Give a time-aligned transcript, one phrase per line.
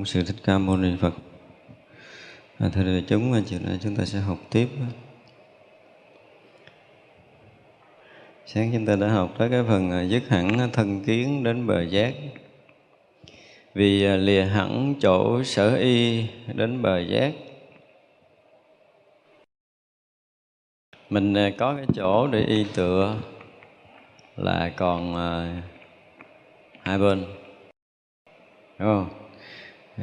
[0.00, 1.14] bổn sư thích ca mâu ni phật.
[2.58, 4.68] À, thưa đại chúng à, chiều nay chúng ta sẽ học tiếp.
[8.46, 11.82] Sáng chúng ta đã học tới cái phần à, dứt hẳn thân kiến đến bờ
[11.82, 12.14] giác.
[13.74, 17.32] Vì à, lìa hẳn chỗ sở y đến bờ giác.
[21.10, 23.16] Mình có cái chỗ để y tựa
[24.36, 25.14] là còn
[26.80, 27.24] hai bên.
[28.78, 29.19] Đúng không?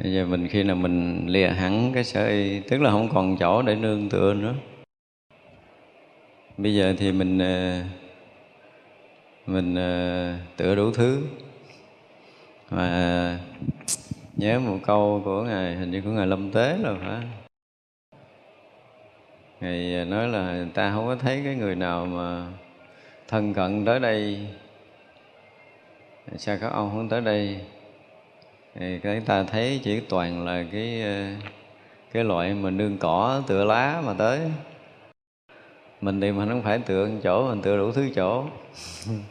[0.02, 3.36] Bây giờ mình khi nào mình lìa hẳn cái sở y, tức là không còn
[3.36, 4.54] chỗ để nương tựa nữa.
[6.56, 7.82] Bây giờ thì mình ờ,
[9.46, 11.22] mình ờ, tựa đủ thứ.
[12.70, 13.38] Mà
[14.36, 17.24] nhớ một câu của ngài, hình như của ngài lâm tế là phải
[19.60, 22.46] ngài nói là ta không có thấy cái người nào mà
[23.28, 24.46] thân cận tới đây.
[26.36, 27.60] Sao các ông không tới đây?
[28.80, 31.24] Thì chúng ta thấy chỉ toàn là cái ờ,
[32.12, 34.40] cái loại mà nương cỏ, tựa lá mà tới.
[36.00, 38.44] Mình thì mình không phải tựa một chỗ, mình tựa đủ thứ chỗ.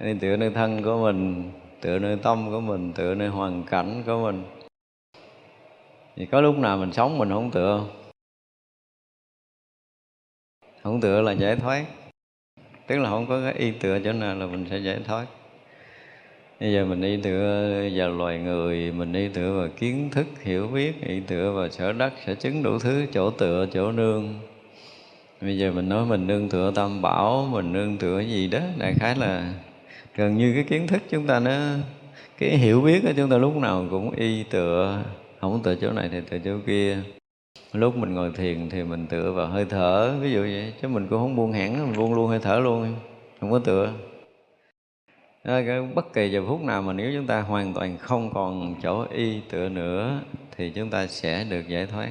[0.00, 4.02] Nên tựa nơi thân của mình tựa nơi tâm của mình tựa nơi hoàn cảnh
[4.06, 4.44] của mình.
[6.16, 8.00] Thì có lúc nào mình sống mình không tựa không
[10.82, 11.84] không tựa là giải thoát.
[12.86, 15.26] Tức là không có cái y tựa chỗ nào là mình sẽ giải thoát
[16.60, 20.66] bây giờ mình y tựa vào loài người, mình y tựa vào kiến thức, hiểu
[20.66, 24.34] biết y tựa vào sở đất, sở chứng đủ thứ, chỗ tựa, chỗ nương.
[25.40, 28.94] Bây giờ mình nói mình nương tựa tam bảo, mình nương tựa gì đó, đại
[28.94, 29.52] khái là
[30.16, 31.58] gần như cái kiến thức chúng ta nó,
[32.38, 35.02] cái hiểu biết của chúng ta lúc nào cũng y tựa,
[35.40, 36.98] không tựa chỗ này thì tựa chỗ kia.
[37.72, 41.06] Lúc mình ngồi thiền thì mình tựa vào hơi thở, ví dụ vậy, chứ mình
[41.10, 42.94] cũng không buông hẳn, mình buông luôn hơi thở luôn,
[43.40, 43.92] không có tựa.
[45.42, 49.06] Ờ, bất kỳ giờ phút nào mà nếu chúng ta hoàn toàn không còn chỗ
[49.10, 50.20] y tựa nữa
[50.56, 52.10] thì chúng ta sẽ được giải thoát.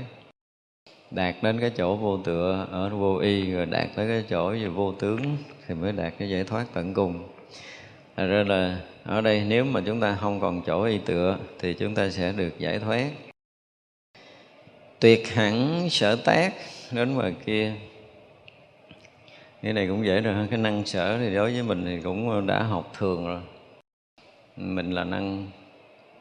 [1.11, 4.67] Đạt đến cái chỗ vô tựa ở vô y rồi đạt tới cái chỗ về
[4.67, 5.37] vô tướng
[5.67, 7.27] thì mới đạt cái giải thoát tận cùng.
[8.17, 11.73] Thật ra là ở đây nếu mà chúng ta không còn chỗ y tựa thì
[11.73, 13.09] chúng ta sẽ được giải thoát.
[14.99, 16.53] Tuyệt hẳn sở tác
[16.91, 17.73] đến ngoài kia
[19.61, 20.47] cái này cũng dễ rồi, ha.
[20.49, 23.41] Cái năng sở thì đối với mình thì cũng đã học thường rồi.
[24.57, 25.47] Mình là năng,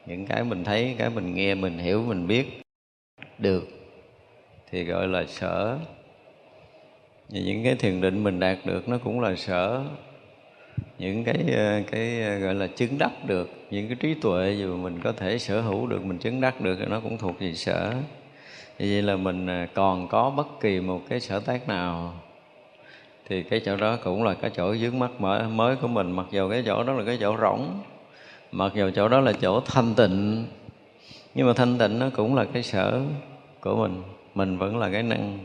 [0.05, 2.61] những cái mình thấy, cái mình nghe, mình hiểu, mình biết
[3.37, 3.67] được
[4.71, 5.77] thì gọi là sở.
[7.29, 9.83] Và những cái thiền định mình đạt được nó cũng là sở.
[10.99, 14.77] Những cái ờ, cái ờ, gọi là chứng đắc được, những cái trí tuệ dù
[14.77, 17.53] mình có thể sở hữu được, mình chứng đắc được thì nó cũng thuộc về
[17.53, 17.93] sở.
[18.79, 22.13] Vậy là mình ờ, còn có bất kỳ một cái sở tác nào
[23.29, 26.11] thì cái chỗ đó cũng là cái chỗ dướng mắt mới mới của mình.
[26.11, 27.81] Mặc dù cái chỗ đó là cái chỗ rỗng,
[28.51, 30.45] mặc dù chỗ đó là chỗ thanh tịnh,
[31.35, 33.01] nhưng mà thanh tịnh nó cũng là cái sở
[33.61, 34.03] của mình.
[34.35, 35.39] Mình vẫn là cái năng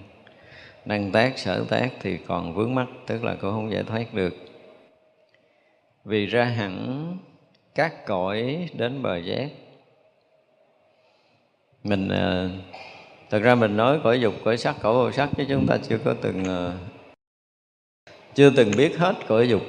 [0.84, 4.34] năng tác, sở tác thì còn vướng mắc, tức là cũng không giải thoát được.
[6.04, 7.06] Vì ra hẳn
[7.74, 9.48] các cõi đến bờ giác.
[11.84, 12.48] Mình à,
[13.30, 15.98] thật ra mình nói cõi dục, cõi sắc, cõi vô sắc chứ chúng ta chưa
[15.98, 16.72] có từng à,
[18.34, 19.62] chưa từng biết hết cõi dục.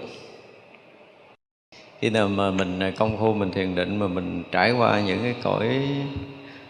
[2.00, 5.20] Khi nào mà mình à, công phu mình thiền định mà mình trải qua những
[5.22, 5.80] cái cõi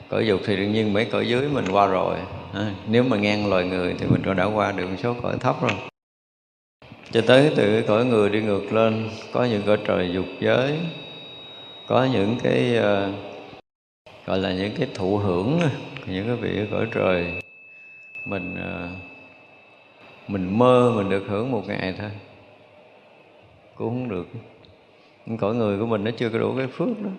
[0.10, 2.16] cõi dục thì đương nhiên mấy cõi dưới mình qua rồi.
[2.54, 5.36] À, nếu mà ngang loài người thì mình cũng đã qua được một số cõi
[5.40, 5.72] thấp rồi.
[7.12, 10.80] Cho tới từ cái cõi người đi ngược lên có những cõi trời dục giới
[11.88, 13.14] có những cái uh,
[14.26, 15.60] gọi là những cái thụ hưởng
[16.08, 17.42] những cái vị cõi trời
[18.26, 19.15] mình uh,
[20.28, 22.12] mình mơ mình được hưởng một ngày thôi.
[23.76, 24.28] Cũng không được.
[25.40, 27.10] Cõi người của mình nó chưa có đủ cái phước đó.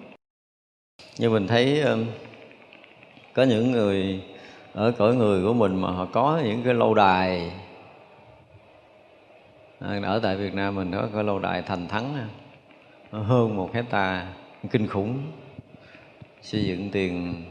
[1.18, 1.84] Như mình thấy
[3.34, 4.22] có những người
[4.72, 7.52] ở cõi người của mình mà họ có những cái lâu đài.
[9.80, 12.28] À, ở tại Việt Nam mình có cái lâu đài thành thắng
[13.10, 14.32] hơn một hecta
[14.70, 15.18] kinh khủng.
[16.42, 17.44] Xây dựng tiền,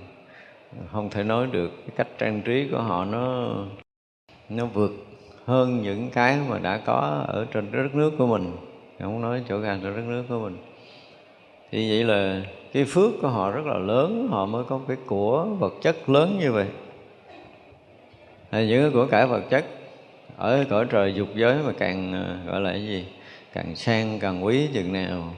[0.92, 1.72] không thể nói được.
[1.78, 3.56] Cái cách trang trí của họ nó
[4.50, 4.92] nó vượt
[5.46, 8.52] hơn những cái mà đã có ở trên đất nước của mình.
[9.00, 10.58] Không nói chỗ gần trên đất nước của mình.
[11.72, 12.42] Thì vậy là
[12.74, 16.38] cái phước của họ rất là lớn, họ mới có cái của vật chất lớn
[16.40, 16.66] như vậy.
[18.52, 19.66] Hay những cái của cải vật chất
[20.38, 23.06] ở cõi trời dục giới mà càng ờ, gọi là cái gì?
[23.54, 25.34] Càng sang, càng quý chừng nào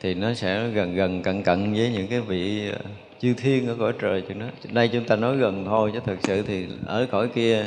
[0.00, 2.78] thì nó sẽ gần gần cận cận với những cái vị ờ,
[3.20, 4.46] chư thiên ở cõi trời chừng đó.
[4.72, 7.66] Đây chúng ta nói gần thôi chứ thực sự thì ở cõi kia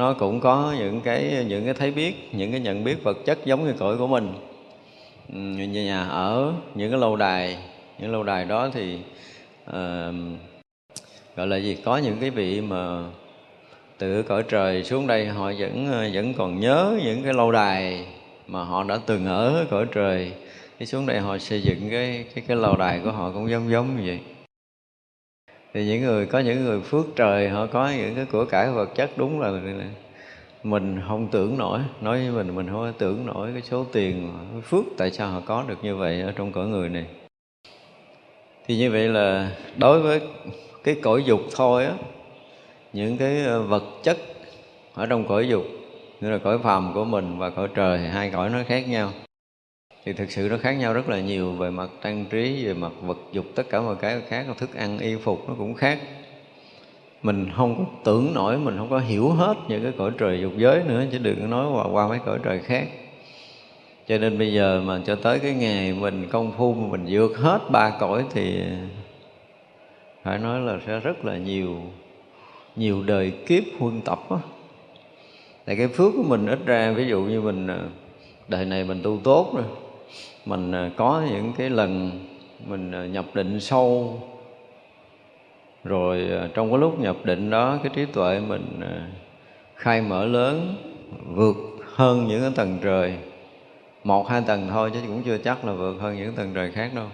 [0.00, 3.38] nó cũng có những cái những cái thấy biết những cái nhận biết vật chất
[3.44, 4.32] giống như cõi của mình.
[5.28, 7.58] Như nhà ở những cái lâu đài
[7.98, 8.98] những lâu đài đó thì
[9.70, 10.14] uh,
[11.36, 13.04] gọi là gì có những cái vị mà
[13.98, 18.06] từ cõi trời xuống đây họ vẫn ờ, vẫn còn nhớ những cái lâu đài
[18.46, 20.32] mà họ đã từng ở cõi trời.
[20.78, 23.70] Cái xuống đây họ xây dựng cái cái cái lâu đài của họ cũng giống
[23.70, 24.18] giống như vậy
[25.74, 28.94] thì những người, có những người phước trời, họ có những cái của cải vật
[28.94, 29.52] chất đúng là
[30.62, 31.80] mình không tưởng nổi.
[32.00, 34.32] Nói với mình mình không tưởng nổi cái số tiền
[34.64, 37.06] phước tại sao họ có được như vậy ở trong cõi người này.
[38.66, 40.20] Thì như vậy là đối với
[40.84, 41.92] cái cõi dục thôi á,
[42.92, 44.18] những cái ờ, vật chất
[44.94, 45.64] ở trong cõi dục,
[46.20, 49.12] như là cõi phàm của mình và cõi trời, hai cõi nó khác nhau
[50.04, 52.92] thì thực sự nó khác nhau rất là nhiều về mặt trang trí về mặt
[53.02, 54.46] vật dục tất cả mọi cái khác.
[54.58, 55.98] Thức ăn y phục nó cũng khác.
[57.22, 60.52] Mình không có tưởng nổi mình không có hiểu hết những cái cõi trời dục
[60.56, 62.88] giới nữa chứ đừng nói qua, qua mấy cõi trời khác.
[64.08, 67.58] Cho nên bây giờ mà cho tới cái ngày mình công phu mình vượt hết
[67.70, 68.60] ba cõi thì
[70.22, 71.80] phải nói là sẽ rất là nhiều
[72.76, 74.36] nhiều đời kiếp huân tập á.
[75.64, 77.78] Tại cái phước của mình ít ra ví dụ như mình à,
[78.48, 79.64] đời này mình tu tốt rồi
[80.44, 82.10] mình ờ, có những cái lần
[82.66, 84.20] mình ờ, nhập định sâu.
[85.84, 88.80] Rồi ờ, trong cái lúc nhập định đó, cái trí tuệ mình
[89.74, 90.74] khai mở lớn,
[91.34, 91.56] vượt
[91.94, 93.14] hơn những cái tầng trời.
[94.04, 96.90] Một, hai tầng thôi chứ cũng chưa chắc là vượt hơn những tầng trời khác
[96.94, 97.06] đâu.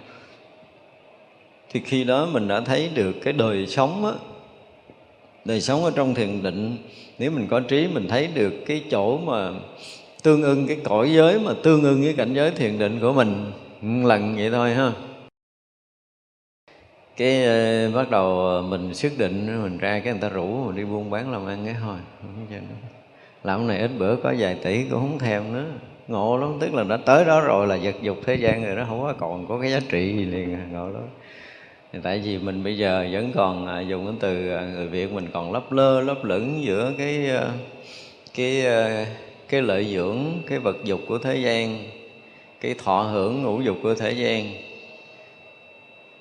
[1.69, 4.11] Thì khi đó mình đã thấy được cái đời sống á,
[5.45, 6.77] đời sống ở trong thiền định,
[7.19, 9.51] nếu mình có trí mình thấy được cái chỗ mà
[10.23, 13.51] tương ưng cái cõi giới mà tương ưng với cảnh giới thiền định của mình
[13.81, 14.91] một lần vậy thôi ha.
[17.17, 17.43] Cái
[17.87, 20.83] uh, bắt đầu ờ, mình xác định mình ra cái người ta rủ mình đi
[20.83, 21.97] buôn bán làm ăn cái thôi.
[23.43, 25.65] Làm này ít bữa có vài tỷ cũng không thèm nữa.
[26.07, 28.85] Ngộ lắm tức là đã tới đó rồi là vật dục thế gian rồi nó
[28.85, 31.03] không có còn có cái giá trị gì liền à, ngộ lắm.
[32.03, 35.27] Tại vì mình bây giờ vẫn còn à, dùng cái từ à, người việt mình
[35.33, 37.51] còn lấp lơ lấp lửng giữa cái ờ,
[38.35, 38.65] cái
[39.49, 41.83] cái lợi dưỡng, cái vật dục của thế gian,
[42.61, 44.53] cái thọ hưởng ngũ dục của thế gian.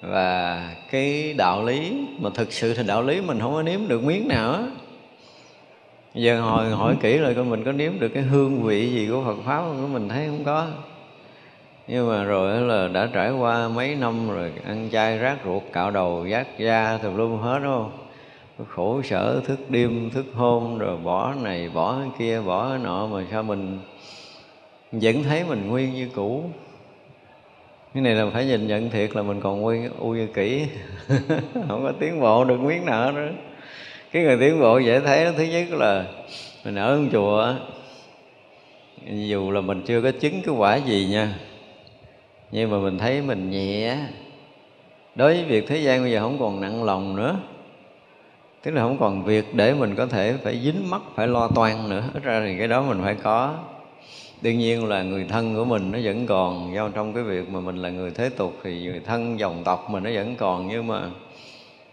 [0.01, 4.03] Và cái đạo lý mà thực sự thì đạo lý mình không có nếm được
[4.03, 4.63] miếng nào á.
[6.15, 9.23] Giờ hồi hỏi kỹ rồi coi mình có nếm được cái hương vị gì của
[9.25, 10.67] Phật pháp của mình thấy không có.
[11.89, 15.91] Nhưng mà rồi là đã trải qua mấy năm rồi, ăn chay rác ruột, cạo
[15.91, 18.06] đầu giác da, tùm lum hết, đúng không?
[18.65, 23.43] Khổ sở thức đêm thức hôm rồi bỏ này bỏ kia bỏ nọ mà sao
[23.43, 23.79] mình
[24.93, 26.45] vẫn thấy mình nguyên như cũ?
[27.95, 30.67] Cái này là phải nhìn nhận thiệt là mình còn nguyên u như kỹ
[31.69, 33.31] không có tiến bộ được miếng nào nữa.
[34.13, 36.05] Cái người tiến bộ dễ thấy đó, thứ nhất là
[36.65, 37.55] mình ở trong chùa
[39.07, 41.35] dù là mình chưa có chứng cái quả gì nha
[42.51, 43.97] nhưng mà mình thấy mình nhẹ.
[45.15, 47.37] Đối với việc thế gian bây giờ không còn nặng lòng nữa
[48.67, 51.89] tức là không còn việc để mình có thể phải dính mắt, phải lo toan
[51.89, 52.05] nữa.
[52.15, 53.55] Ít ra thì cái đó mình phải có.
[54.43, 56.75] Đương nhiên là người thân của mình nó vẫn còn.
[56.75, 59.91] Do trong cái việc mà mình là người thế tục thì người thân dòng tộc
[59.91, 60.69] mình nó vẫn còn.
[60.69, 61.11] Nhưng mà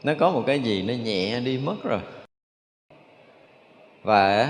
[0.03, 1.99] nó có một cái gì nó nhẹ đi mất rồi.
[4.03, 4.49] Và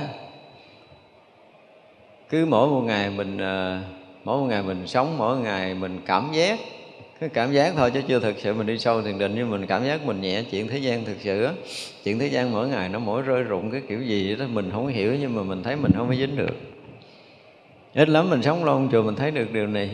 [2.30, 3.82] cứ mỗi một ngày mình à,
[4.24, 6.60] mỗi một ngày mình sống, mỗi một ngày mình cảm giác
[7.20, 9.66] cái cảm giác thôi chứ chưa thực sự mình đi sâu thiền định, nhưng mình
[9.66, 11.52] cảm giác mình nhẹ, chuyện thế gian thực sự á,
[12.04, 14.88] chuyện thế gian mỗi ngày nó mỗi rơi rụng cái kiểu gì đó, mình không
[14.88, 16.56] hiểu nhưng mà mình thấy mình không có dính được.
[17.94, 19.90] Ít lắm mình sống lâu chùa mình thấy được điều này.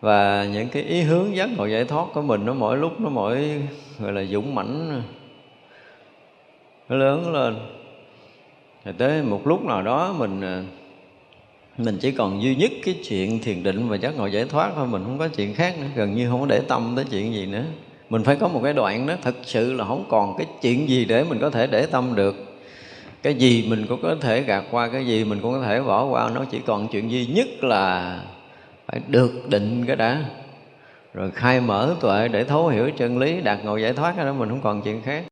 [0.00, 3.08] Và những cái ý hướng giác ngộ giải thoát của mình nó mỗi lúc nó
[3.08, 3.62] mỗi,
[3.98, 5.02] gọi là, dũng mãnh,
[6.88, 7.56] nó lớn lên.
[8.84, 10.62] Rồi tới một lúc nào đó mình à,
[11.78, 14.86] mình chỉ còn duy nhất cái chuyện thiền định và giác ngộ giải thoát thôi,
[14.86, 17.46] mình không có chuyện khác nữa, gần như không có để tâm tới chuyện gì
[17.46, 17.64] nữa.
[18.10, 21.04] Mình phải có một cái đoạn đó, thật sự là không còn cái chuyện gì
[21.04, 22.60] để mình có thể để tâm được.
[23.22, 26.04] Cái gì mình cũng có thể gạt qua, cái gì mình cũng có thể bỏ
[26.04, 28.20] qua, nó chỉ còn chuyện duy nhất là
[28.86, 30.24] phải được định cái đã.
[31.14, 34.48] Rồi khai mở tuệ để thấu hiểu chân lý, đạt ngộ giải thoát đó, mình
[34.48, 35.24] không còn chuyện khác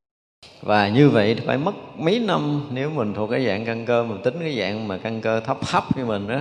[0.62, 4.04] và như vậy thì phải mất mấy năm nếu mình thuộc cái dạng căn cơ,
[4.04, 6.40] mình tính cái dạng mà căn cơ thấp thấp như mình đó.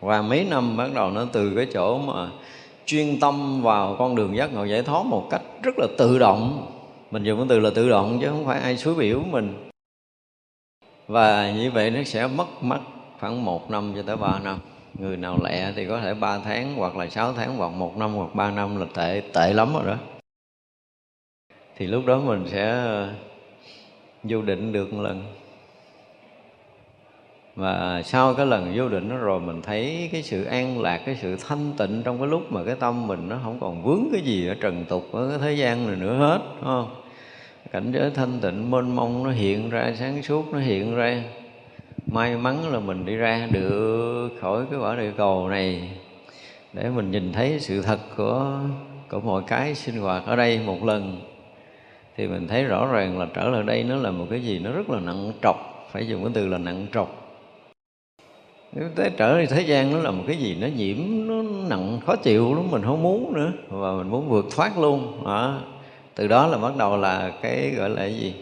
[0.00, 2.28] Và mấy năm bắt đầu nó từ cái chỗ mà
[2.86, 6.66] chuyên tâm vào con đường giác ngộ giải thoát một cách rất là tự động.
[7.10, 9.70] Mình dùng cái từ là tự động chứ không phải ai suối biểu mình.
[11.08, 12.78] Và như vậy nó sẽ mất mất
[13.20, 14.58] khoảng một năm cho tới ba năm.
[14.98, 18.14] Người nào lẹ thì có thể ba tháng hoặc là sáu tháng hoặc một năm
[18.14, 19.96] hoặc ba năm là tệ tệ lắm rồi đó
[21.80, 23.12] thì lúc đó mình sẽ ờ,
[24.22, 25.24] vô định được một lần.
[27.56, 31.16] Và sau cái lần vô định đó rồi mình thấy cái sự an lạc, cái
[31.22, 34.20] sự thanh tịnh trong cái lúc mà cái tâm mình nó không còn vướng cái
[34.20, 36.90] gì ở trần tục ở cái thế gian này nữa hết không?
[37.72, 41.22] Cảnh giới thanh tịnh mênh mông nó hiện ra, sáng suốt nó hiện ra.
[42.06, 45.90] May mắn là mình đi ra được khỏi cái quả địa cầu này
[46.72, 48.58] để mình nhìn thấy sự thật của
[49.08, 51.29] của mọi cái sinh hoạt ở đây một lần
[52.16, 54.72] thì mình thấy rõ ràng là trở lại đây nó là một cái gì nó
[54.72, 57.36] rất là nặng trọc, phải dùng cái từ là nặng trọc.
[58.72, 62.00] Nếu tới trở lại thế gian nó là một cái gì nó nhiễm, nó nặng,
[62.06, 63.52] khó chịu lắm, mình không muốn nữa.
[63.68, 65.60] Và mình muốn vượt thoát luôn, đó.
[66.14, 68.34] từ đó là bắt đầu là cái gọi là cái gì?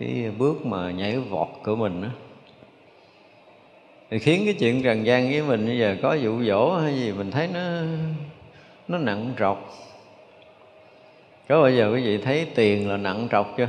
[0.00, 2.08] Cái bước mà nhảy vọt của mình đó
[4.10, 7.12] thì khiến cái chuyện trần gian với mình bây giờ có dụ dỗ hay gì,
[7.12, 7.60] mình thấy nó
[8.88, 9.72] nó nặng trọc
[11.48, 13.68] có bao giờ quý vị thấy tiền là nặng trọc chưa?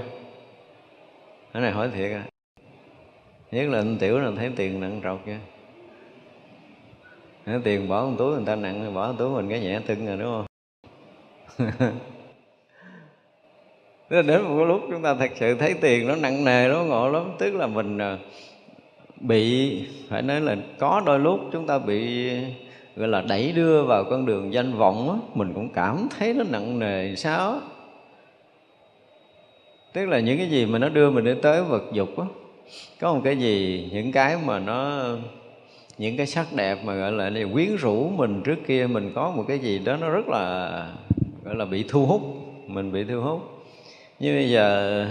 [1.53, 2.23] Cái này hỏi thiệt à.
[3.51, 5.37] Nhất là anh tiểu là thấy tiền nặng trọc chưa?
[7.45, 10.05] Cái tiền bỏ trong túi người ta nặng, bỏ trong túi mình cái nhẹ tưng
[10.05, 10.45] rồi đúng không?
[14.09, 17.09] Thế đến một lúc chúng ta thật sự thấy tiền nó nặng nề, nó ngộ
[17.09, 17.31] lắm.
[17.39, 18.17] Tức là mình à,
[19.15, 22.29] bị, phải nói là có đôi lúc chúng ta bị
[22.99, 26.43] gọi là đẩy đưa vào con đường danh vọng á, mình cũng cảm thấy nó
[26.49, 27.59] nặng nề sao
[29.93, 32.25] tức là những cái gì mà nó đưa mình đến tới vật dục á
[32.99, 35.05] có một cái gì những cái mà nó
[35.97, 39.31] những cái sắc đẹp mà gọi là, này quyến rũ mình trước kia mình có
[39.31, 40.69] một cái gì đó nó rất là
[41.43, 42.21] gọi là bị thu hút
[42.67, 43.65] mình bị thu hút.
[44.19, 45.07] Nhưng bây giờ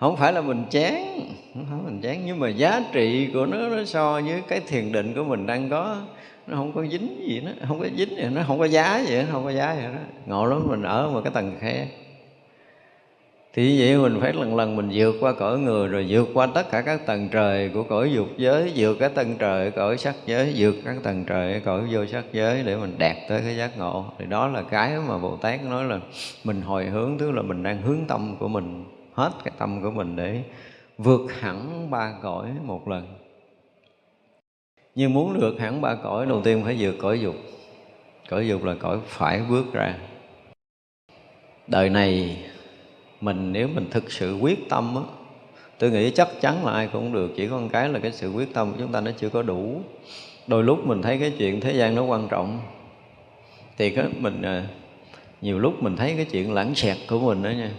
[0.00, 1.20] không phải là mình chán
[1.54, 4.92] không phải mình chán nhưng mà giá trị của nó nó so với cái thiền
[4.92, 5.96] định của mình đang có
[6.48, 9.16] nó không có dính gì nó không có dính gì nó không có giá gì
[9.16, 11.86] nó không có giá gì đó ngộ lắm mình ở một cái tầng khe.
[13.54, 16.70] Thì vậy mình phải lần lần mình vượt qua cõi người, rồi vượt qua tất
[16.70, 20.54] cả các tầng trời của cõi dục giới, vượt các tầng trời, cõi sắc giới,
[20.56, 24.04] vượt các tầng trời, cõi vô sắc giới để mình đạt tới cái giác ngộ.
[24.18, 26.00] Thì đó là cái mà bồ tát nói là
[26.44, 29.90] mình hồi hướng, tức là mình đang hướng tâm của mình, hết cái tâm của
[29.90, 30.42] mình để
[30.98, 33.06] vượt hẳn ba cõi một lần
[34.98, 37.34] nhưng muốn được hẳn ba cõi, đầu tiên phải vượt cõi dục.
[38.28, 39.94] Cõi dục là cõi phải bước ra.
[41.66, 42.36] Đời này,
[43.20, 45.02] mình nếu mình thực sự quyết tâm á,
[45.78, 48.32] tôi nghĩ chắc chắn là ai cũng được, chỉ có một cái là cái sự
[48.32, 49.80] quyết tâm của chúng ta nó chưa có đủ.
[50.46, 52.60] Đôi lúc mình thấy cái chuyện thế gian nó quan trọng,
[53.76, 54.66] thì cái mình à,
[55.40, 57.70] nhiều lúc mình thấy cái chuyện lãng xẹt của mình đó nha.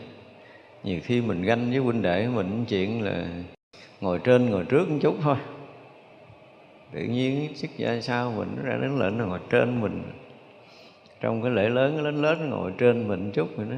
[0.83, 3.27] Nhiều khi mình ganh với huynh đệ mình chuyện là
[4.01, 5.35] ngồi trên, ngồi trước một chút thôi
[6.93, 10.03] tự nhiên sức gia sao mình nó ra đến lệnh ngồi trên mình.
[11.21, 13.77] Trong cái lễ lớn lớn lớn ngồi trên mình chút rồi đó.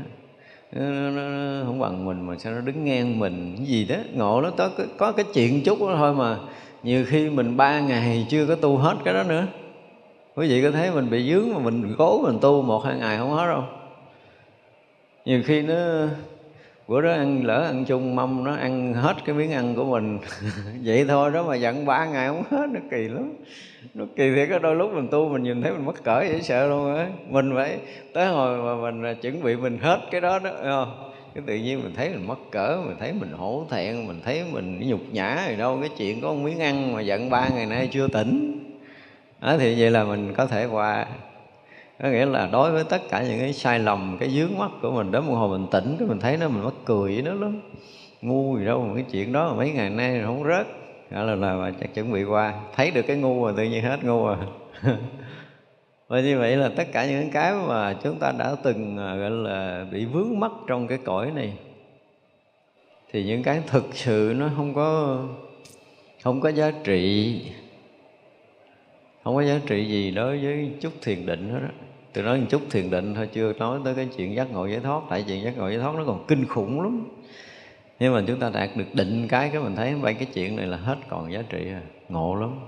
[0.72, 3.54] Nó, nó, nó không bằng mình mà sao nó đứng ngang mình.
[3.58, 6.38] Cái gì đó ngộ nó có, có cái chuyện chút đó thôi mà
[6.84, 9.48] nhiều khi mình ba ngày chưa có tu hết cái đó nữa.
[10.36, 13.18] Quý vị có thấy mình bị dướng mà mình cố mình tu một hai ngày
[13.18, 13.64] không hết đâu.
[15.26, 15.76] Nhiều khi nó
[16.92, 20.20] bữa đó ăn lỡ ăn chung mâm nó ăn hết cái miếng ăn của mình.
[20.84, 23.34] Vậy thôi đó mà giận ba ngày không hết nó kỳ lắm.
[23.94, 26.42] Nó kỳ thiệt có đôi lúc mình tu mình nhìn thấy mình mắc cỡ dễ
[26.42, 27.08] sợ luôn á.
[27.30, 27.78] Mình phải
[28.14, 31.12] tới hồi mà mình à, chuẩn bị mình hết cái đó đó không?
[31.36, 34.44] Cái tự nhiên mình thấy mình mất cỡ mình thấy mình hổ thẹn mình thấy
[34.52, 35.78] mình nhục nhã rồi đâu.
[35.82, 38.60] Cái chuyện có một miếng ăn mà giận ba ngày nay chưa tỉnh.
[39.42, 41.06] Đó, thì vậy là mình có thể qua
[42.02, 44.92] có nghĩa là đối với tất cả những cái sai lầm, cái dướng mắt của
[44.92, 47.34] mình, đến một hồi mình tỉnh cái mình thấy nó mình mắc cười với nó
[47.34, 47.62] lắm.
[48.22, 50.68] Ngu gì đâu mà cái chuyện đó mà mấy ngày nay không rớt.
[51.12, 52.54] Gọi là là mà chắc chuẩn bị qua.
[52.76, 54.36] Thấy được cái ngu rồi tự nhiên hết ngu rồi
[54.82, 54.98] à.
[56.08, 59.32] và như vậy là tất cả những cái mà chúng ta đã từng à, gọi
[59.32, 61.54] là bị vướng mắc trong cái cõi này,
[63.12, 65.20] thì những cái thực sự nó không có
[66.24, 67.42] không có giá trị
[69.24, 71.70] không có giá trị gì đối với chút thiền định hết đó
[72.14, 74.80] tôi nói một chút thiền định thôi, chưa nói tới cái chuyện giác ngộ giải
[74.80, 77.08] thoát, tại chuyện giác ngộ giải thoát nó còn kinh khủng lắm.
[78.00, 80.68] Nhưng mà chúng ta đạt được định cái cái mình thấy, vậy cái chuyện này
[80.68, 81.82] là hết còn giá trị à.
[82.10, 82.60] ngộ lắm.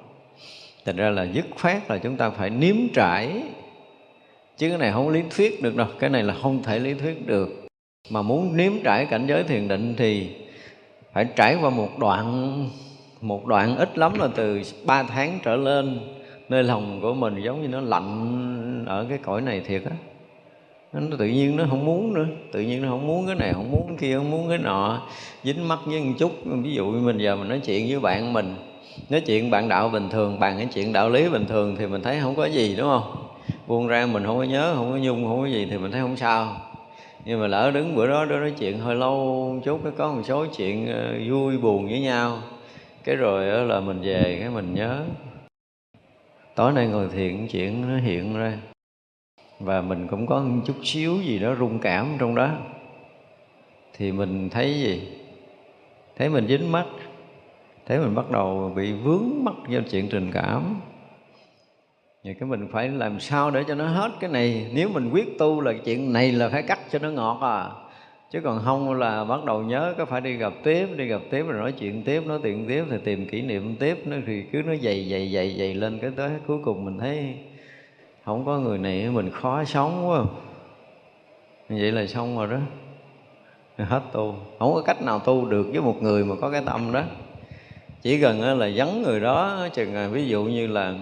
[0.86, 3.44] Thành ra là dứt khoát là chúng ta phải nếm trải.
[4.58, 7.28] Chứ cái này không lý thuyết được đâu, cái này là không thể lý thuyết
[7.28, 7.68] được.
[8.10, 10.30] Mà muốn nếm trải cảnh giới thiền định thì
[11.14, 12.70] phải trải qua một đoạn
[13.22, 16.00] một đoạn ít lắm là từ 3 tháng trở lên
[16.54, 19.92] nơi lòng của mình giống như nó lạnh ở cái cõi này thiệt á.
[20.94, 22.26] Nó tự nhiên nó không muốn nữa.
[22.52, 25.02] Tự nhiên nó không muốn cái này, không muốn cái kia, không muốn cái nọ.
[25.44, 26.32] Dính mắt với một chút.
[26.46, 28.56] Ví dụ như mình giờ mình nói chuyện với bạn mình.
[29.10, 32.02] Nói chuyện bạn đạo bình thường bàn cái chuyện đạo lý bình thường thì mình
[32.02, 33.28] thấy không có gì, đúng không?
[33.68, 36.02] Buông ra mình không có nhớ, không có nhung, không có gì thì mình thấy
[36.02, 36.56] không sao.
[37.26, 39.16] Nhưng mà lỡ đứng bữa đó đó nói chuyện hơi lâu
[39.54, 42.38] một chút, cái có một số chuyện ờ, vui buồn với nhau.
[43.04, 45.04] Cái rồi là mình về, cái mình nhớ
[46.56, 48.58] tối nay ngồi thiện chuyện nó hiện ra.
[49.60, 52.50] Và mình cũng có một chút xíu gì đó rung cảm trong đó.
[53.94, 55.02] Thì mình thấy gì?
[56.16, 56.86] Thấy mình dính mắt.
[57.86, 60.82] Thấy mình bắt đầu bị vướng mắc do chuyện tình cảm.
[62.24, 64.72] Vậy cái mình phải làm sao để cho nó hết cái này?
[64.74, 67.83] Nếu mình quyết tu là chuyện này là phải cắt cho nó ngọt à
[68.34, 71.44] chứ còn không là bắt đầu nhớ có phải đi gặp tiếp, đi gặp tiếp
[71.44, 74.62] rồi nói chuyện tiếp, nói chuyện tiếp thì tìm kỷ niệm tiếp, nó thì cứ
[74.66, 77.36] nó dày dày dày dày lên cái tới cuối cùng mình thấy
[78.26, 80.24] không có người này, mình khó sống quá.
[81.70, 82.58] Vậy là xong rồi đó.
[83.86, 84.36] Hết tu.
[84.60, 87.02] Không có cách nào tu được với một người mà có cái tâm đó.
[88.02, 90.94] Chỉ cần là vắng người đó, chừng à, ví dụ như là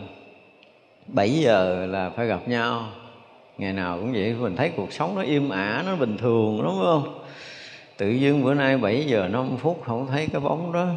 [1.08, 2.86] 7 giờ là phải gặp nhau.
[3.58, 6.80] Ngày nào cũng vậy, mình thấy cuộc sống nó im ả, nó bình thường, đúng
[6.82, 7.21] không?
[8.02, 10.88] Tự dưng bữa nay 7 giờ 5 phút không thấy cái bóng đó.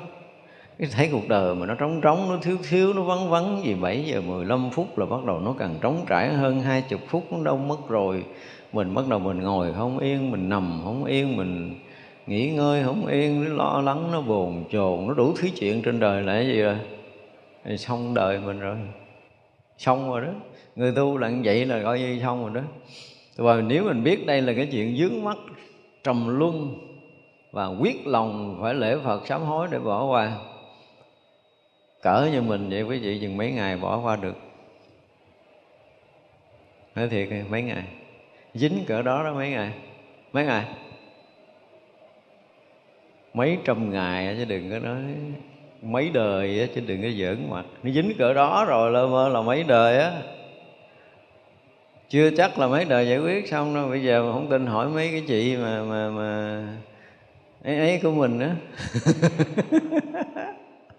[0.79, 3.61] Cái thấy cuộc đời mà nó trống trống, nó thiếu thiếu, nó vắng vắng.
[3.65, 7.01] Gì 7 giờ 15 phút là bắt đầu nó càng trống trải hơn hai chục
[7.09, 8.25] phút, nó đâu mất rồi.
[8.73, 11.75] Mình bắt đầu mình ngồi không yên, mình nằm không yên, mình
[12.27, 16.01] nghỉ ngơi không yên, nó lo lắng, nó buồn chồn, nó đủ thứ chuyện trên
[16.01, 16.77] đời là cái gì rồi?
[17.65, 18.77] Thì xong đời mình rồi.
[19.79, 20.33] Xong rồi đó.
[20.77, 22.61] Người tu là như vậy là coi như xong rồi đó.
[23.37, 25.37] Và nếu mình biết đây là cái chuyện dướng mắt
[26.05, 26.75] trầm luân
[27.55, 30.33] và quyết lòng phải lễ Phật sám hối để bỏ qua.
[32.03, 34.37] Cỡ như mình vậy, quý vị chừng mấy ngày bỏ qua được?
[36.95, 37.85] Nói thiệt mấy ngày?
[38.55, 39.73] Dính cỡ đó đó mấy ngày?
[40.33, 40.65] Mấy ngày?
[43.35, 45.01] Mấy trăm ngày chứ đừng có nói
[45.83, 49.43] mấy đời chứ đừng có giỡn mặt nó dính cỡ đó rồi là mơ là
[49.43, 50.13] mấy đời á.
[52.09, 53.89] Chưa chắc là mấy đời giải quyết xong đâu.
[53.89, 56.67] Bây giờ mà không tin, hỏi mấy cái chị mà mà mà
[57.65, 58.57] ấy ấy của mình á.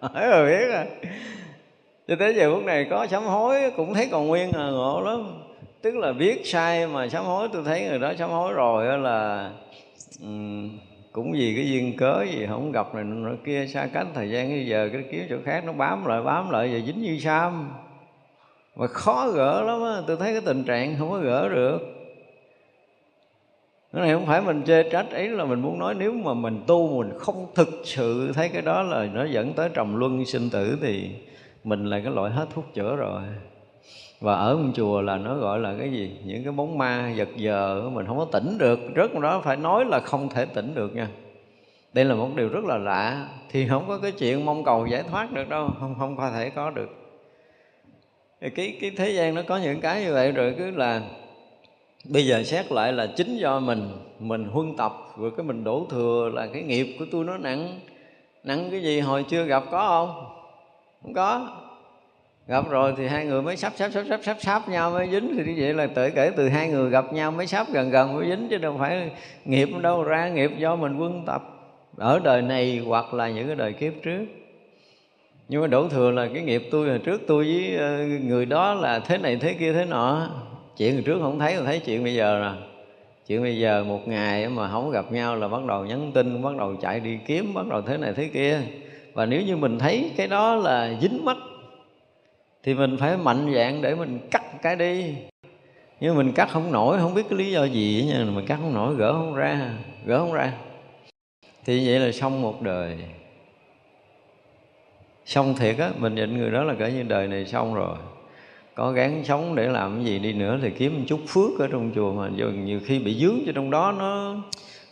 [0.00, 0.84] Hỏi rồi biết rồi.
[2.08, 5.42] cho tới giờ phút này có sám hối cũng thấy còn nguyên à ngộ lắm.
[5.82, 9.50] Tức là biết sai mà sám hối tôi thấy người đó sám hối rồi là
[10.22, 10.78] um,
[11.12, 14.48] cũng vì cái duyên cớ gì không gặp này nọ kia xa cách thời gian
[14.48, 17.70] bây giờ cái kiếm chỗ khác nó bám lại bám lại và dính như sam.
[18.74, 21.95] Và khó gỡ lắm á tôi thấy cái tình trạng không có gỡ được
[23.96, 26.62] cái này không phải mình chê trách ấy là mình muốn nói nếu mà mình
[26.66, 30.50] tu mình không thực sự thấy cái đó là nó dẫn tới trầm luân sinh
[30.50, 31.10] tử thì
[31.64, 33.22] mình là cái loại hết thuốc chữa rồi.
[34.20, 36.16] Và ở một chùa là nó gọi là cái gì?
[36.24, 38.80] Những cái bóng ma giật giờ mình không có tỉnh được.
[38.94, 41.08] Rất đó, phải nói là không thể tỉnh được nha.
[41.92, 45.02] Đây là một điều rất là lạ, thì không có cái chuyện mong cầu giải
[45.10, 46.88] thoát được đâu, không không có thể có được.
[48.40, 51.02] Cái cái thế gian nó có những cái như vậy rồi, cứ là
[52.08, 53.88] bây giờ xét lại là chính do mình
[54.18, 57.80] mình huân tập, rồi cái mình đổ thừa là cái nghiệp của tôi nó nặng.
[58.44, 60.26] Nặng cái gì hồi chưa gặp có không?
[61.02, 61.48] Không có.
[62.46, 65.34] Gặp rồi thì hai người mới sắp sắp sắp sắp sắp sắp nhau mới dính.
[65.36, 68.14] Thì như vậy là tự kể từ hai người gặp nhau mới sắp gần gần
[68.14, 69.10] mới dính, chứ đâu phải
[69.44, 70.28] nghiệp đâu ra.
[70.28, 71.42] Nghiệp do mình quân tập.
[71.96, 74.24] Ở đời này hoặc là những cái đời kiếp trước.
[75.48, 78.74] Nhưng mà đổ thừa là cái nghiệp tôi hồi trước tôi với ờ, người đó
[78.74, 80.30] là thế này thế kia thế nọ
[80.76, 82.66] chuyện hồi trước không thấy, tôi thấy chuyện bây giờ nè.
[83.26, 86.56] Chuyện bây giờ một ngày mà không gặp nhau là bắt đầu nhắn tin, bắt
[86.56, 88.60] đầu chạy đi kiếm, bắt đầu thế này thế kia.
[89.12, 91.36] Và nếu như mình thấy cái đó là dính mắt,
[92.62, 95.14] thì mình phải mạnh dạng để mình cắt cái đi.
[96.00, 98.74] Nhưng mình cắt không nổi, không biết cái lý do gì nha, mình cắt không
[98.74, 99.70] nổi, gỡ không ra,
[100.06, 100.52] gỡ không ra.
[101.64, 102.98] Thì vậy là xong một đời.
[105.24, 107.96] Xong thiệt á, mình nhận người đó là cỡ như đời này xong rồi
[108.76, 111.68] có gắng sống để làm cái gì đi nữa thì kiếm một chút phước ở
[111.72, 112.28] trong chùa mà.
[112.64, 114.34] Nhiều khi bị dướng cho trong đó nó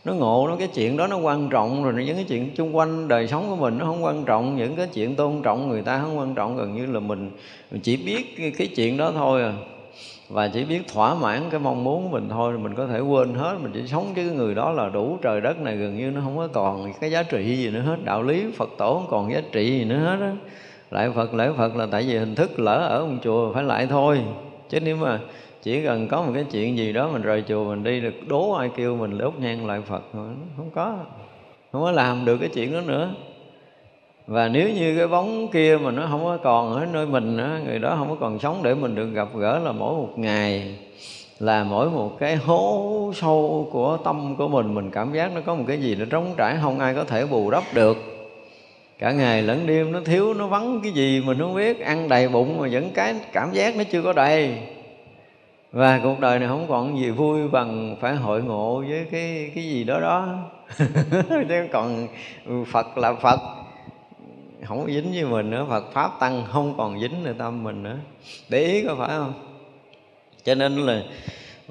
[0.04, 3.08] nó ngộ nó cái chuyện đó nó quan trọng rồi những cái chuyện xung quanh
[3.08, 4.56] đời sống của mình nó không quan trọng.
[4.56, 7.30] Những cái chuyện tôn trọng người ta không quan trọng gần như là mình,
[7.70, 9.52] mình chỉ biết cái, cái chuyện đó thôi à.
[10.28, 13.34] Và chỉ biết thỏa mãn cái mong muốn của mình thôi mình có thể quên
[13.34, 16.10] hết mình chỉ sống với cái người đó là đủ trời đất này gần như
[16.10, 19.06] nó không có còn cái giá trị gì nữa hết đạo lý phật tổ không
[19.10, 20.32] còn giá trị gì nữa hết á
[20.94, 23.86] lại phật lễ phật là tại vì hình thức lỡ ở một chùa phải lại
[23.86, 24.20] thôi.
[24.68, 25.20] Chứ nếu mà
[25.62, 28.52] chỉ cần có một cái chuyện gì đó mình rời chùa mình đi được đố
[28.52, 30.96] ai kêu mình đốt nhang lại phật không có
[31.72, 33.10] không có làm được cái chuyện đó nữa.
[34.26, 37.48] Và nếu như cái bóng kia mà nó không có còn ở nơi mình đó,
[37.66, 40.78] người đó không có còn sống để mình được gặp gỡ là mỗi một ngày
[41.38, 45.54] là mỗi một cái hố sâu của tâm của mình mình cảm giác nó có
[45.54, 48.13] một cái gì nó trống trải không ai có thể bù đắp được
[48.98, 51.80] cả ngày lẫn đêm nó thiếu, nó vắng cái gì mình không biết.
[51.80, 54.58] Ăn đầy bụng mà vẫn cái cảm giác nó chưa có đầy.
[55.72, 59.64] Và cuộc đời này không còn gì vui bằng phải hội ngộ với cái cái
[59.64, 60.38] gì đó đó.
[61.48, 62.08] Chứ còn
[62.72, 63.40] phật là phật.
[64.64, 65.66] Không có dính với mình nữa.
[65.68, 67.96] Phật Pháp Tăng không còn dính nơi tâm mình nữa.
[68.48, 69.32] Để ý có phải không?
[70.44, 71.02] Cho nên là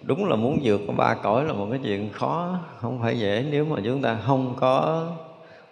[0.01, 3.45] đúng là muốn vượt qua ba cõi là một cái chuyện khó, Không phải dễ.
[3.51, 5.07] Nếu mà chúng ta không có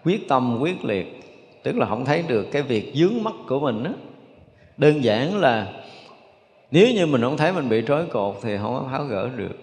[0.06, 1.21] quyết tâm, quyết liệt
[1.64, 3.92] Tức là không thấy được cái việc dướng mắt của mình đó.
[4.78, 5.68] Đơn giản là
[6.72, 9.58] nếu như mình không thấy mình bị trói cột thì không có tháo gỡ được.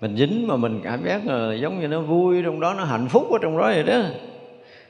[0.00, 3.08] Mình dính mà mình cảm giác là giống như nó vui, trong đó nó hạnh
[3.08, 4.02] phúc ở trong đó vậy đó.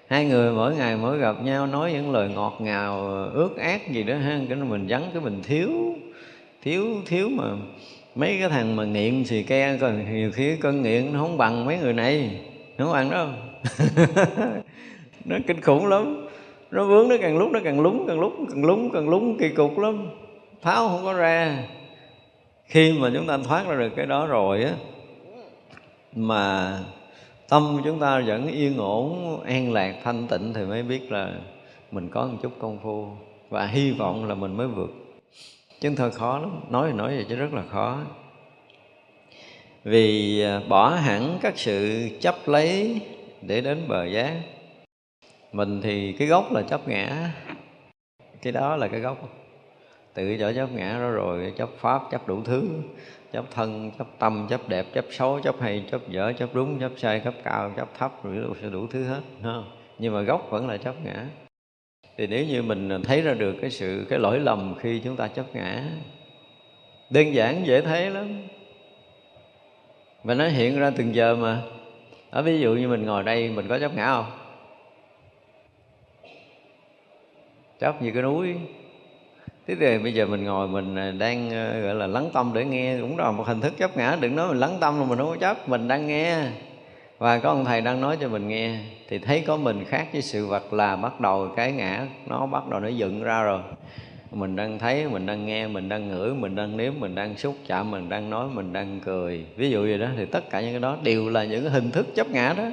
[0.08, 4.02] Hai người mỗi ngày mỗi gặp nhau nói những lời ngọt ngào, ước ác gì
[4.02, 5.70] đó ha, cái mình vắng, cái mình thiếu
[6.62, 7.44] thiếu thiếu mà
[8.14, 11.64] mấy cái thằng mà nghiện xì ke, còn nhiều khi cơn nghiện nó không bằng
[11.64, 12.40] mấy người này,
[12.78, 13.28] nó không bằng đâu.
[15.28, 16.26] nó kinh khủng lắm.
[16.70, 19.48] Nó vướng nó càng lúc, nó càng lúng, càng lúc, càng lúng càng lúng, kỳ
[19.48, 20.08] cục lắm.
[20.62, 21.64] Tháo không có ra.
[22.64, 24.72] Khi mà chúng ta thoát ra được cái đó rồi á,
[26.14, 26.78] mà
[27.48, 31.32] tâm chúng ta vẫn yên ổn, an lạc, thanh tịnh thì mới biết là
[31.90, 33.08] mình có một chút công phu
[33.48, 34.90] và hy vọng là mình mới vượt.
[35.80, 36.60] Chứ thôi khó lắm.
[36.70, 37.98] Nói thì nói vậy chứ rất là khó.
[39.84, 43.00] Vì à, bỏ hẳn các sự chấp lấy
[43.42, 44.32] để đến bờ giác
[45.52, 47.30] mình thì cái gốc là chấp ngã.
[48.42, 49.28] Cái đó là cái gốc.
[50.14, 52.68] Tự chỗ chấp ngã đó rồi chấp pháp chấp đủ thứ.
[53.32, 56.92] Chấp thân chấp tâm chấp đẹp chấp xấu chấp hay chấp dở chấp đúng chấp
[56.96, 59.20] sai chấp cao chấp thấp rồi đủ, đủ thứ hết
[59.98, 61.26] nhưng mà gốc vẫn là chấp ngã.
[62.16, 65.28] Thì nếu như mình thấy ra được cái sự cái lỗi lầm khi chúng ta
[65.28, 65.84] chấp ngã
[67.10, 68.42] đơn giản dễ thấy lắm.
[70.24, 71.62] Và nó hiện ra từng giờ mà.
[72.30, 74.37] Ở ví dụ như mình ngồi đây mình có chấp ngã không?
[77.80, 78.54] Chấp như cái núi.
[79.66, 82.64] Thế thì bây giờ mình ngồi mình à, đang à, gọi là lắng tâm để
[82.64, 84.16] nghe, cũng là một hình thức chấp ngã.
[84.20, 86.42] Đừng nói mình lắng tâm là mình không có chấp mình đang nghe.
[87.18, 90.22] Và có ông thầy đang nói cho mình nghe, thì thấy có mình khác với
[90.22, 93.60] sự vật là bắt đầu cái ngã, nó bắt đầu nó dựng ra rồi.
[94.30, 97.56] Mình đang thấy, mình đang nghe, mình đang ngửi, mình đang nếm, mình đang xúc
[97.66, 99.44] chạm, mình đang nói, mình đang cười.
[99.56, 102.14] Ví dụ gì đó, thì tất cả những cái đó đều là những hình thức
[102.14, 102.64] chấp ngã đó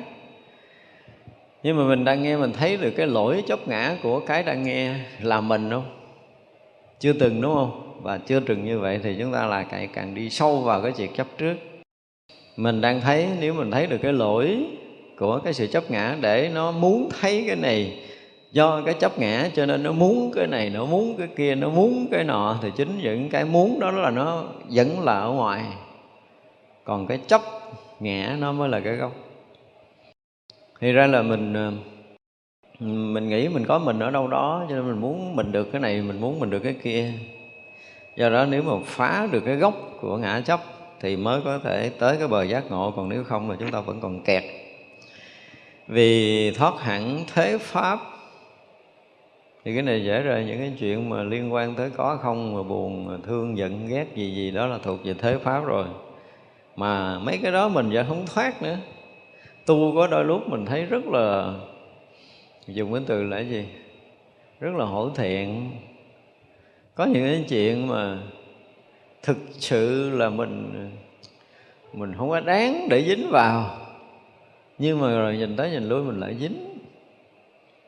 [1.66, 4.64] nhưng mà mình đang nghe, mình thấy được cái lỗi chốc ngã của cái đang
[4.64, 5.86] nghe là mình không?
[7.00, 8.00] Chưa từng, đúng không?
[8.02, 10.92] Và chưa từng như vậy thì chúng ta là càng càng đi sâu vào cái
[10.92, 11.56] việc chấp trước.
[12.58, 14.66] Mình đang thấy, nếu mình thấy được cái lỗi
[15.20, 18.00] của cái sự chấp ngã để nó muốn thấy cái này
[18.52, 21.70] do cái chấp ngã, cho nên nó muốn cái này, nó muốn cái kia, nó
[21.70, 25.64] muốn cái nọ, thì chính những cái muốn đó là nó vẫn là ở ngoài.
[26.84, 27.42] Còn cái chấp
[28.00, 29.25] ngã nó mới là cái gốc
[30.80, 31.72] thì ra là mình ờ,
[32.80, 35.82] mình nghĩ mình có mình ở đâu đó, cho nên mình muốn mình được cái
[35.82, 37.12] này, mình muốn mình được cái kia.
[38.16, 40.60] Do đó nếu mà phá được cái gốc của ngã chấp
[41.02, 43.80] thì mới có thể tới cái bờ giác ngộ, còn nếu không mà chúng ta
[43.80, 44.44] vẫn còn kẹt.
[45.88, 48.00] Vì thoát hẳn thế pháp,
[49.66, 52.64] thì cái này dễ rồi những cái chuyện mà liên quan tới có không, mà
[52.64, 55.86] buồn, mà thương, giận, ghét gì gì, đó là thuộc về thế pháp rồi.
[56.76, 58.78] Mà mấy cái đó mình giờ không thoát nữa
[59.66, 61.54] tu có đôi lúc mình thấy rất là,
[62.68, 63.66] dùng cái từ là cái gì?
[64.60, 65.72] Rất là hổ thiện
[66.96, 68.20] có những cái chuyện mà
[69.24, 70.90] thực sự là mình
[71.94, 73.78] mình không có đáng để dính vào.
[74.78, 76.78] Nhưng mà rồi nhìn tới nhìn lui mình lại dính.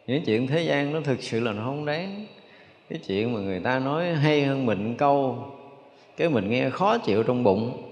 [0.07, 2.25] Những chuyện thế gian nó thực sự là nó không đáng.
[2.89, 5.45] Cái chuyện mà người ta nói hay hơn mình câu,
[6.17, 7.83] cái mình nghe khó chịu trong bụng.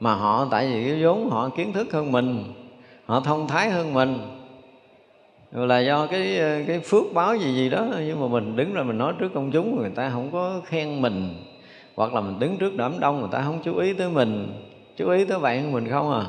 [0.00, 2.44] Mà họ tại vì cái vốn họ kiến thức hơn mình
[3.06, 4.18] họ thông thái hơn mình.
[5.52, 8.82] Là do cái ờ, cái phước báo gì gì đó, nhưng mà mình đứng ra
[8.82, 11.34] mình nói trước công chúng, người ta không có khen mình.
[11.94, 14.52] Hoặc là mình đứng trước đám đông, người ta không chú ý tới mình.
[14.96, 16.24] Chú ý tới bạn của mình không à?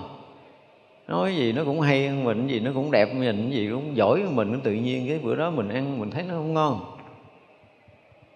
[1.07, 4.21] Nói gì nó cũng hay hơn mình, gì nó cũng đẹp mình, gì cũng giỏi
[4.21, 4.59] hơn mình.
[4.63, 6.79] Tự nhiên cái bữa đó mình ăn, mình thấy nó không ngon.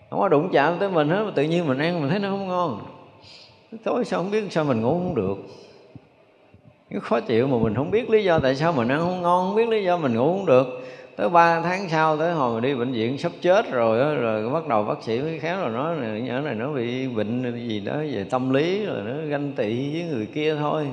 [0.10, 2.48] Không có đụng chạm tới mình hết, tự nhiên mình ăn, mình thấy nó không
[2.48, 2.80] ngon.
[3.84, 5.38] Tối sao không biết sao mình ngủ không được
[6.92, 9.48] cái khó chịu mà mình không biết lý do tại sao mình ăn không ngon
[9.48, 10.68] không biết lý do mình ngủ không được.
[11.16, 14.50] Tới ba tháng sau tới hồi mà đi bệnh viện sắp chết rồi đó, rồi
[14.50, 17.80] bắt đầu bác sĩ mới khéo rồi nói này nhỏ này nó bị bệnh gì
[17.80, 20.88] đó về tâm lý rồi nó ganh tị với người kia thôi.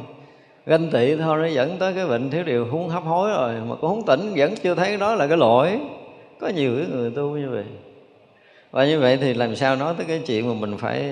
[0.67, 3.75] Ganh tị thôi nó dẫn tới cái bệnh thiếu điều huống hấp hối rồi mà
[3.81, 5.81] cũng không tỉnh vẫn chưa thấy đó là cái lỗi.
[6.41, 7.65] Có nhiều cái người tu như vậy.
[8.71, 11.11] Và như vậy thì làm sao nói tới cái chuyện mà mình phải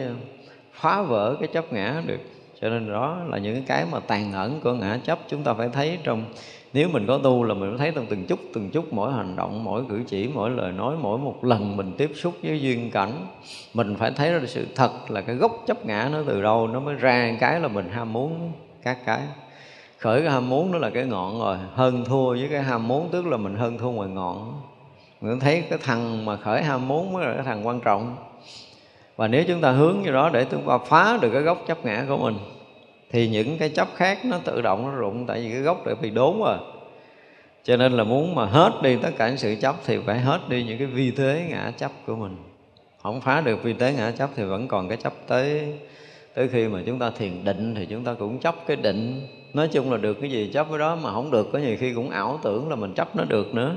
[0.72, 2.20] phá vỡ cái chấp ngã được?
[2.64, 5.68] Cho nên đó là những cái mà tàn ẩn của ngã chấp chúng ta phải
[5.72, 6.24] thấy trong,
[6.72, 9.64] nếu mình có tu là mình thấy trong từng chút từng chút mỗi hành động,
[9.64, 13.12] mỗi cử chỉ, mỗi lời nói, mỗi một lần mình tiếp xúc với duyên cảnh,
[13.74, 16.80] mình phải thấy ra sự thật là cái gốc chấp ngã nó từ đâu, nó
[16.80, 19.20] mới ra cái là mình ham muốn các cái.
[19.98, 23.08] Khởi cái ham muốn nó là cái ngọn rồi, hơn thua với cái ham muốn
[23.12, 24.60] tức là mình hơn thua ngoài ngọn.
[25.20, 28.16] Mình thấy cái thằng mà khởi ham muốn mới là cái thằng quan trọng.
[29.16, 31.84] Và nếu chúng ta hướng như đó để chúng ta phá được cái gốc chấp
[31.84, 32.34] ngã của mình
[33.10, 35.94] thì những cái chấp khác nó tự động nó rụng, tại vì cái gốc đã
[35.94, 36.58] bị đốn rồi
[37.64, 40.40] cho nên là muốn mà hết đi tất cả những sự chấp thì phải hết
[40.48, 42.36] đi những cái vi thế ngã chấp của mình.
[43.02, 45.74] Không phá được vi thế ngã chấp thì vẫn còn cái chấp tới
[46.34, 49.26] tới khi mà chúng ta thiền định thì chúng ta cũng chấp cái định.
[49.54, 51.94] Nói chung là được cái gì chấp cái đó mà không được, có nhiều khi
[51.94, 53.76] cũng ảo tưởng là mình chấp nó được nữa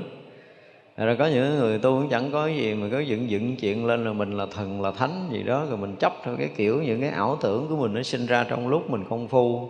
[1.06, 4.04] rồi có những người tu cũng chẳng có gì mà có dựng dựng chuyện lên
[4.04, 7.00] là mình là thần, là thánh gì đó, rồi mình chấp theo cái kiểu, những
[7.00, 9.68] cái ảo tưởng của mình nó sinh ra trong lúc mình công phu.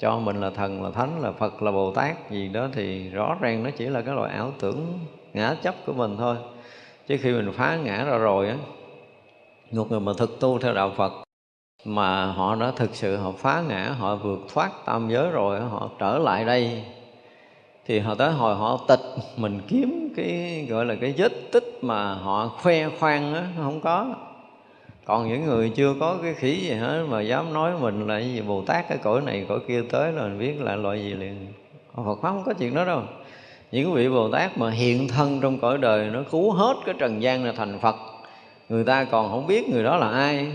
[0.00, 3.36] Cho mình là thần, là thánh, là phật, là bồ tát gì đó thì rõ
[3.40, 4.98] ràng nó chỉ là cái loại ảo tưởng
[5.34, 6.36] ngã chấp của mình thôi.
[7.06, 8.56] Chứ khi mình phá ngã ra rồi á,
[9.72, 11.12] một người mà thực tu theo đạo phật
[11.84, 15.90] mà họ đã thực sự họ phá ngã, họ vượt thoát tam giới rồi họ
[15.98, 16.82] trở lại đây
[17.86, 19.00] thì họ tới hồi họ tịch,
[19.36, 24.14] mình kiếm cái gọi là cái vết tích mà họ khoe khoang á không có.
[25.04, 28.40] Còn những người chưa có cái khí gì hết, mà dám nói mình là gì,
[28.40, 31.46] bồ tát cái cõi này, cõi kia tới là mình biết là loại gì liền.
[31.94, 33.02] Phật pháp không có chuyện đó đâu.
[33.72, 37.22] Những vị bồ tát mà hiện thân trong cõi đời, nó cứu hết cái trần
[37.22, 37.96] gian là thành phật.
[38.68, 40.48] Người ta còn không biết người đó là ai.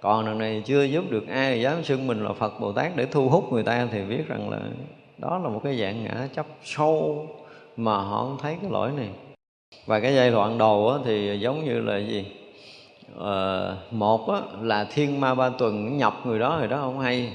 [0.00, 3.06] Còn lần này chưa giúp được ai dám xưng mình là phật bồ tát để
[3.06, 4.58] thu hút người ta thì biết rằng là
[5.18, 7.26] đó là một cái dạng ngã chấp sâu
[7.76, 9.08] mà họ không thấy cái lỗi này.
[9.86, 12.26] Và cái giai đoạn đầu thì giống như là gì?
[13.16, 17.32] Ờ, một á, là thiên ma ba tuần nhập người đó thì đó không hay.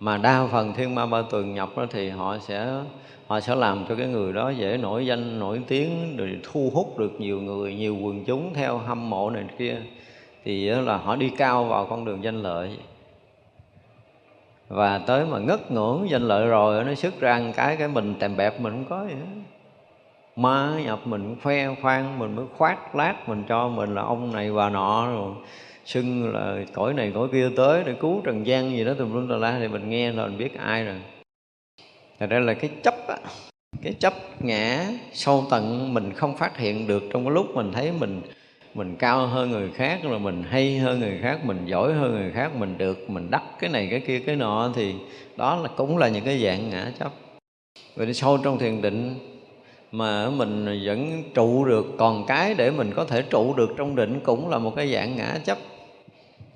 [0.00, 2.80] Mà đa phần thiên ma ba tuần nhập đó thì họ sẽ
[3.26, 6.98] họ sẽ làm cho cái người đó dễ nổi danh nổi tiếng rồi thu hút
[6.98, 9.76] được nhiều người nhiều quần chúng theo hâm mộ này kia.
[10.44, 12.76] Thì là họ đi cao vào con đường danh lợi
[14.70, 18.14] và tới mà ngất ngưỡng danh lợi rồi, nó xuất ra một cái cái mình
[18.20, 19.40] tèm bẹp mình không có gì hết.
[20.36, 24.52] Ma nhập mình khoe khoang, mình mới khoát lát mình cho mình là ông này
[24.52, 25.34] bà nọ rồi.
[25.84, 29.28] Xưng là cõi này cõi kia tới để cứu trần gian gì đó, tùm lum
[29.28, 30.96] tà la, thì mình nghe rồi mình biết ai rồi.
[32.18, 33.16] Thật ra là cái chấp á,
[33.82, 37.92] cái chấp ngã sâu tận mình không phát hiện được trong cái lúc mình thấy
[38.00, 38.20] mình
[38.74, 42.30] mình cao hơn người khác rồi mình hay hơn người khác mình giỏi hơn người
[42.32, 44.94] khác mình được mình đắc cái này cái kia cái nọ thì
[45.36, 47.12] đó là cũng là những cái dạng ngã chấp
[47.96, 49.14] vậy sâu trong thiền định
[49.92, 54.20] mà mình vẫn trụ được còn cái để mình có thể trụ được trong định
[54.24, 55.58] cũng là một cái dạng ngã chấp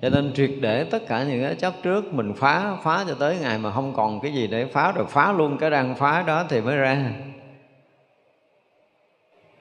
[0.01, 3.37] cho nên triệt để tất cả những cái chấp trước mình phá phá cho tới
[3.41, 6.45] ngày mà không còn cái gì để phá rồi phá luôn cái đang phá đó
[6.49, 7.11] thì mới ra.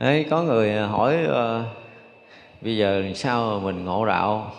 [0.00, 1.83] Đấy, có người hỏi uh,
[2.64, 4.52] bây giờ sao mình ngộ đạo?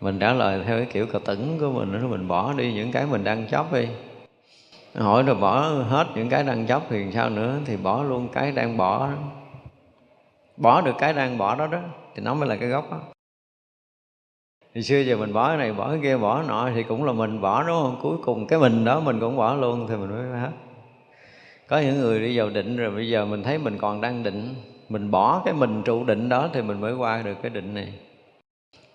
[0.00, 2.92] Mình trả lời theo cái kiểu cờ tửng của mình nó mình bỏ đi những
[2.92, 3.88] cái mình đang chấp đi.
[4.94, 7.58] Hỏi rồi bỏ hết những cái đang chấp thì sao nữa?
[7.64, 9.16] Thì bỏ luôn cái đang bỏ đó.
[10.56, 11.80] bỏ được cái đang bỏ đó đó,
[12.14, 13.00] thì nó mới là cái gốc đó.
[14.74, 17.04] Thì xưa giờ mình bỏ cái này, bỏ cái kia, bỏ cái nọ thì cũng
[17.04, 17.98] là mình bỏ, đúng không?
[18.02, 20.50] Cuối cùng cái mình đó mình cũng bỏ luôn thì mình mới hết.
[21.68, 24.54] Có những người đi vào định rồi, bây giờ mình thấy mình còn đang định
[24.88, 27.92] mình bỏ cái mình trụ định đó thì mình mới qua được cái định này.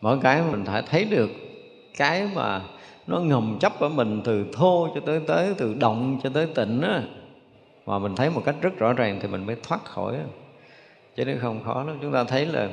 [0.01, 1.29] Mỗi cái mình phải thấy được
[1.97, 2.61] cái mà
[3.07, 6.81] nó ngầm chấp ở mình từ thô cho tới tới, từ động cho tới tịnh
[6.81, 7.03] á,
[7.85, 10.15] mà mình thấy một cách rất rõ ràng thì mình mới thoát khỏi
[11.15, 11.97] chứ nếu không khó lắm.
[12.01, 12.69] Chúng ta thấy là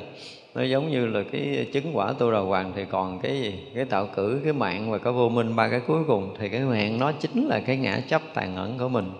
[0.55, 3.59] nó giống như là cái chứng quả tu đà hoàng thì còn cái gì?
[3.75, 6.35] Cái tạo cử, cái mạng và cái vô minh, ba cái cuối cùng.
[6.39, 9.11] Thì cái mạng nó chính là cái ngã chấp tàn ẩn của mình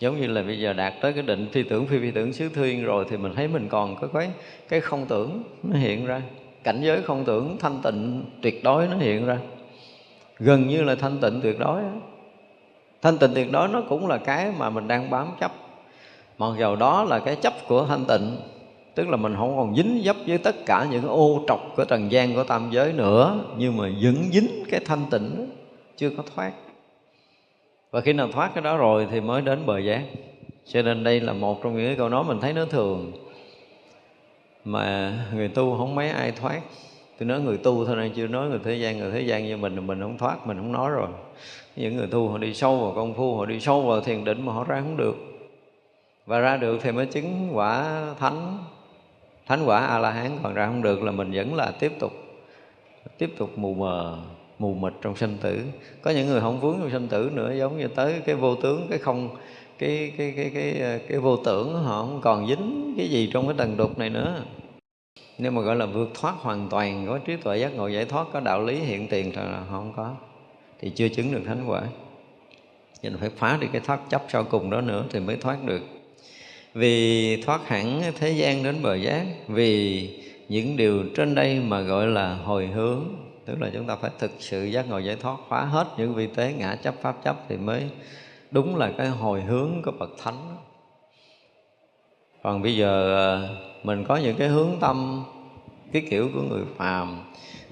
[0.00, 2.48] giống như là bây giờ đạt tới cái định phi tưởng phi phi tưởng xứ
[2.48, 4.30] thiên rồi thì mình thấy mình còn có cái
[4.68, 6.22] cái không tưởng nó hiện ra.
[6.64, 9.38] Cảnh giới không tưởng thanh tịnh tuyệt đối nó hiện ra.
[10.38, 11.88] Gần như là thanh tịnh tuyệt đối đó.
[13.02, 15.52] thanh tịnh tuyệt đối nó cũng là cái mà mình đang bám chấp.
[16.38, 18.36] Mặc dầu đó là cái chấp của thanh tịnh
[18.94, 22.12] tức là mình không còn dính dấp với tất cả những ô trọc của trần
[22.12, 25.44] gian của tam giới nữa nhưng mà vẫn dính cái thanh tịnh đó,
[25.96, 26.52] chưa có thoát
[27.90, 30.02] và khi nào thoát cái đó rồi thì mới đến bờ giác
[30.72, 33.12] cho nên đây là một trong những cái câu nói mình thấy nó thường.
[34.64, 36.60] Mà người tu không mấy ai thoát.
[37.18, 39.56] Tôi nói người tu thôi nên chưa nói người thế gian, người thế gian như
[39.56, 41.08] mình mình không thoát, mình không nói rồi.
[41.76, 44.46] Những người tu họ đi sâu vào công phu, họ đi sâu vào thiền định
[44.46, 45.16] mà họ ra không được.
[46.26, 48.58] Và ra được thì mới chứng quả thánh.
[49.46, 52.12] Thánh quả a la hán còn ra không được là mình vẫn là tiếp tục
[53.18, 54.18] tiếp tục mù mờ
[54.60, 55.62] mù mịt trong sinh tử.
[56.02, 58.86] Có những người không vướng trong sinh tử nữa giống như tới cái vô tướng
[58.90, 59.36] cái không
[59.78, 63.54] cái cái cái cái cái, vô tưởng họ không còn dính cái gì trong cái
[63.58, 64.44] tầng đục này nữa.
[65.38, 68.26] Nếu mà gọi là vượt thoát hoàn toàn có trí tuệ giác ngộ giải thoát
[68.32, 70.14] có đạo lý hiện tiền thì là không có
[70.80, 71.82] thì chưa chứng được thánh quả.
[73.02, 75.82] Nên phải phá đi cái thoát chấp sau cùng đó nữa thì mới thoát được.
[76.74, 80.08] Vì thoát hẳn thế gian đến bờ giác vì
[80.48, 83.04] những điều trên đây mà gọi là hồi hướng
[83.44, 86.26] tức là chúng ta phải thực sự giác ngộ giải thoát, phá hết những vi
[86.26, 87.90] tế ngã chấp, pháp chấp thì mới
[88.50, 90.56] đúng là cái hồi hướng của bậc thánh.
[92.42, 93.48] Còn bây giờ ờ,
[93.82, 95.24] mình có những cái hướng tâm,
[95.92, 97.20] cái kiểu của người phàm.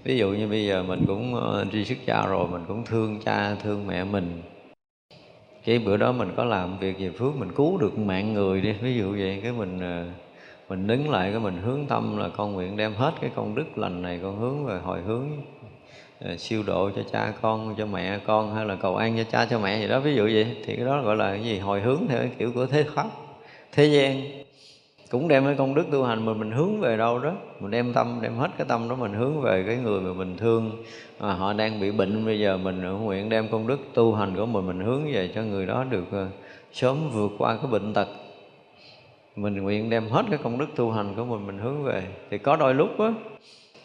[0.04, 3.20] Ví dụ như bây giờ mình cũng ờ, đi sức cha rồi, mình cũng thương
[3.24, 4.42] cha, thương mẹ mình.
[5.64, 8.72] Cái bữa đó mình có làm việc gì phước, mình cứu được mạng người đi.
[8.72, 10.04] Ví dụ vậy, cái mình ờ,
[10.68, 13.78] mình đứng lại, cái mình hướng tâm là con nguyện đem hết cái công đức
[13.78, 15.28] lành này, con hướng về hồi hướng.
[16.20, 19.46] Ờ, siêu độ cho cha con cho mẹ con hay là cầu an cho cha
[19.50, 20.00] cho mẹ gì đó.
[20.00, 21.58] Ví dụ vậy thì cái đó gọi là cái gì?
[21.58, 23.06] Hồi hướng theo cái kiểu của thế pháp
[23.72, 24.22] thế gian.
[25.10, 27.32] Cũng đem cái công đức tu hành mà mình hướng về đâu đó.
[27.60, 30.36] Mình đem tâm đem hết cái tâm đó mình hướng về cái người mà mình
[30.36, 30.70] thương.
[31.20, 34.46] À, họ đang bị bệnh bây giờ mình nguyện đem công đức tu hành của
[34.46, 36.28] mình mình hướng về cho người đó được uh,
[36.72, 38.08] sớm vượt qua cái bệnh tật.
[39.36, 42.02] Mình nguyện đem hết cái công đức tu hành của mình mình hướng về.
[42.30, 43.12] Thì có đôi lúc á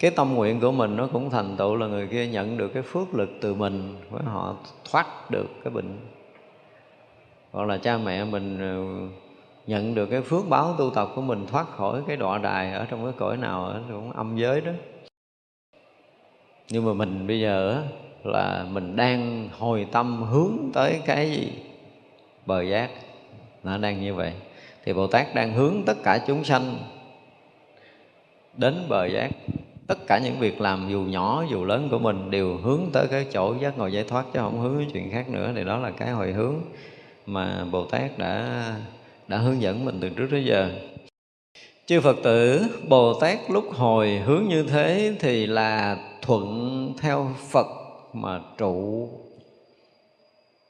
[0.04, 2.84] cái tâm nguyện của mình nó cũng thành tựu là người kia nhận được cái
[2.84, 4.56] phước lực từ mình với họ
[4.91, 5.99] thoát được cái bệnh.
[7.51, 8.76] Hoặc là cha mẹ mình ờ,
[9.68, 12.86] nhận được cái phước báo tu tập của mình, thoát khỏi cái đọa đài ở
[12.89, 14.72] trong cái cõi nào ở cũng âm giới đó.
[16.70, 17.84] Nhưng mà mình bây giờ
[18.24, 21.51] là mình đang hồi tâm hướng tới cái gì
[22.45, 22.89] bờ giác.
[23.64, 24.34] Nó đang như vậy.
[24.86, 26.78] Thì bồ tát đang hướng tất cả chúng sanh
[28.58, 29.30] đến bờ giác
[29.88, 33.25] tất cả những việc làm dù nhỏ, dù lớn của mình đều hướng tới cái
[33.34, 35.91] chỗ giác ngộ giải thoát, chứ không hướng đến chuyện khác nữa, thì đó là
[35.91, 36.55] cái hồi hướng
[37.25, 38.63] mà bồ tát đã
[39.27, 40.71] đã hướng dẫn mình từ trước tới giờ.
[41.86, 47.67] Chư phật tử, bồ tát lúc hồi hướng như thế thì là thuận theo phật
[48.13, 49.09] mà trụ.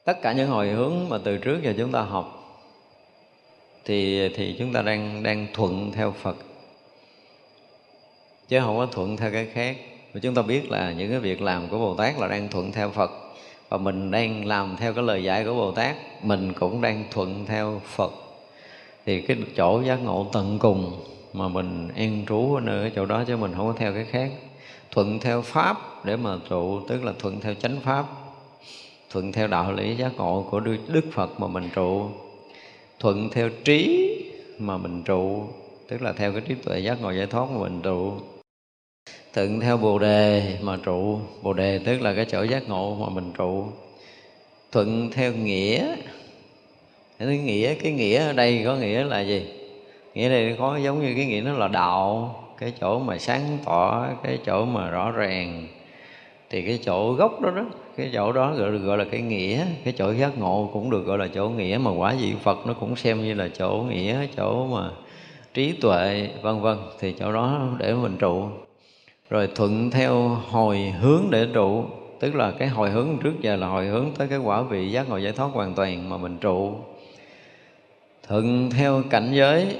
[0.04, 2.40] Tất cả những hồi hướng mà từ trước giờ chúng ta học
[3.84, 6.36] thì thì chúng ta đang đang thuận theo phật
[8.48, 9.76] chứ không có thuận theo cái khác.
[10.14, 12.72] Và chúng ta biết là những cái việc làm của bồ tát là đang thuận
[12.72, 13.10] theo phật.
[13.68, 17.46] Và mình đang làm theo cái lời dạy của bồ tát, mình cũng đang thuận
[17.46, 18.12] theo phật.
[19.06, 23.06] Thì cái chỗ giác ngộ tận cùng mà mình an trú ở nơi cái chỗ
[23.06, 24.30] đó chứ mình không có theo cái khác.
[24.90, 28.06] Thuận theo pháp để mà trụ, tức là thuận theo chánh pháp.
[29.10, 32.08] Thuận theo đạo lý giác ngộ của đức phật mà mình trụ.
[33.00, 34.10] Thuận theo trí
[34.58, 35.44] mà mình trụ,
[35.88, 38.12] tức là theo cái trí tuệ giác ngộ giải thoát mà mình trụ
[39.34, 41.18] thuận theo bồ đề mà trụ.
[41.42, 43.64] Bồ đề tức là cái chỗ giác ngộ mà mình trụ.
[44.72, 45.96] Thuận theo nghĩa.
[47.18, 49.46] Cái nghĩa cái nghĩa ở đây có nghĩa là gì?
[50.14, 52.34] Nghĩa đây có giống như cái nghĩa nó là đạo.
[52.58, 55.66] Cái chỗ mà sáng tỏ cái chỗ mà rõ ràng.
[56.50, 57.64] Thì cái chỗ gốc đó đó
[57.96, 59.66] cái chỗ đó gọi, gọi là cái nghĩa.
[59.84, 62.74] Cái chỗ giác ngộ cũng được gọi là chỗ nghĩa mà quả vị phật nó
[62.74, 64.90] cũng xem như là chỗ nghĩa chỗ mà
[65.54, 66.76] trí tuệ vân vân.
[67.00, 68.48] Thì chỗ đó để mình trụ
[69.34, 71.84] rồi thuận theo hồi hướng để trụ,
[72.20, 75.08] tức là cái hồi hướng trước giờ là hồi hướng tới cái quả vị giác
[75.08, 76.74] ngộ giải thoát hoàn toàn mà mình trụ.
[78.28, 79.76] Thuận theo cảnh giới,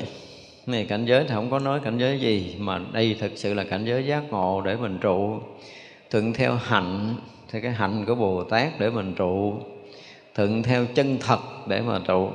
[0.67, 3.65] này cảnh giới thì không có nói cảnh giới gì, mà đây thực sự là
[3.65, 5.39] cảnh giới giác ngộ để mình trụ.
[6.11, 7.17] Thuận theo hạnh
[7.51, 9.55] theo cái hạnh của bồ tát để mình trụ.
[10.35, 12.29] Thuận theo chân thật để mà trụ,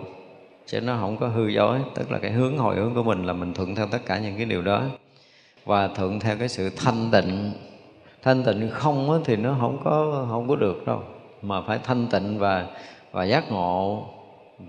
[0.65, 3.34] chứ nó không có hư dối, tức là cái hướng, hồi hướng của mình là
[3.34, 4.84] mình thuận theo tất cả những cái điều đó
[5.70, 7.51] và thuận theo cái sự thanh tịnh.
[8.24, 11.01] Thanh tịnh không thì nó không có không có được đâu
[11.41, 12.67] mà phải thanh tịnh và
[13.11, 14.05] và giác ngộ.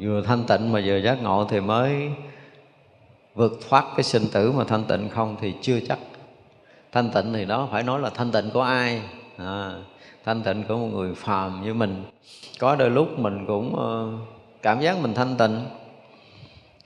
[0.00, 2.10] Vừa thanh tịnh mà vừa giác ngộ thì mới
[3.34, 5.98] vượt thoát cái sinh tử mà thanh tịnh không thì chưa chắc.
[6.92, 9.02] Thanh tịnh thì đó phải nói là thanh tịnh của ai?
[9.36, 9.72] À,
[10.24, 12.04] thanh tịnh của một người phàm như mình.
[12.58, 14.08] Có đôi lúc mình cũng ờ,
[14.62, 15.64] cảm giác mình thanh tịnh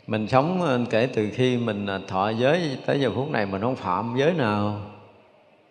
[0.07, 3.61] mình sống ờ, kể từ khi mình ờ, thọ giới tới giờ phút này mình
[3.61, 4.81] không phạm giới nào,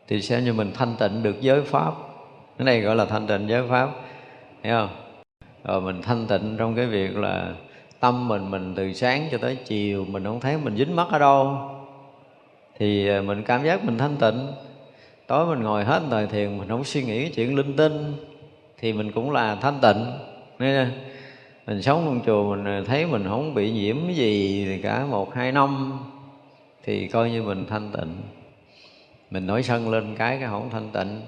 [0.08, 1.94] thì xem như mình thanh tịnh được giới pháp.
[2.58, 3.90] Cái này gọi là thanh tịnh giới pháp,
[4.64, 4.90] hiểu không?
[5.64, 7.54] Rồi mình thanh tịnh trong cái việc là
[8.00, 11.20] tâm mình mình từ sáng cho tới chiều, mình không thấy mình dính mắc ở
[11.20, 11.58] đâu.
[12.80, 14.48] Thì ờ, mình cảm giác mình thanh tịnh.
[15.28, 18.14] Tối mình ngồi hết thời thiền, mình không suy nghĩ cái chuyện linh tinh,
[18.78, 20.06] thì mình cũng là thanh tịnh
[20.60, 20.92] Nên
[21.68, 25.52] mình sống trong chùa mình thấy mình không bị nhiễm gì thì cả một, hai
[25.52, 26.00] năm
[26.84, 28.16] thì coi như mình thanh tịnh.
[29.32, 31.22] Mình nổi sân lên cái cái không thanh tịnh.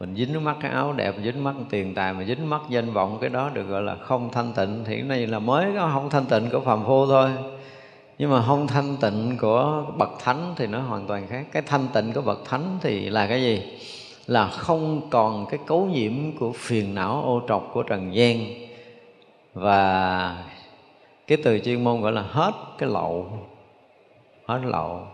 [0.00, 3.18] Mình dính mắt cái áo đẹp, dính mắt tiền tài, mà dính mắt danh vọng
[3.20, 4.84] cái đó được gọi là không thanh tịnh.
[4.84, 7.30] Thì cái này là mới có không thanh tịnh của phàm phu thôi.
[8.18, 11.46] Nhưng mà không thanh tịnh của bậc thánh thì nó hoàn toàn khác.
[11.52, 13.62] Cái thanh tịnh của bậc thánh thì là cái gì?
[14.26, 18.38] Là không còn cái cấu nhiễm của phiền não ô trọc của trần gian
[19.54, 20.44] và
[21.26, 23.32] cái từ chuyên môn gọi là hết cái lậu.
[24.46, 25.06] Hết lậu.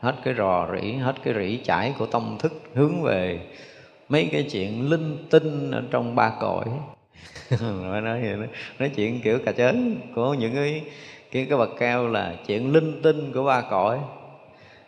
[0.00, 3.40] Hết cái rò rỉ, hết cái rỉ chải của tâm thức hướng về
[4.08, 6.64] mấy cái chuyện linh tinh ở trong ba cõi.
[7.60, 10.82] Nói nói vậy nói chuyện kiểu cà chớn của những cái
[11.30, 13.98] cái cái bậc cao là chuyện linh tinh của ba cõi.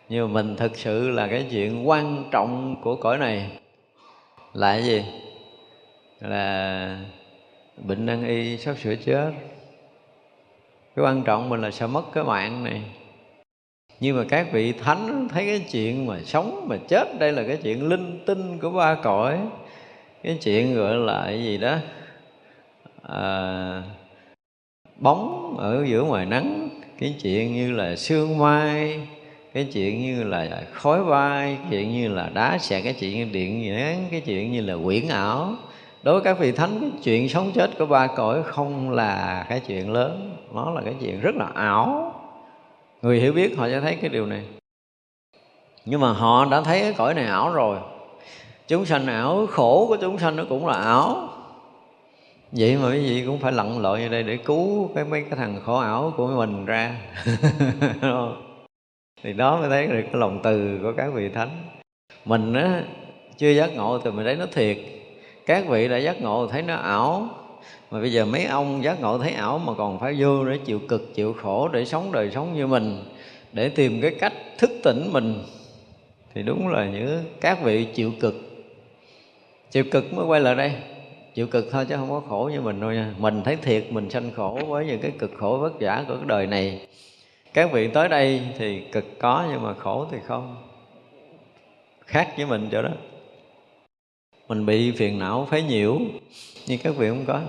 [0.09, 3.49] Nhưng mà mình thực sự là cái chuyện quan trọng của cõi này
[4.53, 5.05] là cái gì?
[6.19, 6.99] Là
[7.77, 9.31] bệnh nan y sắp sửa chết.
[10.95, 12.81] Cái quan trọng mình là sẽ mất cái mạng này.
[13.99, 17.57] Nhưng mà các vị thánh thấy cái chuyện mà sống mà chết đây là cái
[17.63, 19.39] chuyện linh tinh của ba cõi.
[20.23, 21.77] Cái chuyện gọi là cái gì đó?
[23.01, 23.83] À,
[24.95, 26.69] bóng ở giữa ngoài nắng.
[26.99, 29.07] Cái chuyện như là sương mai.
[29.53, 32.83] Cái chuyện như là khói vai cái chuyện như là đá xẹt.
[32.83, 33.95] Cái chuyện như điện nhãn.
[34.11, 35.55] Cái chuyện như là quyển ảo
[36.05, 39.59] đối với các vị thánh, cái chuyện sống chết của ba cõi không là cái
[39.59, 42.13] chuyện lớn, nó là cái chuyện rất là ảo.
[43.01, 44.43] Người hiểu biết họ sẽ thấy cái điều này.
[45.85, 47.77] Nhưng mà họ đã thấy cái cõi này ảo rồi.
[48.67, 51.29] Chúng sanh ảo, khổ của chúng sanh nó cũng là ảo.
[52.51, 55.39] Vậy mà cái gì cũng phải lặn lội như đây để cứu cái mấy cái
[55.39, 56.95] thằng khổ ảo của mình ra.
[59.23, 61.49] Thì đó mới thấy được cái lòng từ của các vị thánh.
[62.25, 62.83] Mình á,
[63.37, 64.77] chưa giác ngộ thì mình thấy nó thiệt
[65.45, 67.29] các vị đã giác ngộ thấy nó ảo.
[67.91, 70.79] Mà bây giờ mấy ông giác ngộ thấy ảo mà còn phải vô để chịu
[70.87, 73.03] cực, chịu khổ để sống đời sống như mình,
[73.53, 75.43] để tìm cái cách thức tỉnh mình,
[76.33, 78.35] thì đúng là những các vị chịu cực.
[79.71, 80.73] Chịu cực mới quay lại đây.
[81.33, 83.13] Chịu cực thôi chứ không có khổ như mình đâu nha.
[83.17, 86.25] Mình thấy thiệt, mình sanh khổ với những cái cực khổ vất vả của cái
[86.25, 86.87] đời này.
[87.53, 90.55] Các vị tới đây thì cực có nhưng mà khổ thì không.
[92.05, 92.89] Khác với mình chỗ đó
[94.47, 95.97] mình bị phiền não phế nhiễu
[96.67, 97.39] nhưng các vị không có.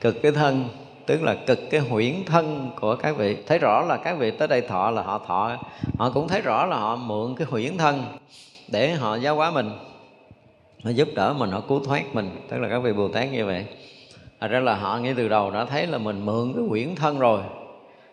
[0.00, 0.64] Cực cái thân,
[1.06, 3.36] tức là cực cái huyễn thân của các vị.
[3.46, 5.56] Thấy rõ là các vị tới đây thọ là họ thọ,
[5.98, 8.02] họ cũng thấy rõ là họ mượn cái huyễn thân
[8.68, 9.70] để họ giáo hóa mình,
[10.84, 12.30] họ giúp đỡ mình, họ cứu thoát mình.
[12.48, 13.66] Tức là các vị bồ tát như vậy.
[14.40, 17.18] Thật ra là họ ngay từ đầu đã thấy là mình mượn cái huyễn thân
[17.18, 17.40] rồi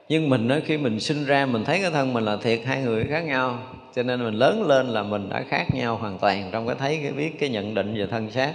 [0.10, 2.82] nhưng mình đó, khi mình sinh ra mình thấy cái thân mình là thiệt hai
[2.82, 3.58] người khác nhau.
[3.95, 6.99] Cho nên mình lớn lên là mình đã khác nhau hoàn toàn trong cái thấy
[7.04, 8.54] cái biết cái nhận định về thân xác.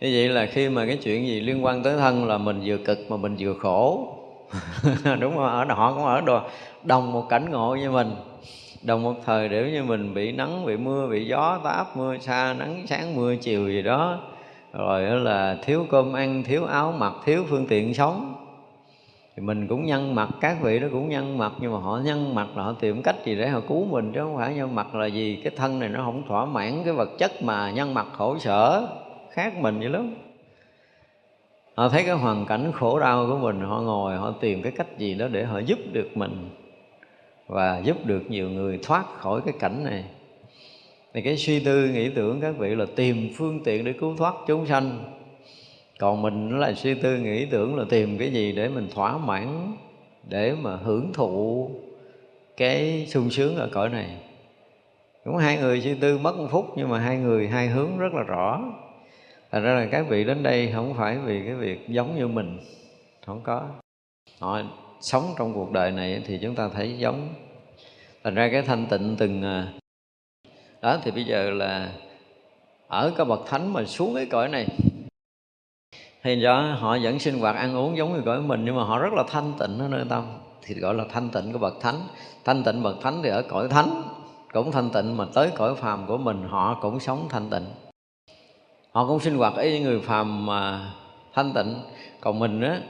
[0.00, 2.76] Như vậy là khi mà cái chuyện gì liên quan tới thân là mình vừa
[2.76, 4.08] cực mà mình vừa khổ.
[5.20, 5.46] Đúng không?
[5.46, 6.40] Ở họ cũng ở đồ
[6.84, 8.10] đồng một cảnh ngộ như mình.
[8.82, 12.54] Đồng một thời để như mình bị nắng bị mưa bị gió táp mưa xa
[12.58, 14.20] nắng sáng mưa chiều gì đó.
[14.72, 18.45] Rồi là thiếu cơm ăn thiếu áo mặc thiếu phương tiện sống
[19.36, 22.34] thì mình cũng nhân mặt, các vị nó cũng nhân mặt, nhưng mà họ nhân
[22.34, 24.94] mặt là họ tìm cách gì để họ cứu mình, chứ không phải nhân mặt
[24.94, 25.40] là gì.
[25.44, 28.88] Cái thân này nó không thỏa mãn cái vật chất mà nhân mặt khổ sở,
[29.30, 30.14] khác mình vậy lắm.
[31.74, 34.98] Họ thấy cái hoàn cảnh khổ đau của mình, họ ngồi, họ tìm cái cách
[34.98, 36.50] gì đó để họ giúp được mình
[37.46, 40.04] và giúp được nhiều người thoát khỏi cái cảnh này.
[41.14, 44.34] Thì cái suy tư, nghĩ tưởng các vị là tìm phương tiện để cứu thoát
[44.46, 44.98] chúng sanh
[45.98, 49.76] còn mình là suy tư, nghĩ tưởng là tìm cái gì để mình thỏa mãn,
[50.28, 51.70] để mà hưởng thụ
[52.56, 54.16] cái sung sướng ở cõi này.
[55.24, 58.14] Cũng hai người suy tư mất một phút nhưng mà hai người hai hướng rất
[58.14, 58.62] là rõ.
[59.50, 62.58] Thành ra là các vị đến đây không phải vì cái việc giống như mình,
[63.26, 63.68] không có.
[64.38, 64.62] Họ
[65.00, 67.28] sống trong cuộc đời này thì chúng ta thấy giống.
[68.24, 69.72] Thành ra cái thanh tịnh từng à,
[70.82, 71.92] đó thì bây giờ là
[72.88, 74.66] ở cái bậc thánh mà xuống cái cõi này
[76.26, 78.98] thì do họ vẫn sinh hoạt ăn uống giống như cõi mình, nhưng mà họ
[78.98, 80.24] rất là thanh tịnh ở nơi tâm.
[80.62, 81.94] Thì gọi là thanh tịnh của bậc thánh.
[82.44, 84.02] Thanh tịnh bậc thánh thì ở cõi thánh
[84.52, 87.64] cũng thanh tịnh, mà tới cõi phàm của mình họ cũng sống thanh tịnh.
[88.92, 90.92] Họ cũng sinh hoạt với những người phàm mà
[91.34, 91.74] thanh tịnh.
[92.20, 92.80] Còn mình á,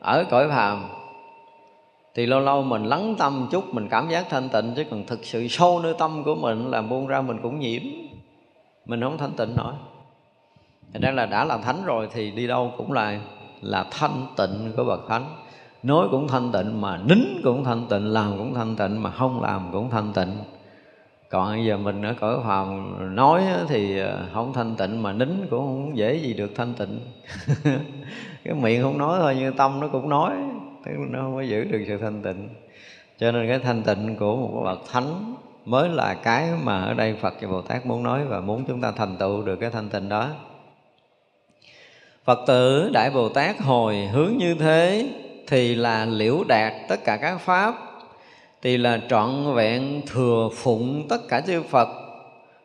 [0.00, 0.84] ở cõi phàm
[2.14, 5.24] thì lâu lâu mình lắng tâm chút, mình cảm giác thanh tịnh, chứ còn thực
[5.24, 7.82] sự sâu nơi tâm của mình là buông ra mình cũng nhiễm.
[8.84, 9.74] Mình không thanh tịnh nổi.
[10.92, 13.20] Thành ra là đã là thánh rồi thì đi đâu cũng là
[13.60, 15.24] là thanh tịnh của bậc thánh.
[15.82, 19.42] Nói cũng thanh tịnh mà nín cũng thanh tịnh, làm cũng thanh tịnh mà không
[19.42, 20.36] làm cũng thanh tịnh.
[21.30, 25.60] Còn giờ mình ở cõi phàm nói thì ờ, không thanh tịnh mà nín cũng
[25.60, 27.00] không dễ gì được thanh tịnh.
[28.44, 30.32] Cái miệng không nói thôi nhưng tâm nó cũng nói
[30.84, 32.48] tức nó không có giữ được sự thanh tịnh.
[33.18, 35.34] Cho nên cái thanh tịnh của một bậc thánh
[35.64, 38.80] mới là cái mà ở đây Phật và Bồ Tát muốn nói và muốn chúng
[38.80, 40.28] ta thành tựu được cái thanh tịnh đó.
[42.26, 45.08] Phật tử Đại Bồ Tát hồi hướng như thế
[45.46, 47.74] thì là liễu đạt tất cả các pháp,
[48.62, 51.88] thì là trọn vẹn thừa phụng tất cả chư Phật.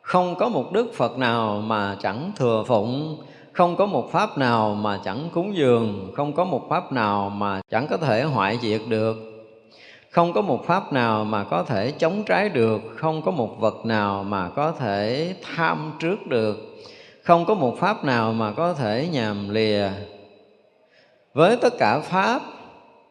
[0.02, 3.18] Không có một đức Phật nào mà chẳng thừa phụng,
[3.52, 7.62] không có một pháp nào mà chẳng cúng dường, không có một pháp nào mà
[7.70, 9.18] chẳng có thể hoại diệt được.
[10.10, 13.86] Không có một pháp nào mà có thể chống trái được, không có một vật
[13.86, 16.58] nào mà có thể tham trước được
[17.24, 19.90] không có một pháp nào mà có thể nhàm lìa.
[21.34, 22.42] Với tất cả pháp,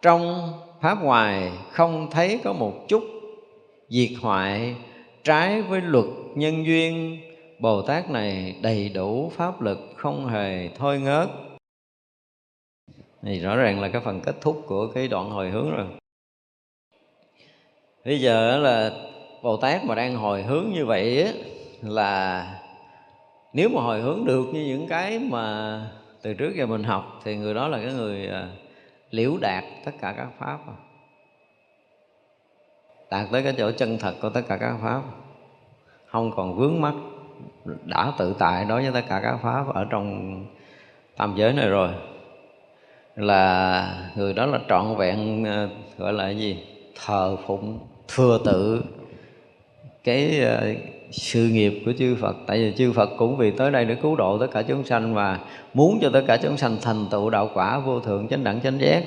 [0.02, 3.02] trong pháp ngoài không thấy có một chút
[3.88, 4.76] diệt hoại.
[5.24, 7.20] Trái với luật nhân duyên,
[7.58, 11.28] bồ tát này đầy đủ pháp lực không hề thôi ngớt.
[13.22, 15.86] Thì rõ ràng là cái phần kết thúc của cái đoạn hồi hướng rồi.
[18.04, 18.90] Bây giờ là
[19.42, 21.28] bồ tát mà đang hồi hướng như vậy
[21.82, 22.59] là
[23.53, 25.80] nếu mà hồi hướng được như những cái mà
[26.22, 28.48] từ trước giờ mình học, thì người đó là cái người à,
[29.11, 30.59] liễu đạt tất cả các pháp.
[33.11, 35.03] Đạt tới cái chỗ chân thật của tất cả các pháp.
[36.07, 36.94] Không còn vướng mắc,
[37.84, 40.44] đã tự tại đối với tất cả các pháp ở trong
[41.16, 41.88] tam giới này rồi.
[43.16, 46.66] Là người đó là trọn vẹn à, gọi là cái gì?
[47.05, 47.78] Thờ phụng,
[48.09, 48.84] thừa tự.
[50.05, 50.62] Cái à,
[51.11, 52.36] sự nghiệp của chư Phật.
[52.46, 55.14] Tại vì chư Phật cũng vì tới đây để cứu độ tất cả chúng sanh
[55.14, 55.38] và
[55.74, 58.80] muốn cho tất cả chúng sanh thành tựu đạo quả vô thượng, chánh đẳng, chánh
[58.80, 59.04] giác.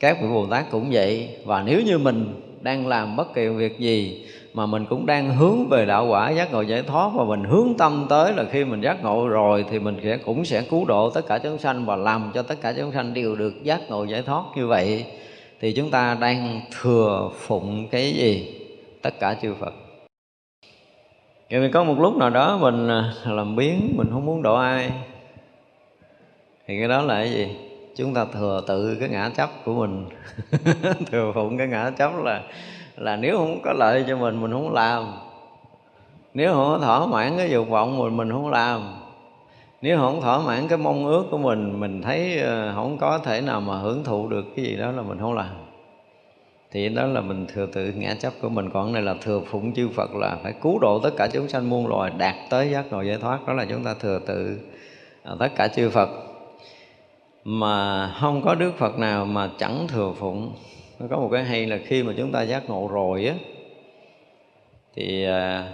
[0.00, 1.28] Các vị Bồ Tát cũng vậy.
[1.44, 5.68] Và nếu như mình đang làm bất kỳ việc gì mà mình cũng đang hướng
[5.68, 8.80] về đạo quả, giác ngộ giải thoát và mình hướng tâm tới là khi mình
[8.80, 11.96] giác ngộ rồi thì mình sẽ, cũng sẽ cứu độ tất cả chúng sanh và
[11.96, 15.04] làm cho tất cả chúng sanh đều được giác ngộ giải thoát như vậy.
[15.60, 18.54] Thì chúng ta đang thừa phụng cái gì?
[19.02, 19.74] Tất cả chư Phật.
[21.50, 24.54] Vậy mình có một lúc nào đó mình à, làm biến mình không muốn độ
[24.54, 24.90] ai.
[26.66, 27.56] Thì cái đó là cái gì?
[27.96, 30.08] Chúng ta thừa tự cái ngã chấp của mình.
[31.10, 32.42] Thừa phụng cái ngã chấp là
[32.96, 35.04] là nếu không có lợi cho mình mình không làm.
[36.34, 38.94] Nếu không thỏa mãn cái dục vọng mình mình không làm.
[39.82, 43.40] Nếu không thỏa mãn cái mong ước của mình mình thấy à, không có thể
[43.40, 45.65] nào mà hưởng thụ được cái gì đó là mình không làm
[46.70, 48.70] thì đó là mình thừa tự ngã chấp của mình.
[48.70, 51.70] Còn này là thừa phụng chư Phật, là phải cứu độ tất cả chúng sanh
[51.70, 53.46] muôn loài, đạt tới giác ngộ giải thoát.
[53.46, 54.58] Đó là chúng ta thừa tự
[55.22, 56.08] à, tất cả chư Phật.
[57.44, 60.52] Mà không có Đức Phật nào mà chẳng thừa phụng.
[60.98, 63.34] Nó có một cái hay là khi mà chúng ta giác ngộ rồi á,
[64.94, 65.72] thì à,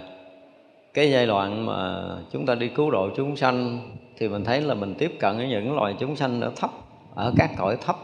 [0.93, 3.79] cái giai đoạn mà chúng ta đi cứu độ chúng sanh,
[4.17, 6.69] thì mình thấy là mình tiếp cận với những loài chúng sanh ở thấp,
[7.15, 7.95] ở các cõi thấp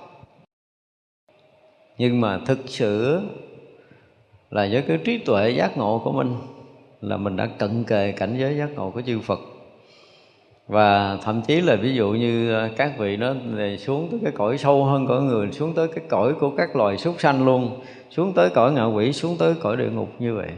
[2.00, 3.22] nhưng mà thực sự
[4.52, 6.36] là với cái trí tuệ giác ngộ của mình
[7.02, 9.40] là mình đã cận kề cảnh giới giác ngộ của chư Phật.
[10.68, 13.34] Và thậm chí là ví dụ như các vị nó
[13.80, 16.98] xuống tới cái cõi sâu hơn cõi người, xuống tới cái cõi của các loài
[16.98, 17.80] súc sanh luôn,
[18.10, 20.50] xuống tới cõi ngạ quỷ, xuống tới cõi địa ngục như vậy.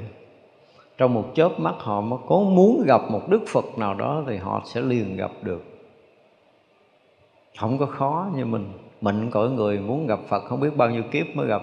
[0.98, 4.38] Trong một chớp mắt họ mà có muốn gặp một đức phật nào đó thì
[4.38, 5.64] họ sẽ liền gặp được.
[7.60, 8.72] Không có khó như mình
[9.02, 11.62] mệnh cõi người muốn gặp Phật, không biết bao nhiêu kiếp mới gặp.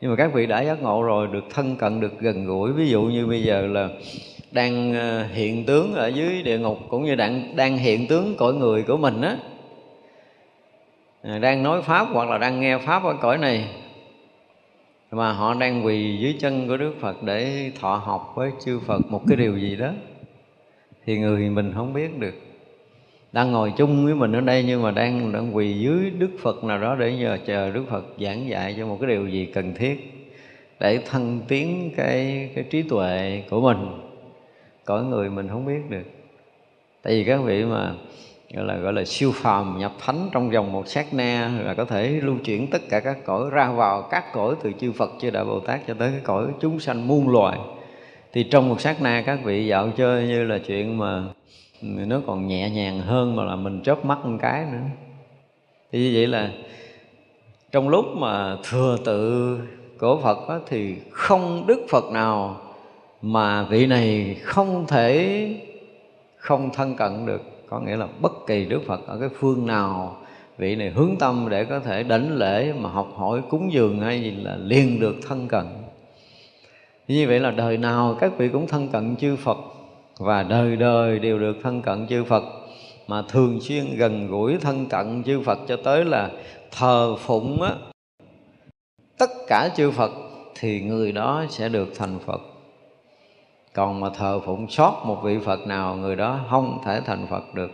[0.00, 2.72] Nhưng mà các vị đã giác ngộ rồi, được thân cận, được gần gũi.
[2.72, 3.88] Ví dụ như bây giờ là
[4.52, 8.54] đang ờ, hiện tướng ở dưới địa ngục, cũng như đang đang hiện tướng cõi
[8.54, 9.36] người của mình á.
[11.22, 13.68] À, đang nói pháp hoặc là đang nghe pháp ở cõi này.
[15.10, 19.00] Mà họ đang quỳ dưới chân của Đức Phật để thọ học với chư Phật
[19.08, 19.90] một cái điều gì đó.
[21.06, 22.49] Thì người mình không biết được
[23.32, 26.64] đang ngồi chung với mình ở đây nhưng mà đang đang quỳ dưới Đức Phật
[26.64, 29.74] nào đó để nhờ chờ Đức Phật giảng dạy cho một cái điều gì cần
[29.74, 30.20] thiết
[30.80, 33.86] để thăng tiến cái cái trí tuệ của mình.
[34.84, 36.04] Cõi người mình không biết được.
[37.02, 37.92] Tại vì các vị mà,
[38.54, 41.84] gọi là gọi là siêu phàm nhập thánh trong vòng một sát na là có
[41.84, 45.30] thể lưu chuyển tất cả các cõi, ra vào các cõi từ chư Phật, chư
[45.30, 47.58] Đại Bồ Tát cho tới cái cõi chúng sanh muôn loài.
[48.32, 51.22] Thì trong một sát na các vị dạo chơi như là chuyện mà
[51.82, 54.78] nó còn nhẹ nhàng hơn mà là mình chớp mắt một cái nữa.
[55.92, 56.50] Thì như vậy là
[57.72, 59.58] trong lúc mà thừa tự
[59.98, 62.60] của Phật đó, thì không đức Phật nào
[63.22, 65.46] mà vị này không thể
[66.36, 67.42] không thân cận được.
[67.68, 70.16] Có nghĩa là bất kỳ Đức Phật ở cái phương nào
[70.58, 74.22] vị này hướng tâm để có thể đảnh lễ mà học hỏi cúng dường hay
[74.22, 75.64] gì là liền được thân cận.
[77.08, 79.58] Như vậy là đời nào các vị cũng thân cận chư Phật
[80.20, 82.42] và đời đời đều được thân cận chư Phật.
[83.06, 86.30] Mà thường xuyên gần gũi thân cận chư Phật cho tới là
[86.70, 87.74] thờ phụng á,
[89.18, 90.10] tất cả chư Phật
[90.54, 92.40] thì người đó sẽ được thành Phật.
[93.72, 97.54] Còn mà thờ phụng sót một vị Phật nào người đó không thể thành Phật
[97.54, 97.70] được.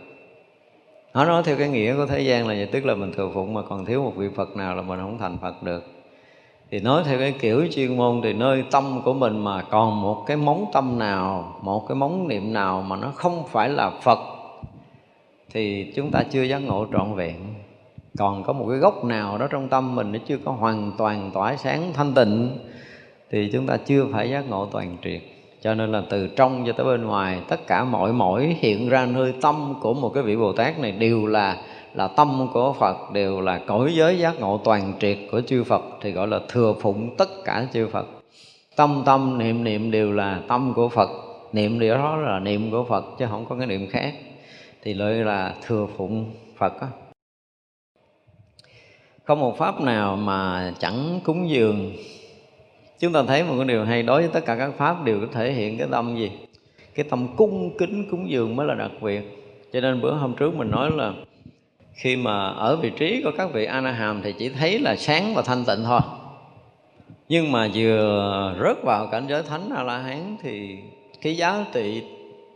[1.13, 3.53] Nó nói theo cái nghĩa của thế gian là vậy tức là mình thờ phụng
[3.53, 5.96] mà còn thiếu một vị Phật nào là mình không thành Phật được
[6.71, 10.23] thì nói theo cái kiểu chuyên môn thì nơi tâm của mình mà còn một
[10.27, 14.19] cái móng tâm nào, một cái móng niệm nào mà nó không phải là Phật,
[15.53, 17.35] thì chúng ta chưa giác ngộ trọn vẹn.
[18.17, 21.31] Còn có một cái gốc nào đó trong tâm mình nó chưa có hoàn toàn
[21.33, 22.57] tỏa sáng thanh tịnh,
[23.31, 25.21] thì chúng ta chưa phải giác ngộ toàn triệt.
[25.61, 29.05] Cho nên là từ trong cho tới bên ngoài, tất cả mọi mỗi hiện ra
[29.05, 31.57] nơi tâm của một cái vị bồ tát này đều là
[31.97, 35.81] là tâm của phật đều là cõi giới giác ngộ toàn triệt của chư phật,
[36.01, 38.07] thì gọi là thừa phụng tất cả chư phật.
[38.75, 41.09] Tâm tâm, niệm niệm đều là tâm của phật.
[41.53, 44.13] Niệm điều đó là niệm của phật, chứ không có cái niệm khác.
[44.83, 46.87] Thì lợi là thừa phụng phật đó.
[49.23, 51.91] không một pháp nào mà chẳng cúng dường?
[52.99, 55.27] Chúng ta thấy một cái điều hay, đối với tất cả các pháp đều có
[55.33, 56.31] thể hiện cái tâm gì?
[56.95, 59.21] Cái tâm cung kính cúng dường mới là đặc biệt.
[59.73, 61.13] Cho nên bữa hôm trước mình nói là
[61.97, 65.33] khi mà ở vị trí của các vị anaham hàm thì chỉ thấy là sáng
[65.35, 65.99] và thanh tịnh thôi.
[67.29, 70.77] Nhưng mà vừa rớt vào cảnh giới thánh a la hán thì
[71.21, 72.03] cái giá trị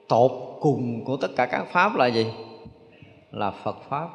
[0.07, 2.25] tột cùng của tất cả các pháp là gì?
[3.31, 4.07] Là phật pháp.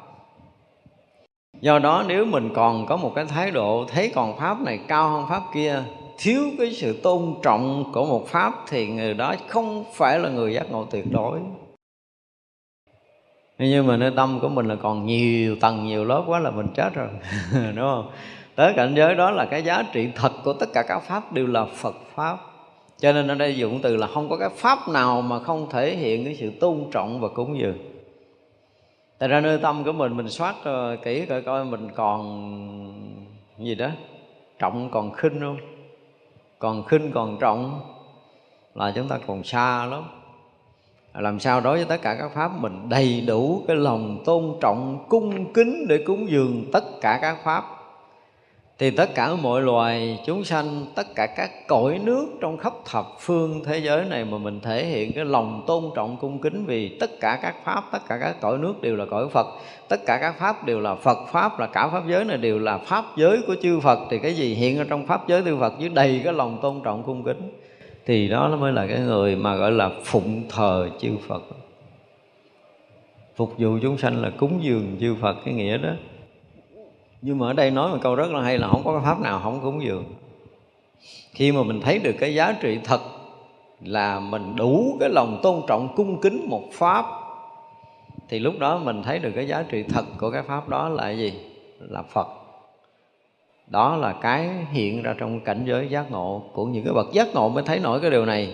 [1.61, 5.09] Do đó nếu mình còn có một cái thái độ thấy còn pháp này cao
[5.09, 5.83] hơn pháp kia,
[6.17, 10.53] thiếu cái sự tôn trọng của một pháp thì người đó không phải là người
[10.53, 11.39] giác ngộ tuyệt đối
[13.59, 16.67] nhưng mà nơi tâm của mình là còn nhiều tầng, nhiều lớp quá là mình
[16.75, 17.07] chết rồi.
[17.75, 18.11] Đúng không?
[18.55, 21.47] Tới cảnh giới đó là cái giá trị thật của tất cả các pháp đều
[21.47, 22.37] là phật pháp.
[22.99, 25.95] Cho nên ở đây dụng từ là không có cái pháp nào mà không thể
[25.95, 27.77] hiện cái sự tôn trọng và cúng dường.
[29.19, 32.23] Tại ra nơi tâm của mình mình soát ờ, kỹ coi coi mình còn
[33.59, 33.89] gì đó,
[34.59, 35.57] trọng còn khinh không?
[36.59, 37.81] Còn khinh còn trọng
[38.75, 40.03] là chúng ta còn xa lắm
[41.21, 45.05] làm sao đối với tất cả các pháp mình đầy đủ cái lòng tôn trọng,
[45.09, 47.63] cung kính để cúng dường tất cả các pháp.
[48.79, 53.05] Thì tất cả mọi loài chúng sanh, tất cả các cõi nước trong khắp thập
[53.19, 56.97] phương thế giới này mà mình thể hiện cái lòng tôn trọng, cung kính vì
[56.99, 59.47] tất cả các pháp, tất cả các cõi nước đều là cõi phật,
[59.87, 62.77] tất cả các pháp đều là phật pháp, là cả pháp giới này đều là
[62.77, 65.73] pháp giới của chư phật, thì cái gì hiện ở trong pháp giới chư phật
[65.79, 67.51] dưới đầy cái lòng tôn trọng, cung kính
[68.07, 71.43] thì đó nó mới là cái người mà gọi là phụng thờ chư phật.
[73.35, 75.89] Phục vụ chúng sanh là cúng dường chư phật, cái nghĩa đó.
[77.21, 79.19] Nhưng mà ở đây nói một câu rất là hay là không có cái pháp
[79.19, 80.05] nào không cúng dường.
[81.31, 83.01] Khi mà mình thấy được cái giá trị thật
[83.81, 87.05] là mình đủ cái lòng tôn trọng, cung kính một pháp,
[88.29, 91.11] thì lúc đó mình thấy được cái giá trị thật của cái pháp đó là
[91.11, 91.33] gì?
[91.79, 92.27] Là phật
[93.67, 97.27] đó là cái hiện ra trong cảnh giới giác ngộ của những cái bậc giác
[97.33, 98.53] ngộ mới thấy nổi cái điều này.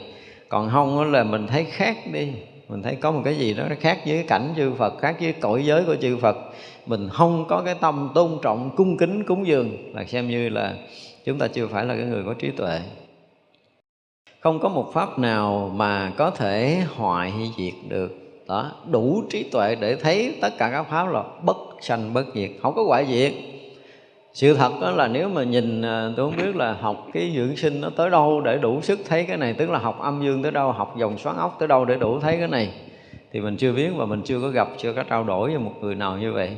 [0.49, 2.31] Còn không là mình thấy khác đi.
[2.69, 5.65] Mình thấy có một cái gì đó khác với cảnh chư Phật, khác với cõi
[5.65, 6.37] giới của chư Phật.
[6.85, 10.73] Mình không có cái tâm tôn trọng, cung kính, cúng dường là xem như là
[11.25, 12.79] chúng ta chưa phải là cái người có trí tuệ.
[14.39, 18.19] Không có một pháp nào mà có thể hoại diệt được.
[18.47, 22.51] Đó, đủ trí tuệ để thấy tất cả các pháp là bất sanh bất diệt,
[22.61, 23.33] không có hoại diệt
[24.33, 27.55] sự thật đó là nếu mà nhìn à, tôi không biết là học cái dưỡng
[27.55, 30.43] sinh nó tới đâu để đủ sức thấy cái này, tức là học âm dương
[30.43, 32.73] tới đâu, học dòng xoắn ốc tới đâu để đủ thấy cái này,
[33.31, 35.73] thì mình chưa biết và mình chưa có gặp, chưa có trao đổi với một
[35.81, 36.57] người nào như vậy.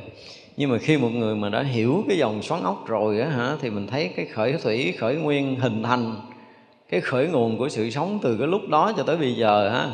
[0.57, 3.55] Nhưng mà khi một người mà đã hiểu cái dòng xoắn ốc rồi á hả,
[3.61, 6.15] thì mình thấy cái khởi thủy, khởi nguyên hình thành,
[6.89, 9.87] cái khởi nguồn của sự sống từ cái lúc đó cho tới bây giờ á,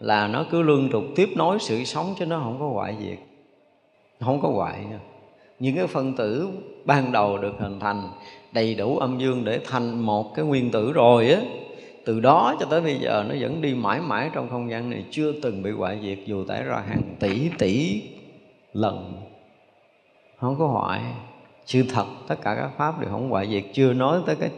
[0.00, 3.18] là nó cứ lương trục tiếp nối sự sống chứ nó không có hoại diệt,
[4.20, 4.98] không có hoại nha
[5.62, 6.48] những cái phân tử
[6.84, 8.10] ban đầu được hình thành
[8.52, 11.40] đầy đủ âm dương để thành một cái nguyên tử rồi á.
[12.04, 15.04] Từ đó cho tới bây giờ nó vẫn đi mãi mãi trong không gian này,
[15.10, 18.02] chưa từng bị hoại diệt, dù tải ra hàng tỷ tỷ
[18.72, 19.22] lần.
[20.36, 21.00] Không có hoại.
[21.66, 23.64] Sự thật, tất cả các pháp đều không hoại diệt.
[23.72, 24.50] Chưa nói tới cái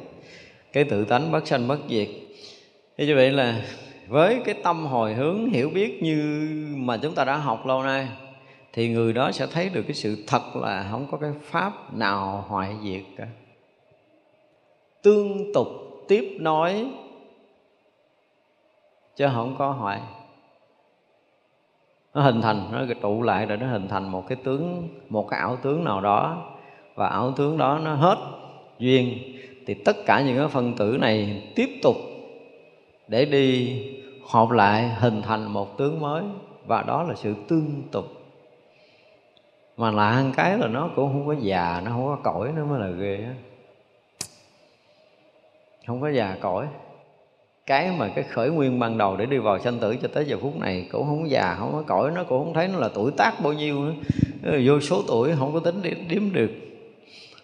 [0.73, 2.09] cái tự tánh bất sanh bất diệt.
[2.99, 3.63] Thế như vậy là,
[4.09, 8.09] với cái tâm hồi hướng hiểu biết như mà chúng ta đã học lâu nay
[8.75, 12.45] thì người đó sẽ thấy được cái sự thật là không có cái pháp nào
[12.49, 13.27] hoại diệt cả.
[15.03, 15.67] Tương tục
[16.09, 16.87] tiếp nối
[19.17, 20.01] chứ không có hoại.
[22.15, 25.41] Nó hình thành, nó tụ lại rồi nó hình thành một cái tướng, một cái
[25.41, 26.53] ảo tướng nào đó.
[26.95, 28.19] Và ảo tướng đó nó hết
[28.79, 29.19] duyên.
[29.67, 31.97] Thì tất cả những cái phân tử này tiếp tục
[33.09, 33.79] để đi,
[34.27, 36.23] họp lại, hình thành một tướng mới.
[36.67, 38.24] Và đó là sự tương tục
[39.77, 42.65] mà lạ một cái là nó cũng không có già, nó không có cõi nó
[42.65, 43.27] mới là ghê
[45.87, 46.67] không có già cõi.
[47.67, 50.39] Cái mà cái khởi nguyên ban đầu để đi vào sanh tử cho tới giờ
[50.43, 53.11] phút này cũng không già, không có cõi, nó cũng không thấy nó là tuổi
[53.17, 53.95] tác bao nhiêu nữa.
[54.43, 56.51] Ờ, vô số tuổi không có tính đếm được.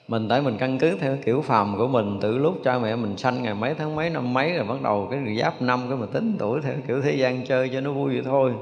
[0.09, 3.17] Mình tại mình căn cứ theo kiểu phàm của mình, từ lúc cha mẹ mình
[3.17, 6.07] sanh ngày mấy tháng mấy, năm mấy rồi bắt đầu cái giáp năm cái mà
[6.13, 8.53] tính tuổi theo kiểu thế gian chơi cho nó vui vậy thôi.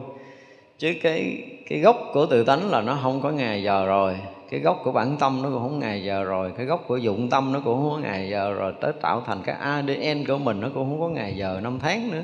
[0.79, 4.17] Chứ cái cái gốc của tự tánh là nó không có ngày giờ rồi.
[4.51, 6.53] Cái gốc của bản tâm nó cũng không ngày giờ rồi.
[6.57, 8.73] Cái gốc của dụng tâm nó cũng không có ngày giờ rồi.
[8.81, 12.11] Tới tạo thành cái ADN của mình nó cũng không có ngày giờ năm tháng
[12.11, 12.23] nữa.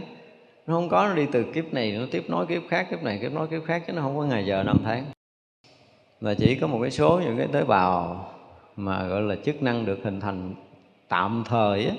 [0.67, 3.19] Nó không có nó đi từ kiếp này nó tiếp nối kiếp khác kiếp này
[3.23, 5.05] kiếp nối kiếp khác chứ nó không có ngày giờ năm tháng.
[6.21, 8.27] Mà chỉ có một cái số những cái tế bào
[8.77, 10.55] mà gọi là chức năng được hình thành
[11.09, 11.95] tạm thời á,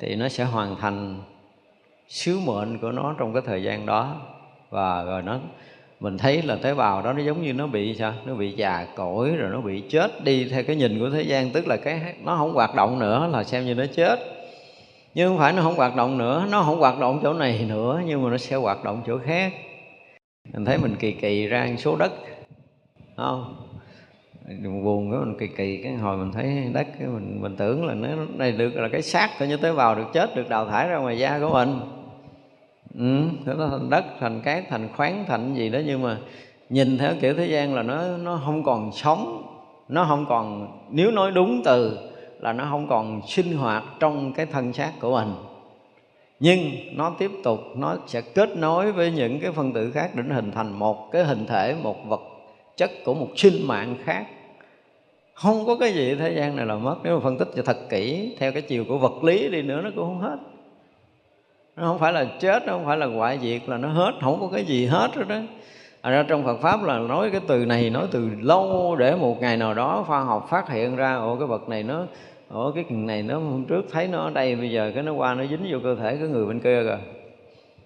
[0.00, 1.20] thì nó sẽ hoàn thành
[2.08, 4.16] sứ mệnh của nó trong cái thời gian đó.
[4.70, 5.38] Và rồi nó
[6.02, 8.12] mình thấy là tế bào đó nó giống như nó bị sao?
[8.24, 11.50] Nó bị già cỗi rồi nó bị chết đi theo cái nhìn của thế gian,
[11.50, 14.18] tức là cái nó không hoạt động nữa là xem như nó chết.
[15.14, 18.00] Nhưng không phải nó không hoạt động nữa, nó không hoạt động chỗ này nữa,
[18.06, 19.52] nhưng mà nó sẽ hoạt động chỗ khác.
[20.52, 22.12] Mình thấy mình kỳ kỳ ra số đất
[23.16, 23.56] không?
[24.84, 27.94] Buồn cái mình kỳ kỳ, cái hồi mình thấy đất, cái mình mình tưởng là
[27.94, 30.88] nó này được là cái xác coi như tế bào được chết, được đào thải
[30.88, 31.80] ra ngoài da của mình
[32.98, 36.18] ừ, nó thành đất thành cát thành khoáng thành gì đó nhưng mà
[36.68, 39.42] nhìn theo kiểu thế gian là nó nó không còn sống
[39.88, 41.98] nó không còn nếu nói đúng từ
[42.40, 45.34] là nó không còn sinh hoạt trong cái thân xác của mình.
[46.40, 46.60] Nhưng
[46.92, 50.50] nó tiếp tục nó sẽ kết nối với những cái phân tử khác để hình
[50.50, 52.20] thành một cái hình thể một vật
[52.76, 54.26] chất của một sinh mạng khác.
[55.34, 57.78] Không có cái gì thế gian này là mất nếu mà phân tích cho thật
[57.90, 60.36] kỹ theo cái chiều của vật lý đi nữa nó cũng không hết
[61.76, 64.40] nó không phải là chết nó không phải là hoại diệt là nó hết không
[64.40, 65.36] có cái gì hết rồi đó.
[66.00, 69.40] À ra trong Phật pháp là nói cái từ này nói từ lâu để một
[69.40, 72.04] ngày nào đó khoa học phát hiện ra ồ cái vật này nó
[72.48, 75.34] ồ cái này nó hôm trước thấy nó ở đây bây giờ cái nó qua
[75.34, 76.98] nó dính vô cơ thể cái người bên kia rồi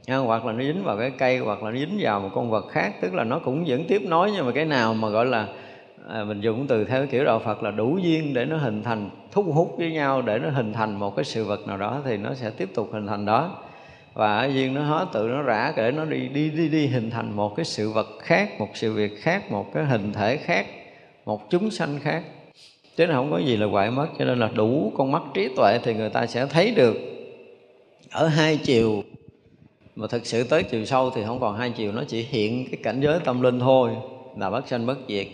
[0.07, 2.51] à, hoặc là nó dính vào cái cây hoặc là nó dính vào một con
[2.51, 5.27] vật khác tức là nó cũng vẫn tiếp nối nhưng mà cái nào mà gọi
[5.27, 5.47] là
[6.09, 9.11] à, mình dùng từ theo kiểu đạo Phật là đủ duyên để nó hình thành
[9.33, 12.17] thu hút với nhau để nó hình thành một cái sự vật nào đó thì
[12.17, 13.51] nó sẽ tiếp tục hình thành đó
[14.17, 17.37] và duyên nó hết tự nó rã để nó đi đi đi đi hình thành
[17.37, 20.67] một cái sự vật khác, một sự việc khác, một cái hình thể khác,
[21.25, 22.23] một chúng sanh khác.
[22.97, 25.49] Chứ nó không có gì là hoại mất, cho nên là đủ con mắt trí
[25.57, 26.97] tuệ thì người ta sẽ thấy được.
[28.11, 29.03] Ở hai chiều,
[29.97, 32.81] mà thực sự tới chiều sâu thì không còn hai chiều, nó chỉ hiện cái
[32.83, 33.91] cảnh giới tâm linh thôi,
[34.39, 35.27] là bất sanh bất diệt.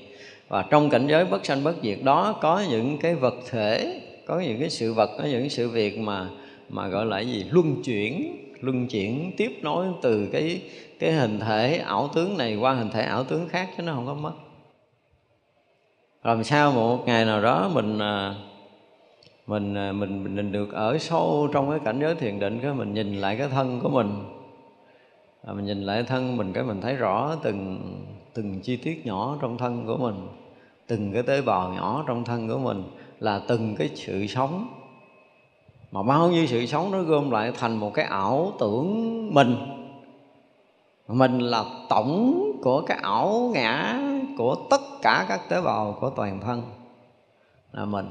[0.49, 4.41] Và trong cảnh giới bất sanh bất diệt đó có những cái vật thể, có
[4.41, 6.29] những cái sự vật, có những sự việc mà
[6.69, 7.45] mà gọi là gì?
[7.51, 10.63] Luân chuyển luân chuyển tiếp nối từ cái
[10.99, 14.07] cái hình thể ảo tướng này qua hình thể ảo tướng khác chứ nó không
[14.07, 14.33] có mất.
[16.23, 18.35] Làm sao một ngày nào đó mình à, à,
[19.47, 23.21] mình mình mình được ở sâu trong cái cảnh giới thiền định, cái mình nhìn
[23.21, 24.25] lại cái thân của mình.
[25.45, 27.81] Và mình nhìn lại thân mình cái mình thấy rõ từng
[28.35, 30.29] từng chi tiết nhỏ trong thân của mình,
[30.87, 32.83] từng cái tế bào nhỏ trong thân của mình
[33.21, 34.82] là từng cái sự sống
[35.93, 39.57] mà bao nhiêu sự sống nó gom lại thành một cái ảo tưởng mình.
[41.09, 44.01] Mình là tổng của cái ảo ngã
[44.39, 46.63] của tất cả các tế bào của toàn thân
[47.73, 48.07] là mình.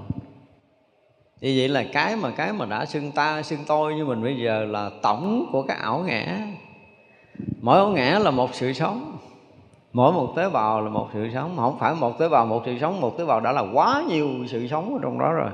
[1.42, 4.38] Như vậy là cái mà cái mà đã xưng ta, xưng tôi như mình bây
[4.38, 6.48] giờ là tổng của cái ảo ngã.
[7.62, 9.18] Mỗi ảo ngã là một sự sống.
[9.94, 11.54] Mỗi một tế bào là một sự sống.
[11.58, 14.30] Không phải một tế bào một sự sống, một tế bào đã là quá nhiều
[14.48, 15.52] sự sống ở trong đó rồi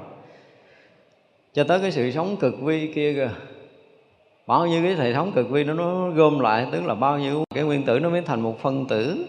[1.54, 3.30] cho tới cái sự sống cực vi kia kìa.
[4.48, 7.44] Bao nhiêu cái hệ thống cực vi nó nó gom lại, tức là bao nhiêu
[7.56, 9.26] cái nguyên tử nó mới thành một phân tử.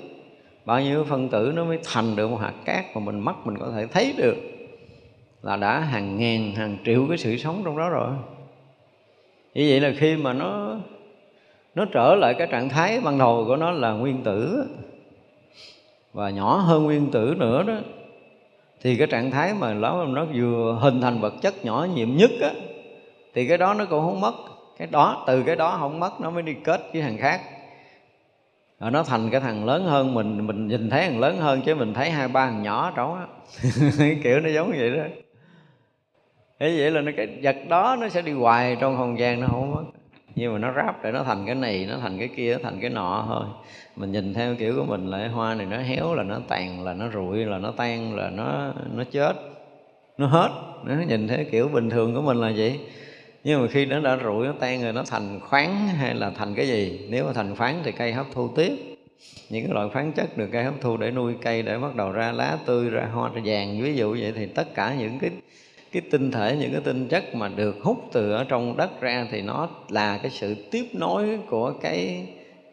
[0.65, 3.59] Bao nhiêu phân tử nó mới thành được một hạt cát mà mình mắt mình
[3.59, 4.37] có thể thấy được
[5.43, 8.11] là đã hàng ngàn, hàng triệu cái sự sống trong đó rồi.
[9.55, 10.77] Như vậy là khi mà nó
[11.75, 14.65] nó trở lại cái trạng thái ban đầu của nó là nguyên tử,
[16.13, 17.75] và nhỏ hơn nguyên tử nữa đó
[18.83, 22.31] thì cái trạng thái mà nó nó vừa hình thành vật chất nhỏ nhiệm nhất
[22.43, 22.51] á,
[23.35, 24.35] thì cái đó nó cũng không mất.
[24.79, 27.41] Cái đó, từ cái đó không mất, nó mới đi kết với thằng khác.
[28.81, 31.75] Rồi nó thành cái thằng lớn hơn mình mình nhìn thấy thằng lớn hơn chứ
[31.75, 33.27] mình thấy hai, ba thằng nhỏ trống á.
[34.23, 35.03] Kiểu nó giống vậy đó.
[36.61, 39.47] Thế vậy là nó cái vật đó nó sẽ đi hoài trong không gian, nó
[39.47, 39.85] không mất
[40.39, 42.81] nhưng mà nó ráp để nó thành cái này, nó thành cái kia nó thành
[42.81, 43.45] cái nọ thôi.
[43.97, 46.95] Mình nhìn theo kiểu của mình là hoa này nó héo, là nó tàn, là
[46.95, 49.33] nó rụi, là nó tan, là nó nó chết.
[50.19, 50.51] Nó hết.
[50.85, 52.81] Nó nhìn theo kiểu bình thường của mình là vậy.
[53.45, 56.55] Nhưng mà khi nó đã rụi, nó tan rồi, nó thành khoáng hay là thành
[56.55, 57.07] cái gì?
[57.11, 58.73] Nếu mà thành khoáng thì cây hấp thu tiếp.
[59.51, 62.13] Những cái loại khoáng chất được cây hấp thu để nuôi cây, để bắt đầu
[62.13, 65.31] ra lá tươi, ra hoa, ra vàng, ví dụ vậy thì tất cả những cái
[65.93, 69.27] cái tinh thể, những cái tinh chất mà được hút từ ở trong đất ra
[69.31, 72.27] thì nó là cái sự tiếp nối của cái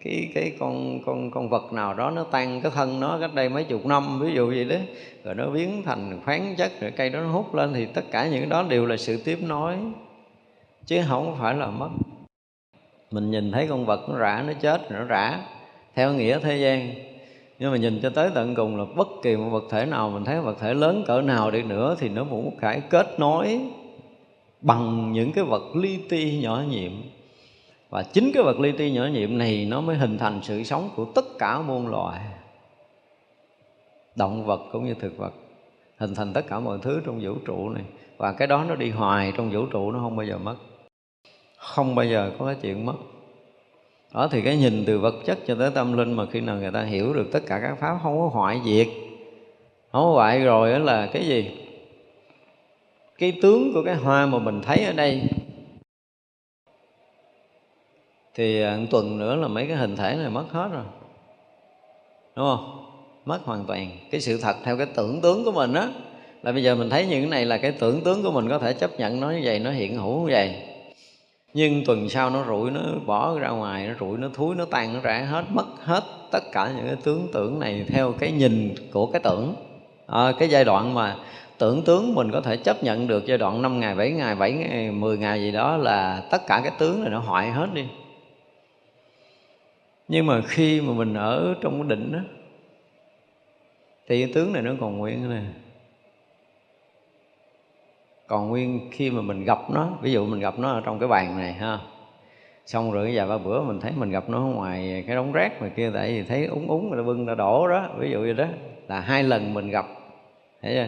[0.04, 2.12] cái cái con con con vật nào đó.
[2.12, 4.82] Nó tan cái thân nó cách đây mấy chục năm, ví dụ vậy đấy
[5.24, 8.28] rồi nó biến thành khoáng chất, rồi cây đó nó hút lên thì tất cả
[8.28, 9.76] những đó đều là sự tiếp nối.
[10.86, 11.90] Chứ không phải là mất.
[13.12, 15.40] Mình nhìn thấy con vật nó rã, nó chết, nó rã.
[15.96, 16.94] Theo nghĩa thế gian
[17.60, 20.24] nhưng mà nhìn cho tới tận cùng là bất kỳ một vật thể nào, mình
[20.24, 23.60] thấy vật thể lớn cỡ nào đi nữa thì nó cũng phải kết nối
[24.62, 26.92] bằng những cái vật li ti nhỏ nhiệm.
[27.90, 30.90] Và chính cái vật li ti nhỏ nhiệm này nó mới hình thành sự sống
[30.96, 32.22] của tất cả muôn loài,
[34.16, 35.34] động vật cũng như thực vật,
[35.98, 37.84] hình thành tất cả mọi thứ trong vũ trụ này.
[38.18, 40.56] Và cái đó nó đi hoài trong vũ trụ, nó không bao giờ mất,
[41.58, 42.96] không bao giờ có cái chuyện mất
[44.16, 46.72] đó thì cái nhìn từ vật chất cho tới tâm linh mà khi nào người
[46.72, 48.88] ta hiểu được tất cả các pháp, không có hoại diệt.
[49.92, 51.52] Không có hoại rồi đó là cái gì?
[53.18, 55.22] Cái tướng của cái hoa mà mình thấy ở đây.
[58.36, 60.86] Thì à, một tuần nữa là mấy cái hình thể này mất hết rồi.
[62.36, 62.86] Đúng không?
[63.26, 63.90] Mất hoàn toàn.
[64.12, 65.90] Cái sự thật theo cái tưởng tướng của mình á,
[66.44, 68.60] là bây giờ mình thấy những cái này là cái tưởng tướng của mình có
[68.60, 70.75] thể chấp nhận nó như vậy, nó hiện hữu như vậy
[71.58, 74.94] nhưng tuần sau nó rủi nó bỏ ra ngoài nó rủi nó thúi nó tan
[74.94, 78.76] nó rã hết mất hết tất cả những cái tướng tưởng này theo cái nhìn
[78.92, 79.56] của cái tưởng
[80.08, 81.16] à, cái giai đoạn mà
[81.58, 84.52] tưởng tướng mình có thể chấp nhận được giai đoạn 5 ngày, 7 ngày, 7
[84.52, 87.86] ngày, 10 ngày gì đó là tất cả cái tướng này nó hoại hết đi.
[90.08, 92.20] Nhưng mà khi mà mình ở trong cái định đó
[94.08, 95.44] thì cái tướng này nó còn nguyên này
[98.28, 101.08] còn nguyên khi mà mình gặp nó, ví dụ mình gặp nó ở trong cái
[101.08, 101.80] bàn này ha.
[102.66, 105.70] Xong rồi vài ba bữa mình thấy mình gặp nó ngoài cái đống rác mà
[105.70, 108.46] kia, tại vì thấy úng úng rồi bưng ra đổ đó, ví dụ như đó.
[108.88, 109.86] Là hai lần mình gặp,
[110.62, 110.88] thấy chưa?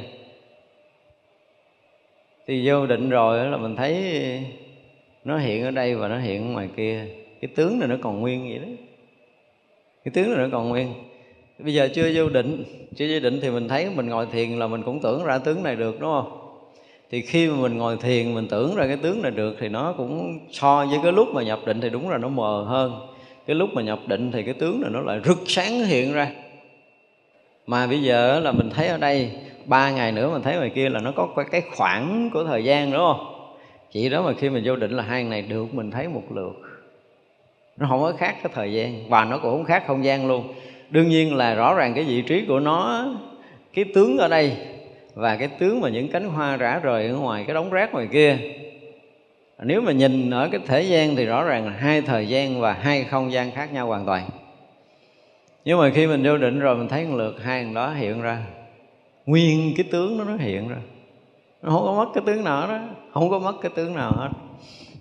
[2.48, 4.04] Thì vô định rồi là mình thấy
[5.24, 7.06] nó hiện ở đây và nó hiện ở ngoài kia.
[7.42, 8.84] Cái tướng này nó còn nguyên vậy đó.
[10.06, 10.94] Cái tướng này nó còn nguyên.
[11.60, 12.64] Bây giờ chưa vô định,
[12.96, 15.64] chưa vô định thì mình thấy mình ngồi thiền là mình cũng tưởng ra tướng
[15.64, 16.37] này được, đúng không?
[17.12, 19.94] Thì khi mà mình ngồi thiền, mình tưởng ra cái tướng là được thì nó
[19.98, 23.08] cũng so với cái lúc mà nhập định thì đúng là nó mờ hơn.
[23.48, 26.28] Cái lúc mà nhập định thì cái tướng là nó lại rực sáng hiện ra.
[27.68, 29.32] Mà bây giờ là mình thấy ở đây,
[29.66, 32.92] ba ngày nữa mình thấy ngoài kia là nó có cái khoảng của thời gian
[32.92, 33.34] đúng không?
[33.92, 36.54] Chỉ đó mà khi mình vô định là hai ngày được, mình thấy một lượt.
[37.78, 40.54] Nó không có khác cái thời gian, và nó cũng không khác không gian luôn.
[40.90, 43.06] Đương nhiên là rõ ràng cái vị trí của nó
[43.74, 44.58] cái tướng ở đây
[45.18, 48.08] và cái tướng mà những cánh hoa rã rời ở ngoài, cái đống rác ngoài
[48.12, 48.38] kia.
[49.64, 52.74] Nếu mà nhìn ở cái thế gian thì rõ ràng là hai thời gian và
[52.74, 54.30] hai không gian khác nhau hoàn toàn.
[55.66, 58.22] Nhưng mà khi mình vô định rồi, mình thấy một lượt hai thằng đó hiện
[58.22, 58.44] ra.
[59.26, 60.78] Nguyên cái tướng đó nó hiện ra.
[61.62, 62.80] Nó không có mất cái tướng nào đó
[63.14, 64.30] không có mất cái tướng nào hết.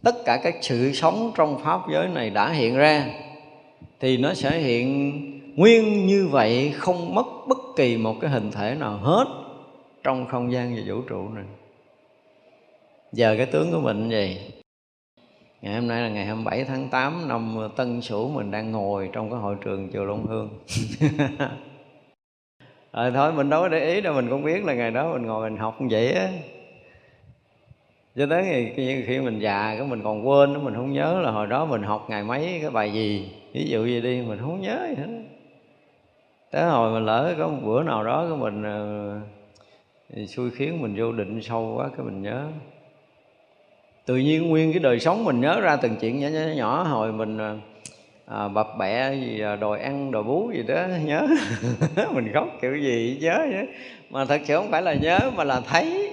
[0.05, 3.07] Tất cả các sự sống trong pháp giới này đã hiện ra.
[4.01, 5.21] Thì nó sẽ hiện
[5.57, 9.46] nguyên như vậy, không mất bất kỳ một cái hình thể nào hết
[10.07, 11.45] trong không gian và vũ trụ này.
[13.13, 14.39] Giờ cái tướng của mình gì
[15.63, 19.31] ngày hôm nay là ngày 27 tháng 8 năm Tân Sửu mình đang ngồi trong
[19.31, 20.49] cái hội trường chùa Long Hương.
[22.93, 25.27] À, thôi mình đâu có để ý đâu mình cũng biết là ngày đó mình
[25.27, 26.29] ngồi mình học như vậy á.
[28.17, 28.73] Cho tới ngày
[29.07, 32.07] khi mình già cái mình còn quên mình không nhớ là hồi đó mình học
[32.09, 33.31] ngày mấy cái bài gì.
[33.53, 35.23] Ví dụ gì đi mình không nhớ gì hết.
[36.51, 39.21] Tới hồi mình lỡ có một bữa nào đó cái mình ờ,
[40.15, 42.49] thì xui khiến mình vô định sâu quá cái mình nhớ.
[44.07, 47.13] Tự nhiên nguyên cái đời sống mình nhớ ra từng chuyện nhỏ nhỏ, nhỏ hồi
[47.13, 47.57] mình à,
[48.27, 51.27] à bập bẹ gì à, đòi ăn đòi bú gì đó nhớ.
[52.15, 53.63] Mình khóc kiểu gì nhớ nhớ
[54.11, 56.11] mà thật sự không phải là nhớ mà là thấy.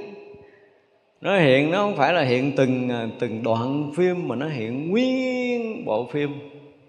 [1.21, 4.91] Nó hiện nó không phải là hiện từng à, từng đoạn phim mà nó hiện
[4.91, 6.29] nguyên bộ phim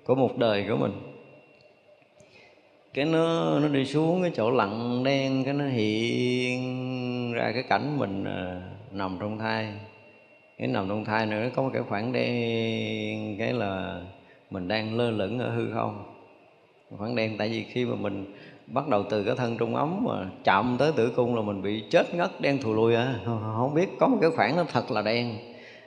[0.05, 0.92] của một đời của mình
[2.95, 7.99] cái nó nó đi xuống cái chỗ lặng đen cái nó hiện ra cái cảnh
[7.99, 8.61] mình à,
[8.92, 9.68] nằm trong thai.
[10.59, 14.01] Cái nằm trong thai nữa có một cái khoảng đen cái là
[14.51, 16.05] mình đang lơ lửng ở hư không.
[16.99, 18.34] Khoảng đen tại vì khi mà mình
[18.66, 21.82] bắt đầu từ cái thân trung ấm mà chạm tới tử cung là mình bị
[21.90, 23.14] chết ngất đen thù lùi à.
[23.57, 25.36] Không biết có một cái khoảng nó thật là đen.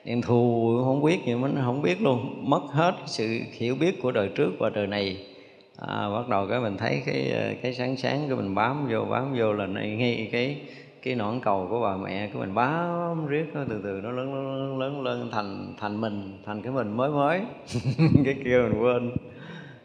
[0.05, 2.49] Đen thù không biết nhưng mà không biết luôn.
[2.49, 5.17] Mất hết sự hiểu biết của đời trước và đời này
[5.77, 9.05] à, bắt đầu cái mình thấy cái ờ, cái sáng sáng của mình bám vô
[9.05, 10.61] bám vô là ngay cái
[11.01, 14.33] cái nõn cầu của bà mẹ của mình bám riết nó từ từ nó lớn
[14.33, 17.41] lớn lớn lên thành thành mình thành cái mình mới mới.
[18.25, 19.11] Cái kia mình quên.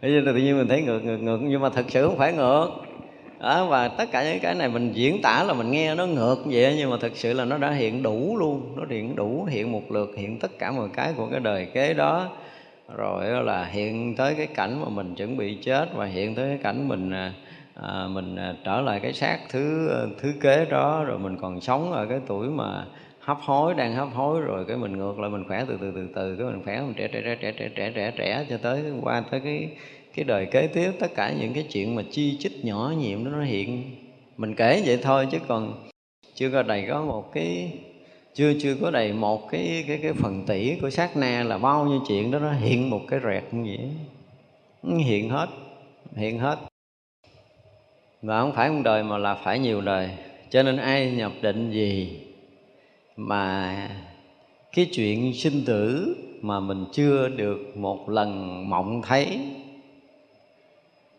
[0.03, 2.33] Thế nên tự nhiên mình thấy ngược ngược ngược nhưng mà thật sự không phải
[2.33, 2.69] ngược.
[3.41, 6.37] Đó, và tất cả những cái này mình diễn tả là mình nghe nó ngược
[6.45, 9.73] vậy nhưng mà thực sự là nó đã hiện đủ luôn nó hiện đủ hiện
[9.73, 12.29] một lượt hiện tất cả mọi cái của cái đời kế đó
[12.97, 16.59] rồi là hiện tới cái cảnh mà mình chuẩn bị chết và hiện tới cái
[16.63, 17.33] cảnh mình à,
[17.75, 21.61] à mình à, trở lại cái xác thứ ờ, thứ kế đó rồi mình còn
[21.61, 22.85] sống ở cái tuổi mà
[23.21, 26.09] hấp hối đang hấp hối rồi cái mình ngược lại mình khỏe từ từ từ
[26.15, 28.83] từ cái mình khỏe mình trẻ trẻ trẻ trẻ trẻ trẻ trẻ trẻ cho tới
[29.03, 29.69] qua tới cái
[30.15, 30.91] cái đời kế tiếp.
[30.99, 33.83] Tất cả những cái chuyện mà chi chích nhỏ nhiệm đó nó hiện.
[34.37, 35.89] Mình kể vậy thôi chứ còn
[36.35, 37.73] chưa có đầy có một cái
[38.35, 41.85] chưa chưa có đầy một cái cái cái phần tỷ của sát na là bao
[41.85, 43.91] nhiêu chuyện đó nó hiện một cái rẹt như vậy.
[45.05, 45.49] Hiện hết
[46.17, 46.59] hiện hết.
[48.23, 50.11] Và không phải một đời mà là phải nhiều đời.
[50.51, 52.21] Cho nên ai nhập định gì
[53.17, 53.89] mà
[54.73, 59.39] cái chuyện sinh tử mà mình chưa được một lần mộng thấy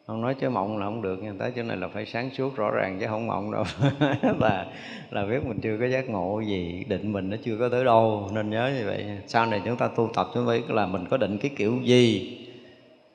[0.07, 2.55] không nói chứ mộng là không được nhưng tới chỗ này là phải sáng suốt
[2.55, 3.63] rõ ràng chứ không mộng đâu.
[4.39, 4.65] Là
[5.11, 8.29] là biết mình chưa có giác ngộ gì, định mình nó chưa có tới đâu,
[8.33, 9.05] nên nhớ như vậy.
[9.27, 11.79] Sau này chúng ta tu tập chúng ta biết là mình có định cái kiểu
[11.83, 12.37] gì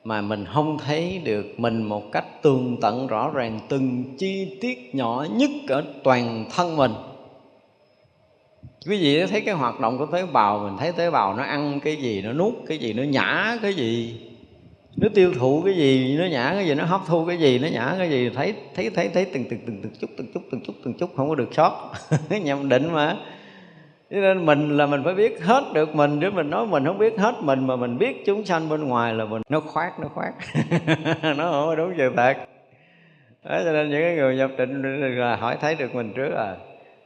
[0.03, 4.95] mà mình không thấy được mình một cách tường tận, rõ ràng từng chi tiết
[4.95, 6.91] nhỏ nhất ở toàn thân mình.
[8.87, 11.79] Quý vị thấy cái hoạt động của tế bào, mình thấy tế bào nó ăn
[11.79, 14.19] cái gì, nó nuốt cái gì, nó nhả cái gì
[14.97, 17.67] nó tiêu thụ cái gì nó nhả cái gì nó hấp thu cái gì nó
[17.67, 20.61] nhả cái gì thấy thấy thấy thấy từng từng từng từng chút từng chút từng
[20.65, 21.91] chút từng chút không có được sót.
[22.43, 23.15] Nhầm định mà.
[24.11, 26.19] Cho nên mình là mình phải biết hết được mình.
[26.21, 29.13] Chứ mình nói mình không biết hết mình mà mình biết chúng sanh bên ngoài
[29.13, 30.33] là mình nó khoát nó khoát
[31.37, 32.37] nó không có đúng sự thật.
[33.43, 36.55] Đó, cho nên những cái người nhập định là hỏi thấy được mình trước à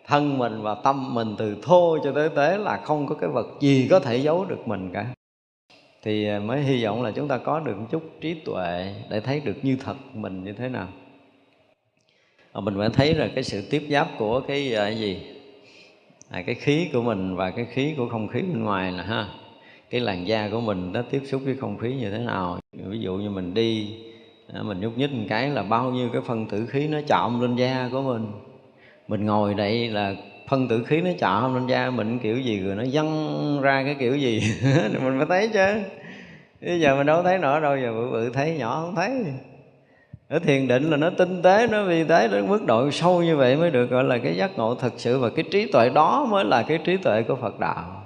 [0.07, 3.47] thân mình và tâm mình từ thô cho tới tế là không có cái vật
[3.59, 5.05] gì có thể giấu được mình cả
[6.03, 9.19] thì à, mới hy vọng là chúng ta có được một chút trí tuệ để
[9.19, 10.87] thấy được như thật mình như thế nào.
[12.53, 15.19] Mình phải thấy là cái sự tiếp giáp của cái, à, cái gì?
[16.29, 19.27] À, cái khí của mình và cái khí của không khí bên ngoài là ha
[19.89, 22.59] cái làn da của mình nó tiếp xúc với không khí như thế nào?
[22.73, 23.95] Ví dụ như mình đi
[24.53, 27.41] à, mình nhúc nhích một cái là bao nhiêu cái phân tử khí nó chạm
[27.41, 28.31] lên da của mình?
[29.07, 30.15] Mình ngồi đây là
[30.53, 33.95] phân tử khí nó chạm lên da mình kiểu gì rồi nó văng ra cái
[33.99, 34.41] kiểu gì?
[35.03, 35.81] Mình phải thấy chứ.
[36.61, 39.11] Bây giờ mình đâu thấy nọ đâu, giờ bự bự thấy, nhỏ không thấy.
[40.29, 43.37] Ở thiền định là nó tinh tế, nó vi tế đến mức độ sâu như
[43.37, 46.27] vậy mới được gọi là cái giác ngộ thật sự và cái trí tuệ đó
[46.29, 48.02] mới là cái trí tuệ của phật đạo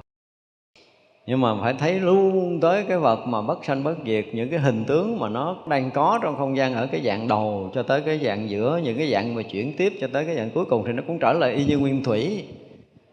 [1.28, 4.60] nhưng mà phải thấy luôn tới cái vật mà bất sanh bất diệt, những cái
[4.60, 8.02] hình tướng mà nó đang có trong không gian ở cái dạng đầu cho tới
[8.02, 10.84] cái dạng giữa, những cái dạng mà chuyển tiếp cho tới cái dạng cuối cùng
[10.86, 12.44] thì nó cũng trở lại y như nguyên thủy.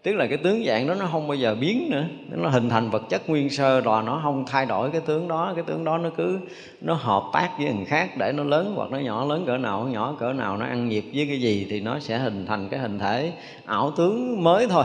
[0.02, 2.04] Tức là cái tướng dạng đó nó không bao giờ biến nữa.
[2.30, 5.52] Nó hình thành vật chất nguyên sơ rồi, nó không thay đổi cái tướng đó.
[5.54, 6.38] Cái tướng đó nó cứ,
[6.80, 9.88] nó hợp tác với người khác để nó lớn hoặc nó nhỏ, lớn cỡ nào,
[9.92, 12.80] nhỏ cỡ nào, nó ăn nhịp với cái gì thì nó sẽ hình thành cái
[12.80, 13.32] hình thể
[13.64, 14.84] ảo tướng mới thôi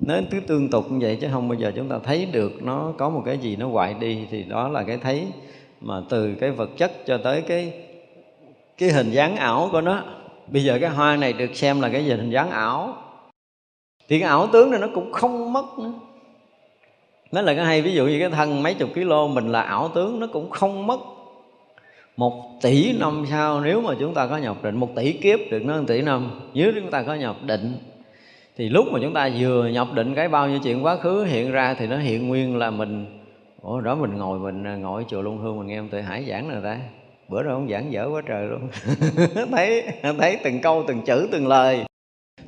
[0.00, 2.92] nó cứ tương tục như vậy chứ không bao giờ chúng ta thấy được nó
[2.98, 5.26] có một cái gì nó hoại đi, thì đó là cái thấy
[5.80, 7.72] mà từ cái vật chất cho tới cái
[8.78, 10.02] cái hình dáng ảo của nó.
[10.46, 12.10] Bây giờ cái hoa này được xem là cái gì?
[12.10, 12.96] Hình dáng ảo.
[14.08, 15.92] Thì cái ảo tướng này nó cũng không mất nữa.
[17.32, 19.88] Nó là cái hay, ví dụ như cái thân mấy chục kg mình là ảo
[19.88, 21.00] tướng, nó cũng không mất.
[22.16, 25.62] Một tỷ năm sau, nếu mà chúng ta có nhập định, một tỷ kiếp được,
[25.64, 26.30] nó một tỷ năm.
[26.54, 27.76] Nếu chúng ta có nhập định
[28.56, 31.52] thì lúc mà chúng ta vừa nhập định cái bao nhiêu chuyện quá khứ hiện
[31.52, 33.06] ra thì nó hiện nguyên là mình.
[33.62, 36.00] Ủa, đó mình ngồi mình à, ngồi ở chùa Luân Hương mình nghe ông Tự
[36.00, 36.78] Hải giảng rồi ta.
[37.28, 38.68] Bữa đó ông giảng dở quá trời luôn.
[39.50, 39.82] Thấy
[40.18, 41.84] thấy từng câu, từng chữ, từng lời.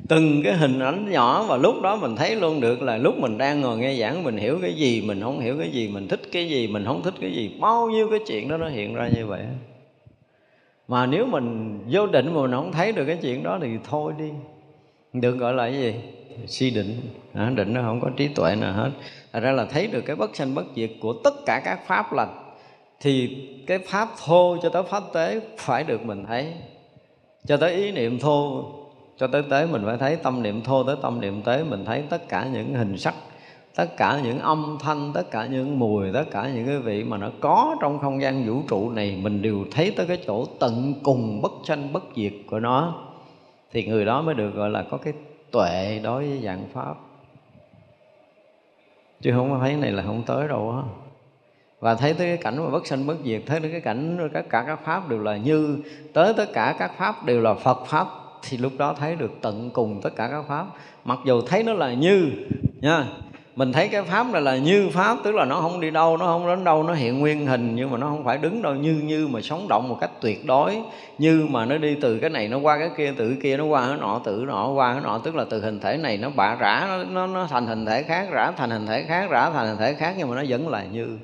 [0.07, 3.37] Từng cái hình ảnh nhỏ và lúc đó mình thấy luôn được là lúc mình
[3.37, 6.21] đang ngồi nghe giảng mình hiểu cái gì, mình không hiểu cái gì, mình thích
[6.31, 7.57] cái gì, mình không thích cái gì.
[7.61, 9.41] Bao nhiêu cái chuyện đó nó hiện ra như vậy
[10.87, 14.13] mà nếu mình vô định mà mình không thấy được cái chuyện đó thì thôi
[14.19, 14.31] đi
[15.21, 15.93] được gọi là cái gì?
[16.47, 17.01] Si định.
[17.33, 18.89] À, định nó không có trí tuệ nào hết.
[19.33, 22.13] Thật ra là thấy được cái bất sanh bất diệt của tất cả các pháp
[22.13, 22.53] lành
[22.99, 23.37] thì
[23.67, 26.53] cái pháp thô cho tới pháp tế phải được mình thấy.
[27.45, 28.65] Cho tới ý niệm thô
[29.17, 30.15] cho tới tế mình phải thấy.
[30.15, 33.13] Tâm niệm thô tới tâm niệm tế mình thấy tất cả những hình sắc
[33.77, 37.17] tất cả những âm thanh tất cả những mùi tất cả những cái vị mà
[37.17, 40.93] nó có trong không gian vũ trụ này mình đều thấy tới cái chỗ tận
[41.03, 43.06] cùng bất sanh bất diệt của nó
[43.71, 45.13] thì người đó mới được, gọi là, có cái
[45.51, 46.95] tuệ đối với dạng pháp.
[49.21, 50.81] Chứ không thấy này là không tới đâu á.
[51.79, 54.41] Và thấy tới cái cảnh mà bất sanh bất diệt, thấy tới cái cảnh tất
[54.49, 55.77] cả các pháp đều là như,
[56.13, 58.07] tới tất cả các pháp đều là phật pháp,
[58.49, 60.65] thì lúc đó thấy được tận cùng tất cả các pháp.
[61.05, 62.31] Mặc dù thấy nó là như,
[62.81, 63.05] nha
[63.57, 66.25] mình thấy cái pháp này là như pháp tức là nó không đi đâu nó
[66.25, 69.01] không đến đâu nó hiện nguyên hình nhưng mà nó không phải đứng đâu như
[69.03, 70.81] như mà sống động một cách tuyệt đối
[71.17, 73.65] như mà nó đi từ cái này nó qua cái kia từ cái kia nó
[73.65, 76.17] qua cái nọ từ cái nọ qua cái nọ tức là từ hình thể này
[76.17, 79.27] nó bạ rã nó, nó, nó thành hình thể khác rã thành hình thể khác
[79.29, 81.17] rã thành hình thể khác nhưng mà nó vẫn là như.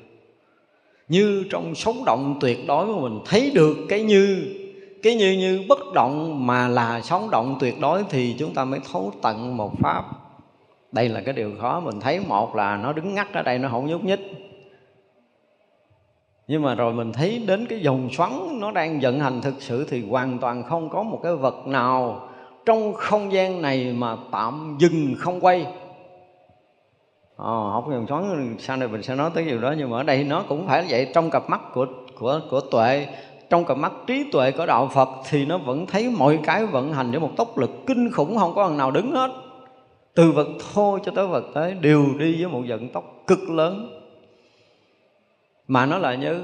[1.08, 4.54] Như trong sống động tuyệt đối mà mình thấy được cái như
[5.02, 8.80] cái như như bất động mà là sống động tuyệt đối thì chúng ta mới
[8.92, 10.04] thấu tận một pháp
[10.94, 13.68] đây là cái điều khó mình thấy một là nó đứng ngắt ở đây nó
[13.68, 14.20] không nhúc nhích.
[16.48, 19.86] Nhưng mà rồi mình thấy đến cái dòng xoắn nó đang vận hành thực sự
[19.90, 22.28] thì hoàn toàn không có một cái vật nào
[22.66, 25.66] trong không gian này mà tạm dừng không quay.
[27.36, 30.02] Ồ, học dòng xoắn sau này mình sẽ nói tới điều đó nhưng mà ở
[30.02, 31.10] đây nó cũng phải vậy.
[31.14, 31.86] Trong cặp mắt của
[32.18, 33.06] của của tuệ
[33.50, 36.92] trong cặp mắt trí tuệ của đạo Phật thì nó vẫn thấy mọi cái vận
[36.92, 39.30] hành với một tốc lực kinh khủng không có thằng nào đứng hết
[40.14, 44.00] từ vật thô cho tới vật tế đều đi với một vận tốc cực lớn.
[45.68, 46.40] Mà nó là như,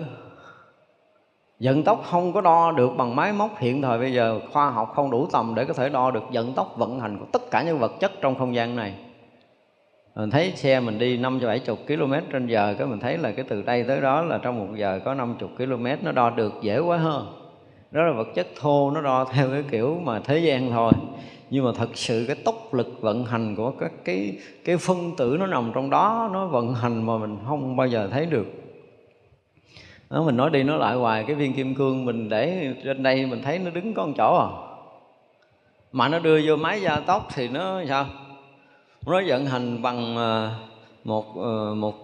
[1.61, 4.93] vận tốc không có đo được bằng máy móc hiện thời bây giờ, khoa học
[4.95, 7.63] không đủ tầm để có thể đo được vận tốc vận hành của tất cả
[7.63, 8.95] những vật chất trong không gian này.
[10.15, 13.33] Mình thấy xe mình đi năm bảy chục km trên giờ, cái mình thấy là
[13.33, 16.53] cái từ đây tới đó là trong một giờ có 50 km nó đo được
[16.63, 17.41] dễ quá hơn
[17.91, 20.93] đó là vật chất thô, nó đo theo cái kiểu mà thế gian thôi
[21.51, 25.37] nhưng mà thật sự cái tốc lực vận hành của các cái cái phân tử
[25.41, 28.47] nó nằm trong đó nó vận hành mà mình không bao giờ thấy được.
[30.11, 33.27] Đó, mình nói đi nói lại hoài cái viên kim cương mình để trên đây
[33.27, 34.49] mình thấy nó đứng có một chỗ à.
[35.93, 38.07] Mà nó đưa vô máy gia tốc thì nó sao?
[39.07, 40.51] Nó vận hành bằng ờ,
[41.05, 41.95] một ờ, một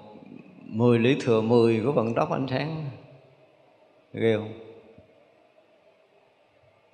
[0.67, 2.85] mười lý thừa mười của vận tốc ánh sáng.
[4.13, 4.66] Ghê không?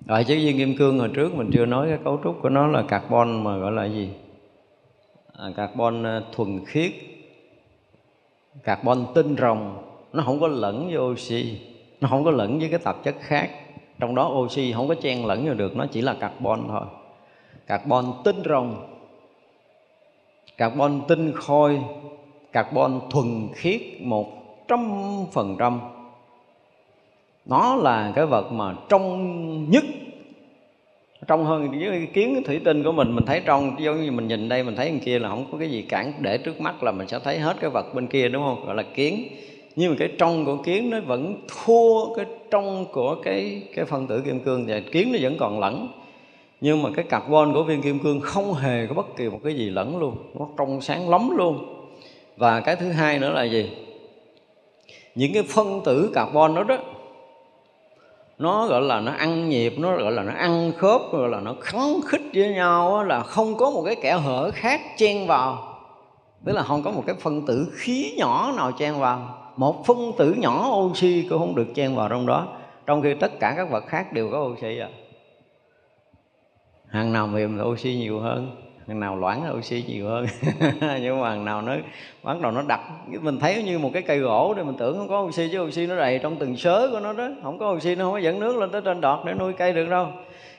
[0.05, 2.67] Rồi chứ viên kim cương hồi trước mình chưa nói cái cấu trúc của nó
[2.67, 4.09] là carbon mà gọi là gì?
[5.37, 6.91] À, carbon à, thuần khiết
[8.63, 9.83] carbon tinh rồng.
[10.13, 11.59] Nó không có lẫn với oxy
[12.01, 13.49] nó không có lẫn với cái tạp chất khác.
[13.99, 16.85] Trong đó oxy không có chen lẫn vào được nó chỉ là carbon thôi.
[17.67, 18.87] Carbon tinh rồng
[20.57, 21.79] carbon tinh khôi
[22.51, 24.27] carbon thuần khiết một
[24.67, 24.91] trăm
[25.31, 25.79] phần trăm
[27.45, 29.83] nó là cái vật mà trong nhất,
[31.27, 33.15] trong hơn với cái kiến thủy tinh của mình.
[33.15, 35.57] Mình thấy trong, giống như mình nhìn đây, mình thấy bên kia là không có
[35.57, 38.29] cái gì cản để trước mắt là mình sẽ thấy hết cái vật bên kia,
[38.29, 38.65] đúng không?
[38.65, 39.27] Gọi là kiến.
[39.75, 44.07] Nhưng mà cái trong của kiến nó vẫn thua cái trong của cái cái phân
[44.07, 44.65] tử kim cương.
[44.67, 45.87] Và kiến nó vẫn còn lẫn.
[46.61, 49.53] Nhưng mà cái carbon của viên kim cương không hề có bất kỳ một cái
[49.53, 50.17] gì lẫn luôn.
[50.39, 51.65] Nó trong sáng lắm luôn.
[52.37, 53.69] Và cái thứ hai nữa là gì?
[55.15, 56.77] Những cái phân tử carbon đó đó
[58.37, 61.55] nó gọi là nó ăn nhịp, nó gọi là nó ăn khớp, gọi là nó
[61.61, 65.77] khắng khích với nhau là không có một cái kẻ hở khác chen vào.
[66.45, 69.39] Tức là không có một cái phân tử khí nhỏ nào chen vào.
[69.55, 72.47] Một phân tử nhỏ oxy cũng không được chen vào trong đó.
[72.85, 74.89] Trong khi tất cả các vật khác đều có oxy à.
[76.87, 78.55] Hàng nào mềm thì oxy nhiều hơn
[78.87, 80.25] thằng nào loãng oxy nhiều hơn.
[81.01, 81.75] Nhưng mà thằng nào nó,
[82.23, 82.81] bắt đầu nó đặt
[83.21, 85.87] mình thấy như một cái cây gỗ để mình tưởng không có oxy chứ oxy
[85.87, 87.29] nó đầy trong từng sớ của nó đó.
[87.43, 89.73] Không có oxy nó không có dẫn nước lên tới trên đọt để nuôi cây
[89.73, 90.07] được đâu.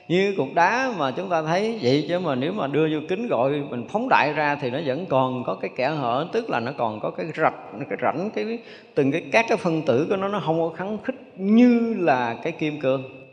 [0.07, 3.27] Như cục đá mà chúng ta thấy vậy chứ mà nếu mà đưa vô kính
[3.27, 6.27] gọi, mình phóng đại ra thì nó vẫn còn có cái kẽ hở.
[6.31, 7.55] Tức là nó còn có cái rạch,
[7.89, 8.59] cái rãnh, cái,
[8.95, 12.35] từng cái, các cái phân tử của nó nó không có kháng khích như là
[12.43, 13.24] cái kim cương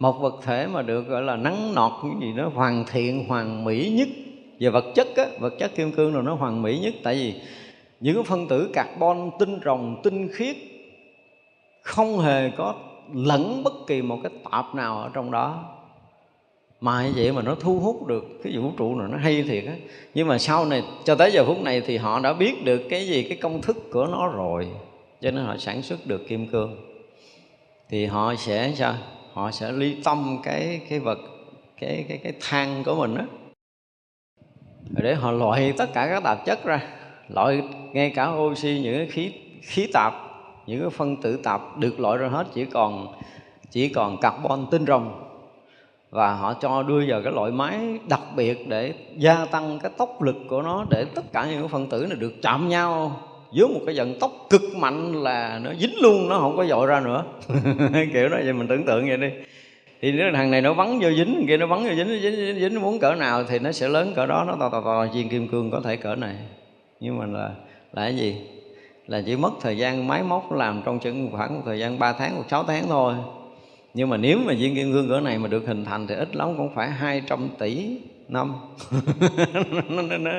[0.00, 3.64] một vật thể mà được gọi là nắng nọt, cái gì đó, hoàn thiện, hoàn
[3.64, 4.08] mỹ nhất.
[4.60, 6.94] Về vật chất á, vật chất kim cương rồi nó hoàn mỹ nhất.
[7.02, 7.34] Tại vì
[8.00, 10.56] những cái phân tử carbon, tinh rồng, tinh khiết,
[11.82, 12.74] không hề có
[13.14, 15.64] lẫn bất kỳ một cái tạp nào ở trong đó.
[16.80, 19.64] Mà như vậy mà nó thu hút được cái vũ trụ này, nó hay thiệt
[19.66, 19.74] á.
[20.14, 23.06] Nhưng mà sau này, cho tới giờ phút này thì họ đã biết được cái
[23.06, 24.68] gì, cái công thức của nó rồi.
[25.20, 26.76] Cho nên họ sản xuất được kim cương.
[27.88, 28.94] Thì họ sẽ sao?
[29.40, 31.18] Họ sẽ ly tâm cái cái vật,
[31.80, 33.24] cái cái cái than của mình đó
[34.90, 36.82] để họ loại tất cả các tạp chất ra,
[37.28, 37.62] loại
[37.92, 40.14] ngay cả oxy, những cái khí khí tạp,
[40.66, 43.14] những cái phân tử tạp được loại ra hết, chỉ còn
[43.70, 45.24] chỉ còn carbon tinh rồng.
[46.10, 50.22] Và họ cho đưa vào cái loại máy đặc biệt để gia tăng cái tốc
[50.22, 53.20] lực của nó, để tất cả những phân tử này được chạm nhau
[53.52, 56.86] dưới một cái vận tốc cực mạnh là nó dính luôn nó không có dội
[56.86, 57.24] ra nữa.
[58.12, 59.28] Kiểu đó vậy mình tưởng tượng vậy đi.
[60.00, 62.60] Thì nếu thằng này nó vắng vô dính kia nó vắng vô dính dính, dính,
[62.60, 64.44] dính muốn cỡ nào thì nó sẽ lớn cỡ đó.
[64.48, 66.34] Nó to to to viên kim cương có thể cỡ này.
[67.00, 67.50] Nhưng mà là
[67.92, 68.36] là cái gì?
[69.06, 72.12] Là chỉ mất thời gian máy móc làm trong chừng khoảng một thời gian 3
[72.12, 73.14] tháng hoặc 6 tháng thôi.
[73.94, 76.36] Nhưng mà nếu mà viên kim cương cỡ này mà được hình thành thì ít
[76.36, 77.98] lắm cũng phải 200 tỷ
[78.32, 78.54] năm.
[79.88, 80.30] Nó, nó, nó,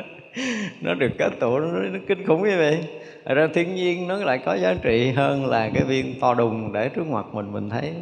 [0.81, 2.87] nó được kết tụ nó, nó kinh khủng như vậy.
[3.25, 6.89] Ra thiên nhiên nó lại có giá trị hơn là cái viên to đùng để
[6.89, 7.93] trước mặt mình mình thấy.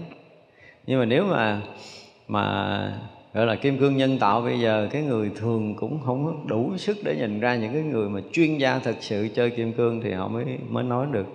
[0.88, 1.62] Nhưng mà nếu mà
[2.28, 2.94] mà
[3.34, 6.98] gọi là kim cương nhân tạo bây giờ cái người thường cũng không đủ sức
[7.04, 10.12] để nhìn ra những cái người mà chuyên gia thực sự chơi kim cương thì
[10.12, 11.28] họ mới mới nói được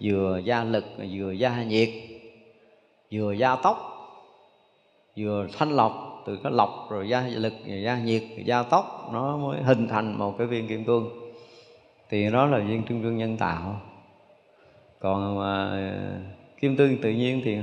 [0.00, 1.88] vừa gia lực vừa gia nhiệt
[3.12, 3.76] vừa gia tốc
[5.16, 9.10] vừa thanh lọc từ cái lọc rồi gia lực, rồi gia nhiệt, rồi gia tốc,
[9.12, 11.10] nó mới hình thành một cái viên kim cương.
[12.10, 13.80] Thì đó là viên kim cương nhân tạo.
[15.00, 15.70] Còn mà
[16.60, 17.58] kim cương tự nhiên thì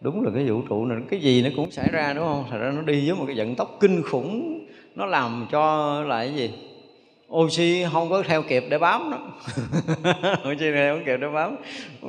[0.00, 2.44] đúng là cái vũ trụ này, cái gì nó cũng xảy ra, đúng không?
[2.50, 4.64] Thật ra nó đi với một cái vận tốc kinh khủng,
[4.94, 6.67] nó làm cho lại cái gì?
[7.34, 9.16] Oxy không có theo kịp để bám nó
[10.52, 11.56] oxy này không kịp để bám.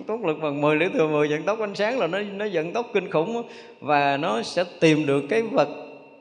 [0.08, 2.74] Tốc lực bằng 10 lý thừa 10 vận tốc ánh sáng là nó nó vận
[2.74, 3.44] tốc kinh khủng
[3.80, 5.68] và nó sẽ tìm được cái vật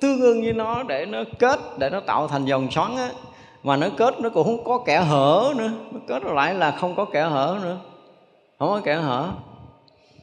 [0.01, 3.09] tương ưng với nó để nó kết, để nó tạo thành dòng xoắn á.
[3.63, 5.71] Mà nó kết, nó cũng không có kẻ hở nữa.
[5.93, 7.77] Nó kết lại là không có kẻ hở nữa.
[8.59, 9.29] Không có kẻ hở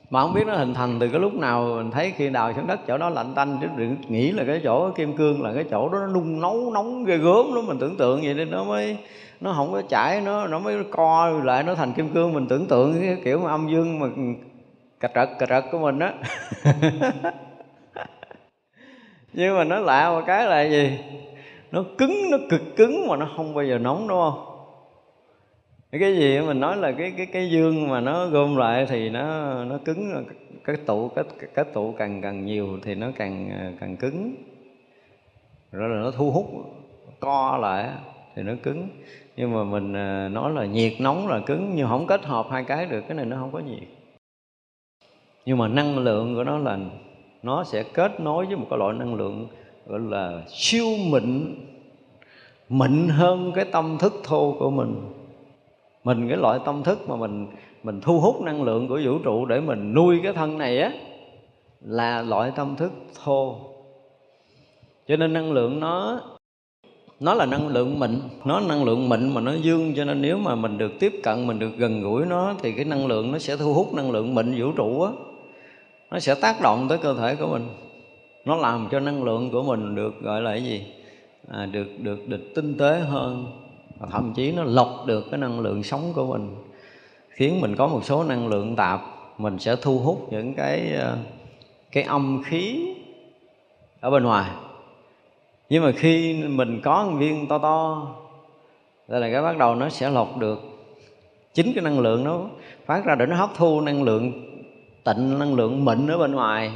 [0.10, 2.68] mà không biết nó hình thành từ cái lúc nào, mình thấy khi đào xuống
[2.68, 5.66] đất chỗ đó lạnh tanh, chứ đừng nghĩ là cái chỗ kim cương là cái
[5.72, 7.68] chỗ đó nó nung nấu, nóng ghê gớm lắm.
[7.68, 8.98] Mình tưởng tượng vậy nên nó mới,
[9.42, 12.34] nó không có chảy, nó nó mới co lại, nó thành kim cương.
[12.34, 14.08] Mình tưởng tượng cái kiểu mà âm dương mà
[15.00, 16.14] cà trật cà trật của mình á.
[19.34, 21.00] Nhưng mà nó lạ một cái là gì?
[21.72, 24.55] Nó cứng, nó cực cứng mà nó không bao giờ nóng, đúng không?
[26.00, 29.54] Cái gì mình nói là cái cái cái dương mà nó gom lại thì nó
[29.64, 30.26] nó cứng
[30.64, 34.36] cái tụ cái cái tụ càng càng nhiều thì nó càng à, càng cứng.
[35.72, 36.46] Rồi là nó thu hút,
[37.20, 37.90] co lại
[38.36, 38.88] thì nó cứng.
[39.36, 42.64] Nhưng mà mình à, nói là nhiệt nóng là cứng, nhưng không kết hợp hai
[42.64, 43.88] cái được, cái này nó không có nhiệt.
[45.46, 46.78] Nhưng mà năng lượng của nó là,
[47.44, 49.48] nó sẽ kết nối với một cái loại năng lượng
[49.86, 51.56] gọi là siêu mịn
[52.70, 55.15] mịn hơn cái tâm thức thô của mình
[56.06, 57.48] mình cái loại tâm thức mà mình
[57.84, 60.92] mình thu hút năng lượng của vũ trụ để mình nuôi cái thân này á
[61.82, 62.92] là loại tâm thức
[63.24, 63.56] thô.
[65.08, 66.22] Cho nên năng lượng nó
[67.20, 68.12] nó là năng lượng mịn
[68.46, 69.94] nó năng lượng mịn mà nó dương.
[69.96, 72.86] Cho nên nếu mà mình được tiếp cận mình được gần gũi nó thì cái
[72.86, 75.12] năng lượng nó sẽ thu hút năng lượng mịn vũ trụ á.
[76.12, 77.68] Nó sẽ tác động tới cơ thể của mình.
[78.46, 80.86] Nó làm cho năng lượng của mình được gọi là cái gì?
[81.52, 83.65] À, được được được tinh tế hơn
[84.00, 86.56] và thậm chí nó lọc được cái năng lượng sống của mình,
[87.30, 89.02] khiến mình có một số năng lượng tạp.
[89.38, 91.18] Mình sẽ thu hút những cái ờ,
[91.92, 92.94] cái âm khí
[94.00, 94.52] ở bên ngoài.
[95.70, 98.08] Nhưng mà khi mình có một viên to to
[99.08, 100.60] đây là cái bắt đầu nó sẽ lọc được.
[101.54, 102.42] Chính cái năng lượng nó
[102.86, 104.32] phát ra để nó hấp thu năng lượng
[105.04, 106.72] tịnh, năng lượng mịn ở bên ngoài,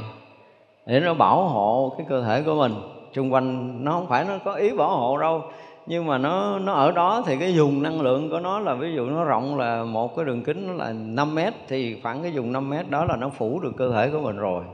[0.86, 2.74] để nó bảo hộ cái cơ thể của mình.
[3.14, 5.42] Xung quanh nó không phải nó có ý bảo hộ đâu
[5.86, 8.94] nhưng mà nó nó ở đó thì cái dùng năng lượng của nó là ví
[8.94, 12.32] dụ nó rộng là một cái đường kính nó là 5 mét thì khoảng cái
[12.32, 14.64] dùng 5 mét đó là nó phủ được cơ thể của mình rồi.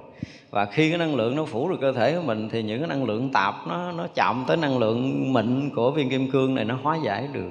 [0.50, 2.88] Và khi cái năng lượng nó phủ được cơ thể của mình thì những cái
[2.88, 6.64] năng lượng tạp nó nó chạm tới năng lượng mịn của viên kim cương này
[6.64, 7.50] nó hóa giải được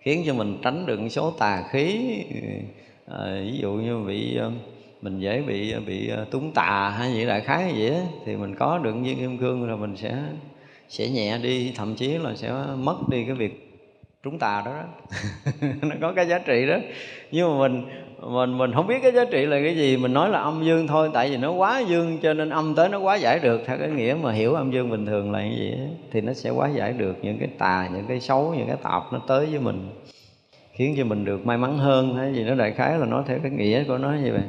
[0.00, 2.18] khiến cho mình tránh được số tà khí
[3.06, 4.50] à, ví dụ như bị ờ,
[5.02, 8.54] mình dễ bị ờ, bị túng tà hay gì đại khái gì đó, thì mình
[8.54, 10.18] có được viên kim cương là mình sẽ
[10.92, 13.80] sẽ nhẹ đi thậm chí là sẽ mất đi cái việc
[14.22, 14.84] trúng tà đó, đó.
[15.82, 16.76] nó có cái giá trị đó.
[17.30, 17.84] Nhưng mà mình
[18.20, 19.96] mình mình không biết cái giá trị là cái gì.
[19.96, 22.88] Mình nói là âm dương thôi tại vì nó quá dương cho nên âm tới
[22.88, 23.60] nó quá giải được.
[23.66, 25.72] Theo cái nghĩa mà hiểu âm dương bình thường là cái gì
[26.10, 29.02] thì nó sẽ quá giải được những cái tà những cái xấu những cái tạp
[29.12, 29.90] nó tới với mình
[30.72, 32.14] khiến cho mình được may mắn hơn.
[32.14, 34.42] Hay gì nó đại khái là nói theo cái nghĩa của nó như vậy.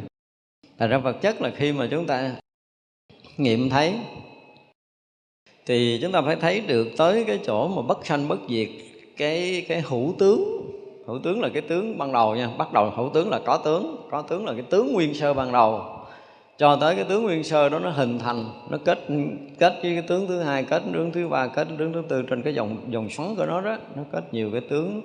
[0.79, 2.31] Thành ra vật chất là khi mà chúng ta
[3.37, 3.93] nghiệm thấy
[5.65, 8.67] thì chúng ta phải thấy được tới cái chỗ mà bất sanh bất diệt
[9.17, 10.69] cái cái hữu tướng.
[11.05, 14.07] Hữu tướng là cái tướng ban đầu nha, bắt đầu hữu tướng là có tướng
[14.11, 15.81] có tướng là cái tướng nguyên sơ ban đầu.
[16.57, 18.99] Cho tới cái tướng nguyên sơ đó nó hình thành, nó kết
[19.59, 22.41] kết với cái tướng thứ hai, kết tướng thứ ba, kết tướng thứ tư trên
[22.41, 25.01] cái dòng dòng xoắn của nó đó, nó kết nhiều cái tướng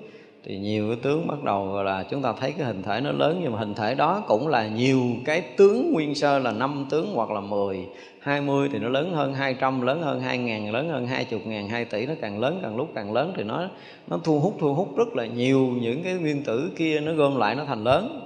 [0.49, 3.41] thì nhiều cái tướng bắt đầu là chúng ta thấy cái hình thể nó lớn,
[3.43, 5.93] nhưng mà hình thể đó cũng là nhiều cái tướng.
[5.93, 7.87] Nguyên sơ là năm tướng hoặc là 10
[8.21, 11.85] 20 thì nó lớn hơn 200 lớn hơn 2 ngàn, lớn hơn 20 ngàn 2
[11.85, 13.69] tỷ, nó càng lớn càng lúc càng lớn thì nó
[14.09, 17.37] nó thu hút thu hút rất là nhiều những cái nguyên tử kia, nó gom
[17.37, 18.21] lại nó thành lớn.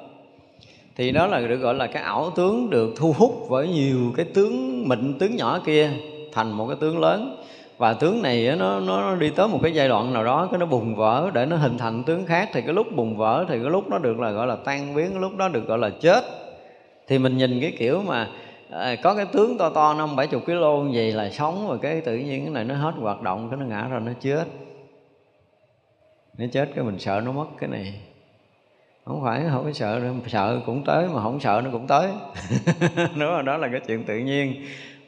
[0.96, 4.26] Thì đó là được gọi là cái ảo tướng được thu hút với nhiều cái
[4.34, 5.90] tướng, mịn tướng nhỏ kia
[6.32, 7.36] thành một cái tướng lớn
[7.82, 10.66] và tướng này nó nó đi tới một cái giai đoạn nào đó cái nó
[10.66, 12.48] bùng vỡ để nó hình thành tướng khác.
[12.52, 15.10] Thì cái lúc bùng vỡ thì cái lúc nó được là gọi là tan biến
[15.10, 16.24] cái lúc đó được gọi là chết.
[17.08, 18.28] Thì mình nhìn cái kiểu mà
[18.70, 22.00] à, có cái tướng to to năm bảy chục kg gì là sống rồi cái
[22.00, 24.44] tự nhiên cái này nó hết hoạt động cái nó ngã ra nó chết.
[26.38, 27.94] Nó chết cái mình sợ nó mất cái này.
[29.04, 32.10] Không phải không có sợ nữa sợ cũng tới mà không sợ nó cũng tới.
[32.96, 34.54] Đúng rồi đó là cái chuyện tự nhiên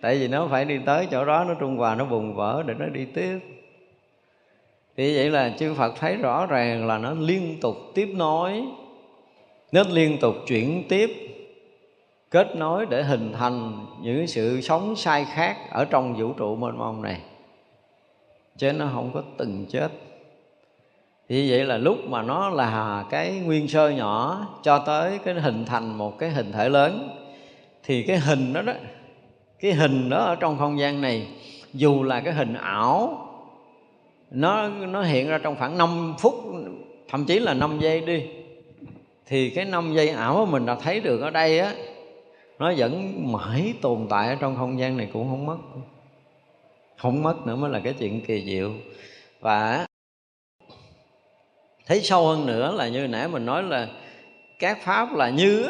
[0.05, 2.75] tại vì nó phải đi tới chỗ đó, nó trung hòa, nó bùng vỡ để
[2.79, 3.39] nó đi tiếp.
[4.97, 8.65] Thì vậy là chư Phật thấy rõ ràng là nó liên tục tiếp nối,
[9.73, 11.11] nó liên tục chuyển tiếp,
[12.31, 16.79] kết nối để hình thành những sự sống sai khác ở trong vũ trụ mênh
[16.79, 17.21] mông này.
[18.57, 19.89] Chứ nó không có từng chết.
[21.29, 25.65] Thì vậy là lúc mà nó là cái nguyên sơ nhỏ cho tới cái hình
[25.65, 27.09] thành một cái hình thể lớn,
[27.83, 28.73] thì cái hình đó đó
[29.65, 31.27] cái hình đó ở trong không gian này,
[31.73, 33.29] dù là cái hình ảo,
[34.31, 36.35] nó nó hiện ra trong khoảng 5 phút,
[37.09, 38.23] thậm chí là 5 giây đi,
[39.27, 41.75] thì cái 5 giây ảo mình đã thấy được ở đây á,
[42.59, 45.57] nó vẫn mãi tồn tại ở trong không gian này cũng không mất.
[46.97, 48.71] Không mất nữa mới là cái chuyện kỳ diệu.
[49.41, 49.87] Và
[51.87, 53.89] thấy sâu hơn nữa là như nãy mình nói là
[54.59, 55.69] các pháp là như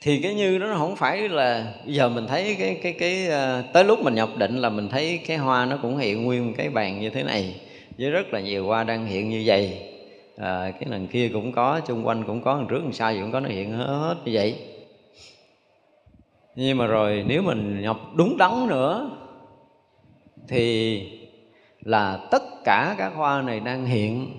[0.00, 3.62] thì cái như đó nó không phải là giờ mình thấy cái cái cái ờ,
[3.72, 6.70] tới lúc mình nhập định là mình thấy cái hoa nó cũng hiện nguyên cái
[6.70, 7.60] bàn như thế này
[7.98, 9.78] với rất là nhiều hoa đang hiện như vậy.
[10.36, 13.20] À, cái lần kia cũng có chung quanh cũng có lần trước lần sau gì
[13.20, 14.56] cũng có nó hiện hết như vậy.
[16.56, 19.10] Nhưng mà rồi nếu mình nhập đúng đắn nữa
[20.48, 21.02] thì
[21.80, 24.32] là tất cả các hoa này đang hiện.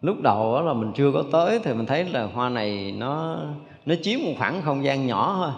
[0.00, 3.40] Lúc đầu đó là mình chưa có tới thì mình thấy là hoa này nó
[3.88, 5.52] nó chiếm một khoảng không gian nhỏ thôi,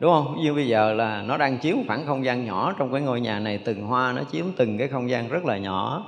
[0.00, 0.36] đúng không?
[0.42, 3.20] Như bây giờ là nó đang chiếm một khoảng không gian nhỏ trong cái ngôi
[3.20, 6.06] nhà này, từng hoa nó chiếm từng cái không gian rất là nhỏ.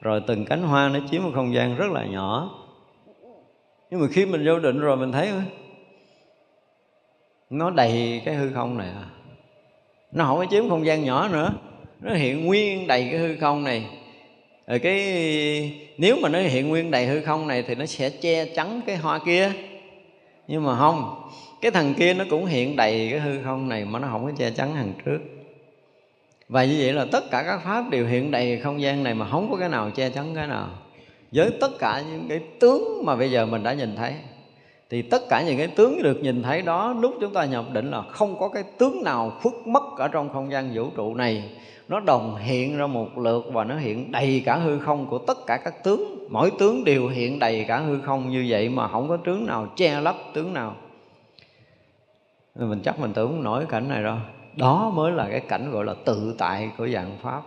[0.00, 2.50] Rồi từng cánh hoa nó chiếm một không gian rất là nhỏ.
[3.90, 5.30] Nhưng mà khi mình vô định rồi mình thấy
[7.50, 9.04] nó đầy cái hư không này à.
[10.12, 11.52] Nó không có chiếm không gian nhỏ nữa,
[12.00, 13.86] nó hiện nguyên đầy cái hư không này.
[14.66, 15.02] Rồi cái,
[15.98, 18.96] nếu mà nó hiện nguyên đầy hư không này thì nó sẽ che chắn cái
[18.96, 19.52] hoa kia
[20.48, 23.98] nhưng mà không, cái thằng kia nó cũng hiện đầy cái hư không này mà
[23.98, 25.18] nó không có che chắn thằng trước.
[26.48, 29.28] Và như vậy là tất cả các pháp đều hiện đầy không gian này mà
[29.30, 30.68] không có cái nào che chắn cái nào.
[31.32, 34.12] Với tất cả những cái tướng mà bây giờ mình đã nhìn thấy
[34.90, 37.90] thì tất cả những cái tướng được nhìn thấy đó, lúc chúng ta nhập định
[37.90, 41.50] là không có cái tướng nào khuất mất ở trong không gian vũ trụ này.
[41.88, 45.38] Nó đồng hiện ra một lượt và nó hiện đầy cả hư không của tất
[45.46, 46.28] cả các tướng.
[46.30, 49.66] Mỗi tướng đều hiện đầy cả hư không như vậy mà không có tướng nào
[49.76, 50.76] che lấp tướng nào.
[52.54, 54.16] Mình chắc mình tưởng nổi cảnh này đâu.
[54.56, 57.42] Đó mới là cái cảnh gọi là tự tại của dạng pháp.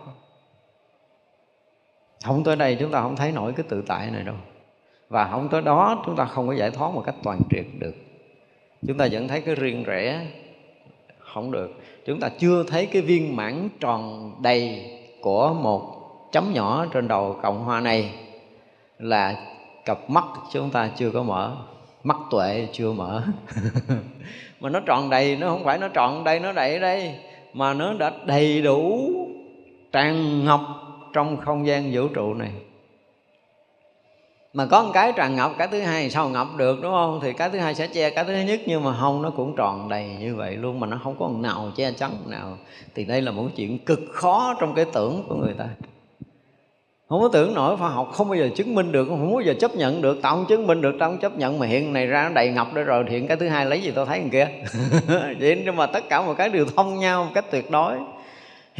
[2.24, 4.36] Không tới đây chúng ta không thấy nổi cái tự tại này đâu
[5.10, 7.94] và không tới đó, chúng ta không có giải thoát một cách toàn triệt được.
[8.86, 10.26] Chúng ta vẫn thấy cái riêng rẽ
[11.18, 11.70] không được.
[12.06, 15.82] Chúng ta chưa thấy cái viên mãn tròn đầy của một
[16.32, 18.14] chấm nhỏ trên đầu cộng hoa này
[18.98, 19.46] là
[19.84, 21.56] cặp mắt chúng ta chưa có mở.
[22.04, 23.22] Mắt tuệ chưa mở.
[24.60, 27.14] Mà nó tròn đầy, nó không phải nó tròn đây nó đầy đây,
[27.52, 29.10] mà nó đã đầy đủ
[29.92, 30.60] tràn ngập
[31.12, 32.50] trong không gian vũ trụ này
[34.52, 37.20] mà có một cái tràn ngập cái thứ hai sao ngập được, đúng không?
[37.22, 39.88] Thì cái thứ hai sẽ che, cái thứ nhất, nhưng mà không nó cũng tròn
[39.88, 42.58] đầy như vậy luôn, mà nó không có nào che chắn nào.
[42.94, 45.64] Thì đây là một chuyện cực khó trong cái tưởng của người ta.
[47.08, 49.54] Không có tưởng nổi, khoa học không bao giờ chứng minh được, không bao giờ
[49.60, 50.18] chấp nhận được.
[50.22, 52.48] Tao không chứng minh được, tao không chấp nhận, mà hiện này ra nó đầy
[52.48, 54.48] ngập đó rồi hiện cái thứ hai lấy gì tao thấy thằng kia?
[55.40, 57.94] Vậy nhưng mà tất cả một cái đều thông nhau một cách tuyệt đối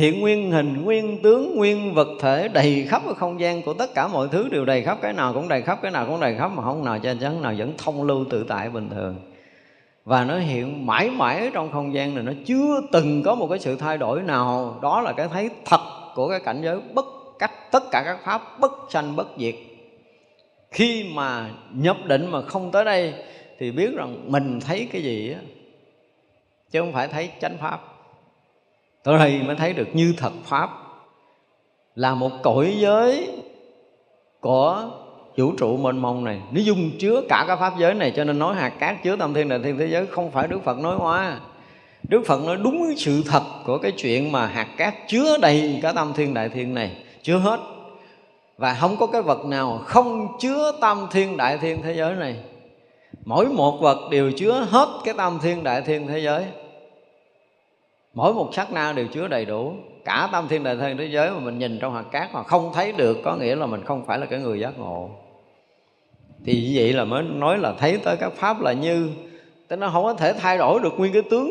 [0.01, 3.95] hiện nguyên hình, nguyên tướng, nguyên vật thể đầy khắp ở không gian của tất
[3.95, 6.37] cả mọi thứ đều đầy khắp, cái nào cũng đầy khắp, cái nào cũng đầy
[6.39, 9.17] khắp mà không nào cho chắn, nào vẫn thông lưu tự tại bình thường.
[10.05, 13.59] Và nó hiện mãi mãi trong không gian này, nó chưa từng có một cái
[13.59, 14.79] sự thay đổi nào.
[14.83, 15.81] Đó là cái thấy thật
[16.15, 17.07] của cái cảnh giới bất
[17.39, 19.55] cách tất cả các pháp, bất sanh, bất diệt.
[20.71, 23.15] Khi mà nhập định mà không tới đây
[23.59, 25.41] thì biết rằng mình thấy cái gì á,
[26.71, 27.90] chứ không phải thấy chánh pháp
[29.03, 30.71] tới đây mới thấy được như thật pháp
[31.95, 33.29] là một cõi giới
[34.41, 34.91] của
[35.37, 36.41] vũ trụ mênh mông này.
[36.53, 39.35] Nó dung chứa cả cái pháp giới này, cho nên nói hạt cát chứa tam
[39.35, 41.41] thiên, đại thiên thế giới không phải đức phật nói hoa.
[42.09, 45.93] Đức phật nói đúng sự thật của cái chuyện mà hạt cát chứa đầy cả
[45.93, 47.61] tam thiên, đại thiên này, chứa hết.
[48.59, 52.37] Và không có cái vật nào không chứa tam thiên, đại thiên thế giới này.
[53.25, 56.45] Mỗi một vật đều chứa hết cái tam thiên, đại thiên thế giới
[58.15, 59.75] mỗi một sắc na đều chứa đầy đủ.
[60.05, 62.71] Cả tam thiên đại thiên thế giới mà mình nhìn trong hạt cát mà không
[62.75, 65.11] thấy được, có nghĩa là mình không phải là cái người giác ngộ.
[66.45, 69.11] Thì như vậy là mới nói là thấy tới các pháp là như,
[69.69, 71.51] Tức nó không có thể thay đổi được nguyên cái tướng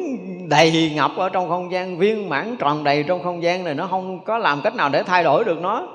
[0.50, 3.88] đầy ngập ở trong không gian, Viên mãn tròn đầy trong không gian này, Nó
[3.88, 5.88] không có làm cách nào để thay đổi được nó.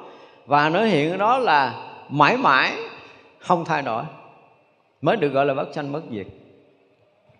[0.46, 1.74] Và nó hiện đó là
[2.08, 2.72] mãi mãi
[3.38, 4.02] không thay đổi,
[5.02, 6.26] Mới được gọi là bất sanh bất diệt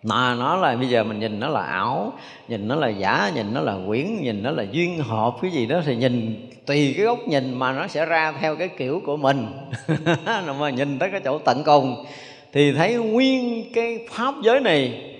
[0.04, 2.12] mà nó là, bây giờ mình nhìn nó là ảo,
[2.48, 5.66] nhìn nó là giả, nhìn nó là quyển, nhìn nó là duyên hợp, cái gì
[5.66, 9.16] đó thì nhìn, tùy cái góc nhìn mà nó sẽ ra theo cái kiểu của
[9.16, 9.46] mình.
[10.58, 12.04] Mà nhìn tới cái chỗ tận cùng,
[12.52, 15.10] thì thấy nguyên cái pháp giới này,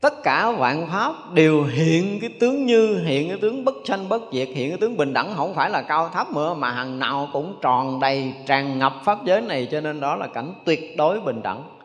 [0.00, 4.22] tất cả vạn pháp đều hiện cái tướng như, hiện cái tướng bất sanh, bất
[4.32, 7.28] diệt, hiện cái tướng bình đẳng, không phải là cao thấp nữa, mà hàng nào
[7.32, 11.20] cũng tròn đầy, tràn ngập pháp giới này, cho nên đó là cảnh tuyệt đối
[11.20, 11.77] bình đẳng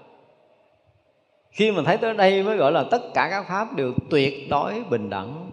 [1.54, 4.84] khi mà thấy tới đây mới gọi là tất cả các pháp đều tuyệt đối
[4.90, 5.52] bình đẳng.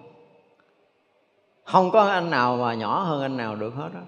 [1.64, 4.00] Không có anh nào mà nhỏ hơn anh nào được hết đó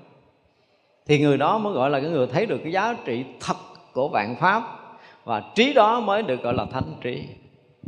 [1.07, 3.57] thì người đó mới gọi là cái người thấy được cái giá trị thật
[3.93, 4.63] của vạn pháp
[5.25, 7.25] và trí đó mới được gọi là thánh trí.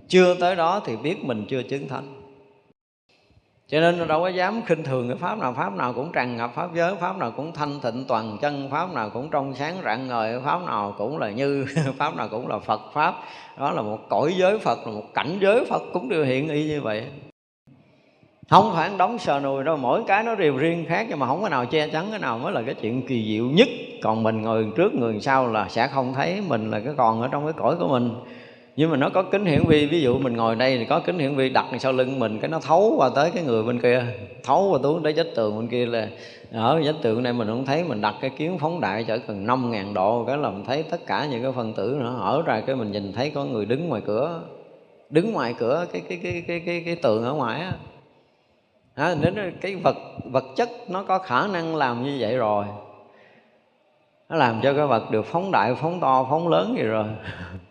[0.08, 2.23] Chưa tới đó thì biết mình chưa chứng thánh
[3.68, 6.54] cho nên đâu có dám khinh thường cái pháp nào pháp nào cũng tràn ngập
[6.54, 10.08] pháp giới, pháp nào cũng thanh tịnh toàn chân, pháp nào cũng trong sáng rạng
[10.08, 11.66] ngời, pháp nào cũng là như,
[11.98, 13.14] pháp nào cũng là phật pháp.
[13.58, 16.64] Đó là một cõi giới phật, là một cảnh giới phật cũng đều hiện y
[16.64, 17.06] như vậy.
[18.50, 21.42] Không phải đóng sờ nùi đâu, mỗi cái nó đều riêng khác, nhưng mà không
[21.42, 23.68] có nào che chắn, cái nào mới là cái chuyện kỳ diệu nhất.
[24.02, 27.28] Còn mình ngồi trước, người sau là sẽ không thấy mình là cái còn ở
[27.28, 28.10] trong cái cõi của mình
[28.76, 31.18] nhưng mà nó có kính hiển vi ví dụ mình ngồi đây thì có kính
[31.18, 34.04] hiển vi đặt sau lưng mình cái nó thấu qua tới cái người bên kia
[34.42, 36.08] thấu qua xuống tới vách tường bên kia là
[36.52, 39.46] ở vách tường này mình không thấy mình đặt cái kiến phóng đại chở cần
[39.46, 42.42] năm ngàn độ cái là mình thấy tất cả những cái phân tử nó ở
[42.42, 44.42] ra cái mình nhìn thấy có người đứng ngoài cửa
[45.10, 47.72] đứng ngoài cửa cái cái cái cái cái, cái tường ở ngoài á.
[48.94, 52.64] À, đến cái vật vật chất nó có khả năng làm như vậy rồi.
[54.28, 57.06] Nó làm cho cái vật được phóng đại phóng to phóng lớn gì rồi.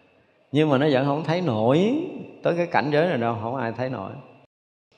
[0.53, 1.95] nhưng mà nó vẫn không thấy nổi.
[2.43, 4.11] Tới cái cảnh giới này đâu, không ai thấy nổi.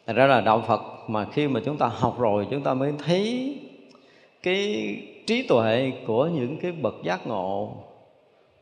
[0.07, 2.93] Thật ra là đạo Phật mà khi mà chúng ta học rồi, chúng ta mới
[3.05, 3.55] thấy
[4.43, 4.95] cái
[5.27, 7.73] trí tuệ của những cái bậc giác ngộ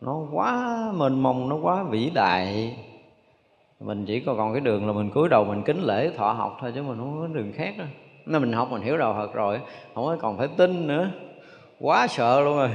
[0.02, 2.76] nó quá mênh mông, nó quá vĩ đại.
[3.80, 6.72] Mình chỉ còn cái đường là mình cúi đầu mình kính lễ thọ học thôi
[6.76, 7.88] chứ mình không có đường khác đâu.
[8.26, 9.60] Nên mình học mình hiểu đạo Phật rồi,
[9.96, 11.10] không có còn phải tin nữa
[11.84, 12.70] quá sợ luôn rồi.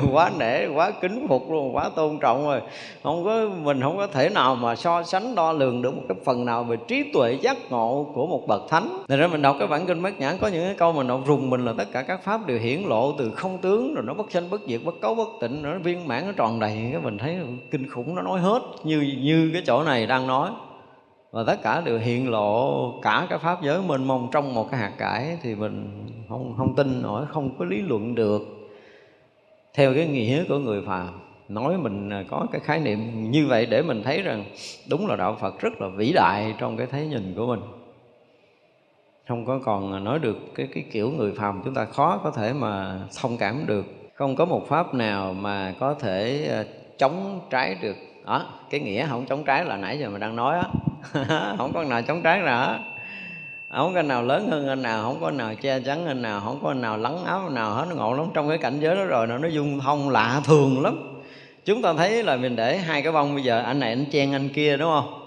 [0.12, 2.60] Quá nể, quá kính phục luôn, quá tôn trọng rồi.
[3.02, 6.16] Không có, mình không có thể nào mà so sánh, đo lường được một cái
[6.24, 9.02] phần nào về trí tuệ giác ngộ của một bậc thánh.
[9.08, 11.20] Nên ra mình đọc cái bản kinh bát nhãn, có những cái câu mình đọc
[11.26, 14.14] rùng mình là tất cả các pháp đều hiển lộ từ không tướng, rồi nó
[14.14, 16.88] bất sanh, bất diệt, bất cấu, bất tịnh nó viên mãn, nó tròn đầy.
[16.92, 17.36] Cái mình thấy
[17.70, 20.50] kinh khủng, nó nói hết như như cái chỗ này đang nói
[21.32, 24.80] và tất cả đều hiện lộ cả cái pháp giới mênh mông trong một cái
[24.80, 28.42] hạt cải thì mình không không tin nổi, không có lý luận được.
[29.74, 33.82] Theo cái nghĩa của người phàm, nói mình có cái khái niệm như vậy để
[33.82, 34.44] mình thấy rằng
[34.90, 37.60] đúng là đạo Phật rất là vĩ đại trong cái thấy nhìn của mình.
[39.28, 42.52] Không có còn nói được cái cái kiểu người phàm chúng ta khó có thể
[42.52, 43.86] mà thông cảm được.
[44.14, 46.64] Không có một pháp nào mà có thể ờ,
[46.98, 47.96] chống trái được
[48.26, 50.64] đó, cái nghĩa không chống trái là nãy giờ mình đang nói á.
[51.58, 52.78] Không có nào chống trái nữa
[53.72, 56.58] không có nào lớn hơn anh nào, không có nào che chắn anh nào, không
[56.62, 57.86] có nào lắng áo nào hết.
[57.88, 61.22] Nó ngộ lắm, trong cái cảnh giới đó rồi nó dung thông lạ thường lắm.
[61.64, 64.32] Chúng ta thấy là mình để hai cái bông bây giờ, anh này anh chen
[64.32, 65.21] anh kia, đúng không?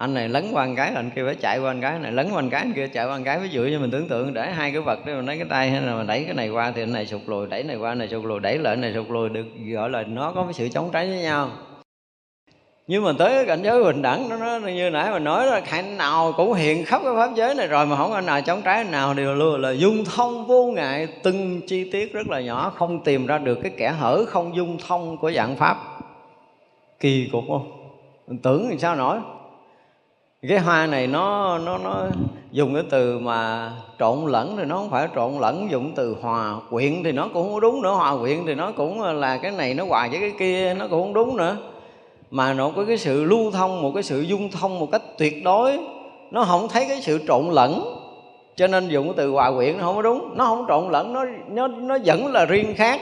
[0.00, 2.30] Anh này lấn qua anh cái anh kia phải chạy qua anh cái này lấn
[2.30, 4.34] qua anh cái anh kia chạy qua anh cái ví dụ như mình tưởng tượng
[4.34, 6.48] để hai cái vật đó mình lấy cái tay hay là mình đẩy cái này
[6.48, 8.72] qua thì anh này sụt lùi đẩy này qua anh này sụt lùi đẩy lại
[8.72, 9.28] anh này sụt lùi.
[9.28, 11.50] Được gọi là nó có cái sự chống trái với nhau.
[12.86, 15.60] Nhưng mà tới cái cảnh giới bình đẳng nó, nó như nãy mình nói là
[15.60, 18.62] khả nào cũng hiện khắp cái pháp giới này rồi mà không có nào chống
[18.62, 22.72] trái nào đều luôn là dung thông vô ngại từng chi tiết rất là nhỏ
[22.76, 25.76] không tìm ra được cái kẻ hở không dung thông của dạng pháp.
[27.00, 27.72] Kỳ cục không?
[28.26, 29.18] Mình tưởng thì sao nổi?
[30.48, 32.06] Cái hoa này nó nó nó
[32.52, 36.56] dùng cái từ mà trộn lẫn thì nó không phải trộn lẫn, dùng từ hòa
[36.70, 37.92] quyện thì nó cũng không đúng nữa.
[37.92, 41.02] Hòa quyện thì nó cũng là cái này nó hòa với cái kia, nó cũng
[41.02, 41.56] không đúng nữa.
[42.30, 45.44] Mà nó có cái sự lưu thông, một cái sự dung thông một cách tuyệt
[45.44, 45.78] đối.
[46.30, 47.96] Nó không thấy cái sự trộn lẫn.
[48.56, 50.30] Cho nên dùng cái từ hòa quyện nó không có đúng.
[50.36, 53.00] Nó không trộn lẫn, nó nó nó vẫn là riêng khác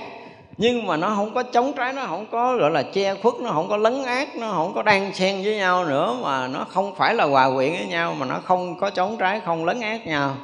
[0.59, 3.51] nhưng mà nó không có chống trái, nó không có, gọi là, che khuất, nó
[3.51, 6.95] không có lấn át, nó không có đan xen với nhau nữa, mà nó không
[6.95, 10.07] phải là hòa quyện với nhau, mà nó không có chống trái, không lấn át
[10.07, 10.35] nhau.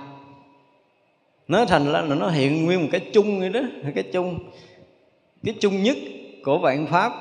[1.49, 3.61] Nó thành là nó hiện nguyên một cái chung vậy đó,
[3.95, 4.39] cái chung
[5.45, 5.97] cái chung nhất
[6.45, 7.13] của vạn pháp.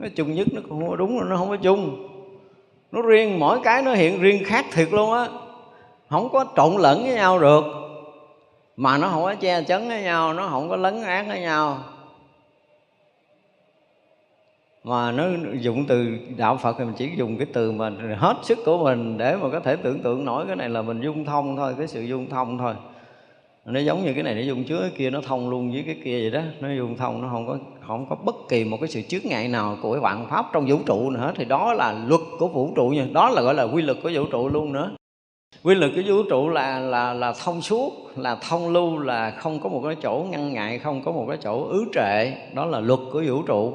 [0.00, 2.08] Cái chung nhất nó cũng không có đúng nó không có chung.
[2.92, 5.26] Nó riêng, mỗi cái nó hiện riêng khác thiệt luôn á.
[6.10, 7.64] Không có trộn lẫn với nhau được
[8.76, 11.78] mà nó không có che chắn với nhau, nó không có lấn át với nhau.
[14.84, 15.24] Mà nó
[15.60, 19.18] dùng từ đạo Phật thì mình chỉ dùng cái từ mà hết sức của mình
[19.18, 21.86] để mà có thể tưởng tượng nổi cái này là mình dung thông thôi, cái
[21.86, 22.74] sự dung thông thôi.
[23.64, 25.96] Nó giống như cái này nó dung chứa cái kia nó thông luôn với cái
[26.04, 26.40] kia vậy đó.
[26.60, 29.48] Nó dung thông, nó không có không có bất kỳ một cái sự chướng ngại
[29.48, 32.72] nào của cái vạn pháp trong vũ trụ nữa thì đó là luật của vũ
[32.76, 33.06] trụ nha.
[33.12, 34.90] Đó là gọi là quy luật của vũ trụ luôn nữa
[35.62, 39.60] quy luật của vũ trụ là là là thông suốt, là thông lưu, là không
[39.60, 42.32] có một cái chỗ ngăn ngại, không có một cái chỗ ứ trệ.
[42.54, 43.72] Đó là luật của vũ trụ.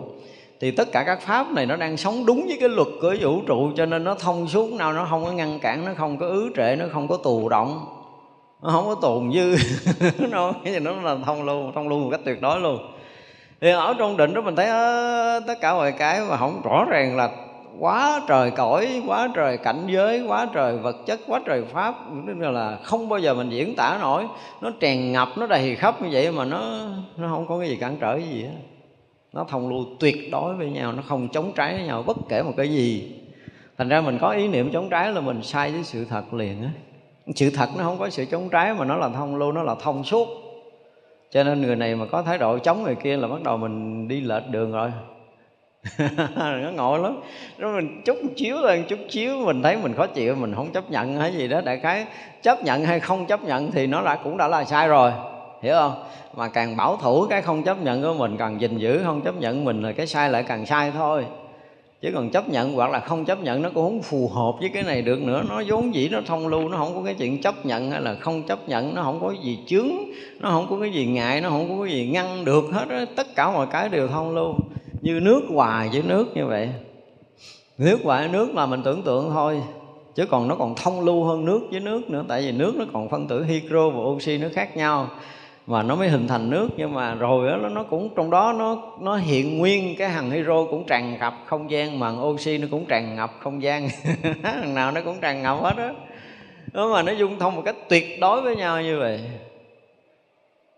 [0.59, 3.41] Thì tất cả các pháp này nó đang sống đúng với cái luật của vũ
[3.47, 6.27] trụ, cho nên nó thông suốt, nào nó không có ngăn cản, nó không có
[6.27, 7.85] ứ trệ, nó không có tù động.
[8.63, 9.55] Nó không có tồn dư.
[10.31, 12.77] Nó nó là thông lưu thông lưu một cách tuyệt đối luôn.
[13.61, 14.67] Thì ở trong định đó mình thấy
[15.47, 17.29] tất cả mọi cái mà không rõ ràng là
[17.79, 21.95] quá trời cõi, quá trời cảnh giới, quá trời vật chất, quá trời pháp.
[22.27, 24.23] Tức là không bao giờ mình diễn tả nổi.
[24.61, 26.61] Nó tràn ngập, nó đầy khắp như vậy mà nó
[27.17, 28.59] nó không có cái gì cản trở gì hết.
[29.33, 32.43] Nó thông lưu tuyệt đối với nhau, nó không chống trái với nhau bất kể
[32.43, 33.13] một cái gì.
[33.77, 36.63] Thành ra mình có ý niệm chống trái là mình sai với sự thật liền
[36.63, 36.69] á.
[37.35, 39.75] Sự thật nó không có sự chống trái mà nó là thông lưu, nó là
[39.75, 40.27] thông suốt.
[41.31, 44.07] Cho nên người này mà có thái độ chống người kia là bắt đầu mình
[44.07, 44.91] đi lệch đường rồi.
[46.35, 47.19] nó ngộ lắm.
[47.57, 50.91] Nó mình chút chiếu lên chút chiếu mình thấy mình khó chịu, mình không chấp
[50.91, 51.61] nhận hay gì đó.
[51.61, 52.05] Đại khái
[52.41, 55.11] chấp nhận hay không chấp nhận thì nó đã, cũng đã là sai rồi.
[55.61, 56.03] Hiểu không?
[56.35, 59.35] Mà càng bảo thủ cái không chấp nhận của mình, càng gìn giữ không chấp
[59.35, 61.25] nhận mình là cái sai lại càng sai thôi.
[62.01, 64.69] Chứ còn chấp nhận hoặc là không chấp nhận nó cũng không phù hợp với
[64.69, 65.43] cái này được nữa.
[65.49, 68.15] Nó vốn dĩ nó thông lưu, nó không có cái chuyện chấp nhận hay là
[68.15, 68.95] không chấp nhận.
[68.95, 69.89] Nó không có gì chướng,
[70.39, 72.95] nó không có cái gì ngại, nó không có cái gì ngăn được hết đó.
[73.15, 74.55] tất cả mọi cái đều thông lưu
[75.01, 76.69] như nước hòa với nước như vậy.
[77.77, 79.61] Nước hòa với nước là mình tưởng tượng thôi
[80.15, 82.25] chứ còn nó còn thông lưu hơn nước với nước nữa.
[82.27, 85.09] Tại vì nước nó còn phân tử hydro và oxy nó khác nhau
[85.67, 86.69] mà nó mới hình thành nước.
[86.77, 90.65] Nhưng mà rồi đó, nó cũng trong đó nó nó hiện nguyên cái hằng hydro
[90.65, 93.89] cũng tràn ngập không gian mà oxy nó cũng tràn ngập không gian.
[94.43, 95.89] Thằng nào nó cũng tràn ngập hết đó
[96.73, 99.19] đó mà nó dung thông một cách tuyệt đối với nhau như vậy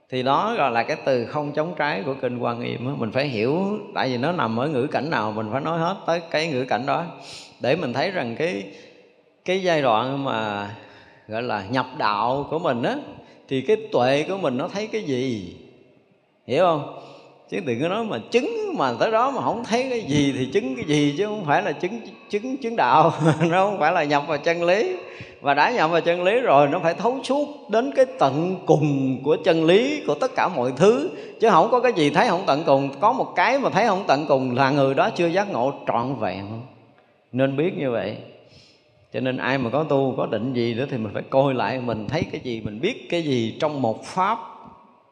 [0.10, 3.28] thì đó gọi là cái từ không chống trái của kinh quan nghiêm mình phải
[3.28, 6.48] hiểu, tại vì nó nằm ở ngữ cảnh nào, mình phải nói hết tới cái
[6.48, 7.06] ngữ cảnh đó.
[7.60, 8.64] Để mình thấy rằng cái
[9.46, 10.70] cái giai đoạn mà
[11.28, 12.96] gọi là nhập đạo của mình á,
[13.48, 15.58] thì cái tuệ của mình nó thấy cái gì?
[16.48, 17.00] Hiểu không?
[17.50, 20.46] Chứ đừng có nói mà chứng mà tới đó mà không thấy cái gì thì
[20.46, 23.14] chứng cái gì chứ không phải là chứng chứng chứng đạo.
[23.50, 24.96] Nó không phải là nhập vào chân lý.
[25.42, 29.20] Và đã nhập vào chân lý rồi, nó phải thấu suốt đến cái tận cùng
[29.24, 31.10] của chân lý của tất cả mọi thứ.
[31.40, 32.90] Chứ không có cái gì thấy không tận cùng.
[33.00, 36.16] Có một cái mà thấy không tận cùng là người đó chưa giác ngộ trọn
[36.20, 36.46] vẹn.
[37.32, 38.18] Nên biết như vậy.
[39.14, 41.80] Cho nên ai mà có tu, có định gì nữa thì mình phải coi lại
[41.80, 44.38] mình thấy cái gì, mình biết cái gì trong một pháp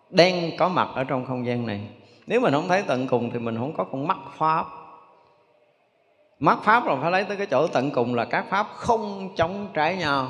[0.09, 1.79] đang có mặt ở trong không gian này
[2.27, 4.65] nếu mình không thấy tận cùng thì mình không có con mắt pháp.
[6.39, 9.67] Mắt pháp là phải lấy tới cái chỗ tận cùng là các pháp không chống
[9.73, 10.27] trái nhau.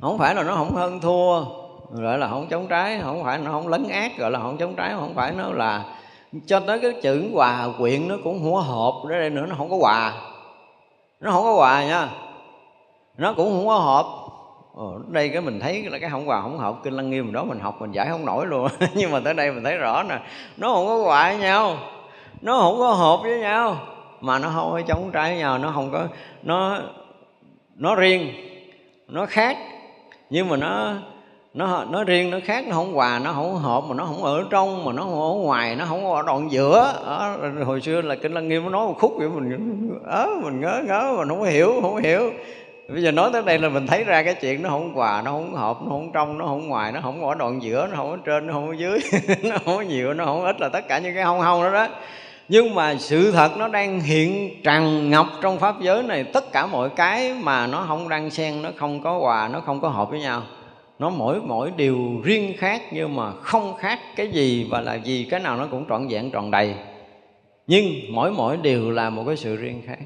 [0.00, 1.44] Không phải là nó không hơn thua,
[1.90, 4.74] gọi là không chống trái, không phải nó không lấn át, gọi là không chống
[4.74, 5.84] trái, không phải nó là
[6.46, 9.70] cho tới cái chữ hòa quyện nó cũng hủa hợp ở đây nữa nó không
[9.70, 10.12] có hòa.
[11.20, 12.08] Nó không có hòa nha.
[13.16, 14.06] Nó cũng không có hợp.
[14.78, 17.44] Ờ, đây cái mình thấy là cái không hòa không hợp kinh lăng nghiêm đó
[17.44, 20.20] mình học mình giải không nổi luôn nhưng mà tới đây mình thấy rõ nè
[20.56, 21.76] nó không có hòa với nhau
[22.40, 23.76] nó không có hợp với nhau
[24.20, 26.06] mà nó không có chống trái với nhau nó không có
[26.42, 26.78] nó
[27.76, 28.32] nó riêng
[29.08, 29.56] nó khác
[30.30, 30.94] nhưng mà nó
[31.54, 34.44] nó nó riêng nó khác nó không hòa nó không hợp mà nó không ở
[34.50, 38.14] trong mà nó không ở ngoài nó không ở đoạn giữa đó, hồi xưa là
[38.14, 41.44] kinh lăng nghiêm nó nói một khúc vậy mình ớ mình ngớ ngớ mà không
[41.44, 42.30] hiểu không hiểu
[42.88, 45.30] bây giờ nói tới đây là mình thấy ra cái chuyện nó không hòa nó
[45.30, 48.10] không hợp nó không trong nó không ngoài nó không ở đoạn giữa nó không
[48.10, 48.98] ở trên nó không ở dưới
[49.42, 51.72] nó không có nhiều nó không ít là tất cả những cái hông hông đó
[51.72, 51.88] đó
[52.48, 56.66] nhưng mà sự thật nó đang hiện tràn ngập trong pháp giới này tất cả
[56.66, 60.10] mọi cái mà nó không đang xen nó không có hòa nó không có hợp
[60.10, 60.42] với nhau
[60.98, 65.26] nó mỗi mỗi điều riêng khác nhưng mà không khác cái gì và là gì
[65.30, 66.74] cái nào nó cũng trọn vẹn tròn đầy
[67.66, 69.98] nhưng mỗi mỗi điều là một cái sự riêng khác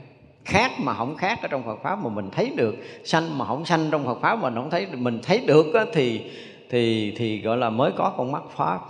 [0.44, 2.74] khác mà không khác ở trong Phật pháp mà mình thấy được.
[3.05, 6.23] Sanh mà không sanh trong Phật pháp mà mình không thấy, mình thấy được thì
[6.70, 8.81] thì thì gọi là mới có con mắt pháp.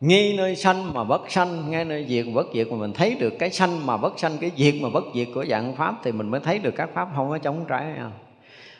[0.00, 3.14] Nghi nơi sanh mà bất sanh, ngay nơi diệt mà bất diệt mà mình thấy
[3.14, 6.12] được cái sanh mà bất sanh, cái diệt mà bất diệt của dạng pháp thì
[6.12, 8.12] mình mới thấy được các pháp không có chống trái nhau.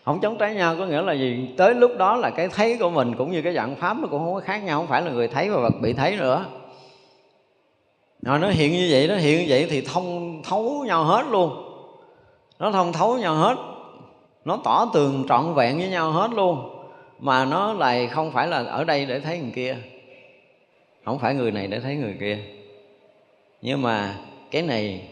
[0.04, 1.48] Không chống trái nhau có nghĩa là gì?
[1.56, 4.24] Tới lúc đó là cái thấy của mình cũng như cái dạng pháp nó cũng
[4.24, 6.44] không có khác nhau, không phải là người thấy và vật bị thấy nữa.
[8.22, 11.66] Nó hiện như vậy, nó hiện như vậy thì thông thấu nhau hết luôn.
[12.58, 13.56] Nó thông thấu nhau hết.
[14.44, 16.76] Nó tỏ tường trọn vẹn với nhau hết luôn.
[17.18, 19.76] Mà nó lại không phải là ở đây để thấy người kia.
[21.04, 22.38] Không phải người này để thấy người kia.
[23.62, 24.14] Nhưng mà
[24.50, 25.08] cái này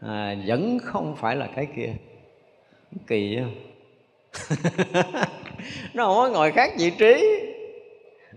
[0.00, 1.92] à, vẫn không phải là cái kia.
[3.06, 3.54] Kỳ không
[5.94, 7.24] nó không có ngồi khác vị trí.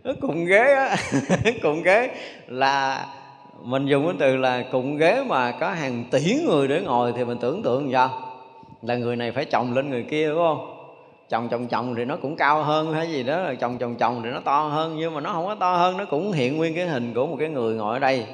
[0.03, 0.95] Nó cùng ghế á.
[1.61, 2.09] Cùng ghế
[2.47, 3.07] là
[3.63, 7.25] mình dùng cái từ là cùng ghế mà có hàng tỷ người để ngồi thì
[7.25, 8.09] mình tưởng tượng sao
[8.81, 10.75] là người này phải chồng lên người kia, đúng không?
[11.29, 13.53] Chồng chồng chồng thì nó cũng cao hơn hay gì đó.
[13.59, 16.05] Chồng chồng chồng thì nó to hơn, nhưng mà nó không có to hơn, nó
[16.05, 18.25] cũng hiện nguyên cái hình của một cái người ngồi ở đây.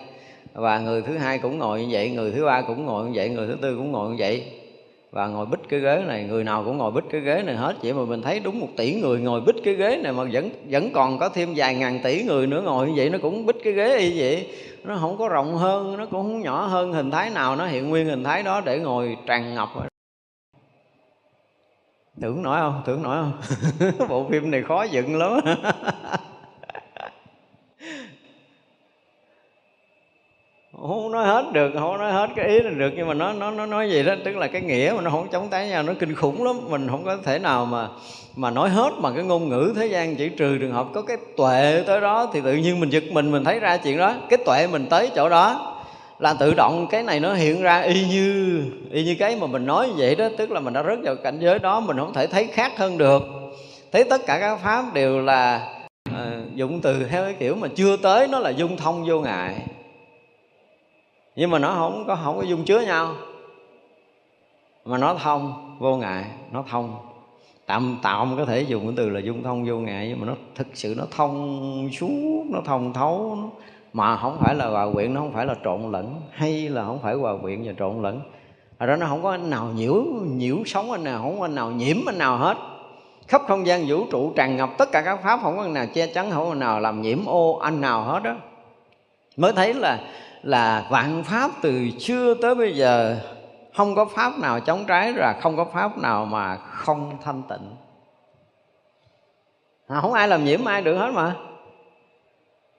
[0.54, 3.30] Và người thứ hai cũng ngồi như vậy, người thứ ba cũng ngồi như vậy,
[3.30, 4.44] người thứ tư cũng ngồi như vậy
[5.16, 7.76] và ngồi bích cái ghế này, người nào cũng ngồi bích cái ghế này hết.
[7.82, 10.50] Vậy mà mình thấy đúng một tỷ người ngồi bích cái ghế này mà vẫn
[10.70, 13.56] vẫn còn có thêm vài ngàn tỷ người nữa ngồi như vậy, nó cũng bích
[13.64, 14.50] cái ghế y vậy.
[14.84, 17.90] Nó không có rộng hơn, nó cũng không nhỏ hơn hình thái nào, nó hiện
[17.90, 19.70] nguyên hình thái đó để ngồi tràn ngập.
[22.22, 22.82] Tưởng nổi không?
[22.86, 23.34] Tưởng nổi không?
[24.10, 25.40] Bộ phim này khó dựng lắm.
[30.82, 33.52] không nói hết được không nói hết cái ý là được nhưng mà nó nó
[33.52, 35.94] nó nói gì đó tức là cái nghĩa mà nó không chống tái nhau nó
[36.00, 36.56] kinh khủng lắm.
[36.70, 37.88] Mình không có thể nào mà
[38.36, 41.18] mà nói hết bằng cái ngôn ngữ thế gian chỉ trừ trường hợp có cái
[41.38, 44.14] tuệ tới đó thì tự nhiên mình giật mình mình thấy ra chuyện đó.
[44.30, 45.72] Cái tuệ mình tới chỗ đó
[46.20, 48.62] là tự động cái này nó hiện ra y như
[48.92, 51.38] y như cái mà mình nói vậy đó tức là mình đã rớt vào cảnh
[51.40, 53.24] giới đó mình không thể thấy khác hơn được.
[53.92, 55.68] Thấy tất cả các pháp đều là
[56.16, 59.56] à, dụng từ theo cái kiểu mà chưa tới nó là dung thông vô ngại
[61.36, 63.16] nhưng mà nó không có không có dung chứa nhau.
[64.86, 66.96] Mà nó thông vô ngại nó thông.
[67.66, 70.34] Tạm tạm có thể dùng cái từ là dung thông vô ngại nhưng mà nó
[70.56, 73.38] thực sự nó thông suốt nó thông thấu.
[73.42, 73.50] Nó,
[73.94, 77.00] mà không phải là hòa quyện nó không phải là trộn lẫn hay là không
[77.02, 78.22] phải hòa quyện và trộn lẫn.
[78.78, 81.56] Ở đó nó không có anh nào nhiễu nhiễu sống anh nào không có anh
[81.56, 82.58] nào nhiễm anh nào hết.
[83.28, 85.86] Khắp không gian vũ trụ tràn ngập tất cả các pháp không có anh nào
[85.94, 88.36] che chắn không có anh nào làm nhiễm ô anh nào hết đó
[89.38, 90.00] mới thấy là
[90.46, 93.18] là vạn pháp từ xưa tới bây giờ,
[93.76, 97.76] không có pháp nào chống trái và không có pháp nào mà không thanh tịnh.
[99.88, 101.36] À, không ai làm nhiễm, ai được hết mà.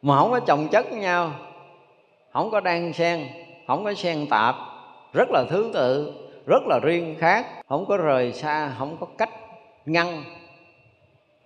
[0.03, 1.31] Mà không có chồng chất với nhau,
[2.33, 3.29] không có đan xen,
[3.67, 4.55] không có xen tạp,
[5.13, 6.13] rất là thứ tự,
[6.47, 9.31] rất là riêng khác, không có rời xa, không có cách
[9.87, 10.25] ngăn.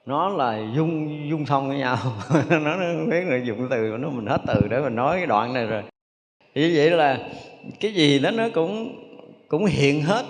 [0.07, 1.97] Nó là dung dung thông với nhau.
[2.51, 2.77] Nó
[3.11, 5.83] biết là dùng từ, nó mình hết từ để mình nói cái đoạn này rồi
[6.55, 7.19] như vậy là
[7.81, 8.97] cái gì đó nó cũng
[9.49, 10.25] cũng hiện hết,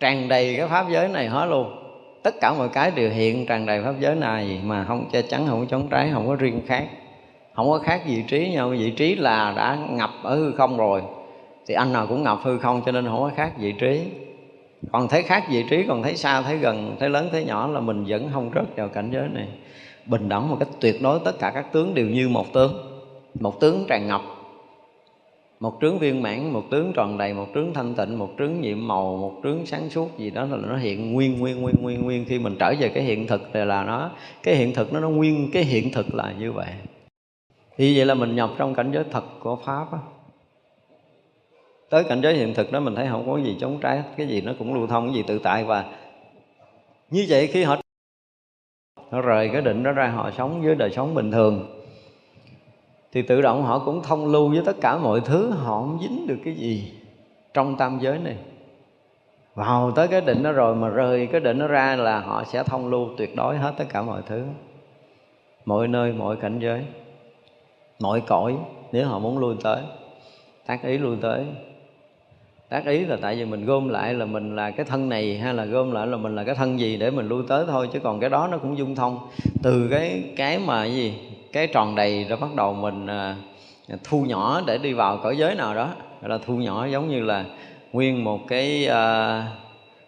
[0.00, 1.78] tràn đầy cái pháp giới này hết luôn.
[2.22, 5.46] Tất cả mọi cái đều hiện, tràn đầy pháp giới này mà không che chắn,
[5.48, 6.86] không có chống trái, không có riêng khác.
[7.54, 11.02] Không có khác vị trí nhau, vị trí là đã ngập ở hư không rồi.
[11.66, 14.00] Thì anh nào cũng ngập hư không cho nên không có khác vị trí.
[14.92, 17.80] Còn thấy khác vị trí, còn thấy xa, thấy gần, thấy lớn, thấy nhỏ là
[17.80, 19.48] mình vẫn không rớt vào cảnh giới này.
[20.06, 22.72] Bình đẳng một cách tuyệt đối, tất cả các tướng đều như một tướng.
[23.40, 24.22] Một tướng tràn ngập
[25.62, 28.88] một trướng viên mãn, một tướng tròn đầy, một trướng thanh tịnh, một trướng nhiệm
[28.88, 32.24] màu, một trướng sáng suốt gì đó là nó hiện nguyên nguyên nguyên nguyên nguyên.
[32.24, 34.10] Khi mình trở về cái hiện thực thì là nó,
[34.42, 36.66] cái hiện thực nó nó nguyên, cái hiện thực là như vậy.
[37.76, 39.98] Thì vậy là mình nhập trong cảnh giới thật của pháp á.
[41.90, 44.40] Tới cảnh giới hiện thực đó mình thấy không có gì chống trái cái gì
[44.40, 45.64] nó cũng lưu thông, cái gì tự tại.
[45.64, 45.84] Và
[47.10, 47.76] như vậy khi họ
[49.10, 51.81] họ rời cái định đó ra, họ sống với đời sống bình thường
[53.12, 56.26] thì tự động họ cũng thông lưu với tất cả mọi thứ, họ không dính
[56.26, 56.92] được cái gì
[57.54, 58.36] trong tam giới này.
[59.54, 62.62] Vào tới cái định đó rồi mà rời cái định nó ra là họ sẽ
[62.62, 64.44] thông lưu tuyệt đối hết tất cả mọi thứ.
[65.64, 66.84] Mọi nơi, mọi cảnh giới,
[68.00, 68.56] mọi cõi,
[68.92, 69.82] nếu họ muốn lui tới,
[70.66, 71.44] tác ý lui tới.
[72.68, 75.54] Tác ý là tại vì mình gom lại là mình là cái thân này, hay
[75.54, 78.00] là gom lại là mình là cái thân gì để mình lui tới thôi, chứ
[78.00, 79.18] còn cái đó nó cũng dung thông.
[79.62, 81.14] Từ cái cái mà gì?
[81.52, 83.36] Cái tròn đầy rồi bắt đầu mình à,
[84.04, 85.88] thu nhỏ để đi vào cõi giới nào đó.
[86.20, 87.44] Gọi là thu nhỏ giống như là
[87.92, 89.46] nguyên một cái à,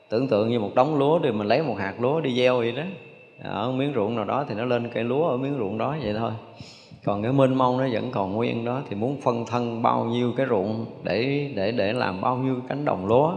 [0.09, 2.73] tưởng tượng như một đống lúa thì mình lấy một hạt lúa đi gieo vậy
[2.73, 2.83] đó.
[3.43, 6.15] Ở miếng ruộng nào đó thì nó lên cây lúa ở miếng ruộng đó vậy
[6.19, 6.31] thôi.
[7.05, 10.33] Còn cái mênh mông nó vẫn còn nguyên đó thì muốn phân thân bao nhiêu
[10.37, 13.33] cái ruộng để để để làm bao nhiêu cánh đồng lúa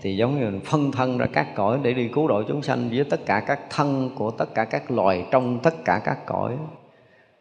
[0.00, 3.04] thì giống như phân thân ra các cõi để đi cứu độ chúng sanh với
[3.04, 6.52] tất cả các thân của tất cả các loài trong tất cả các cõi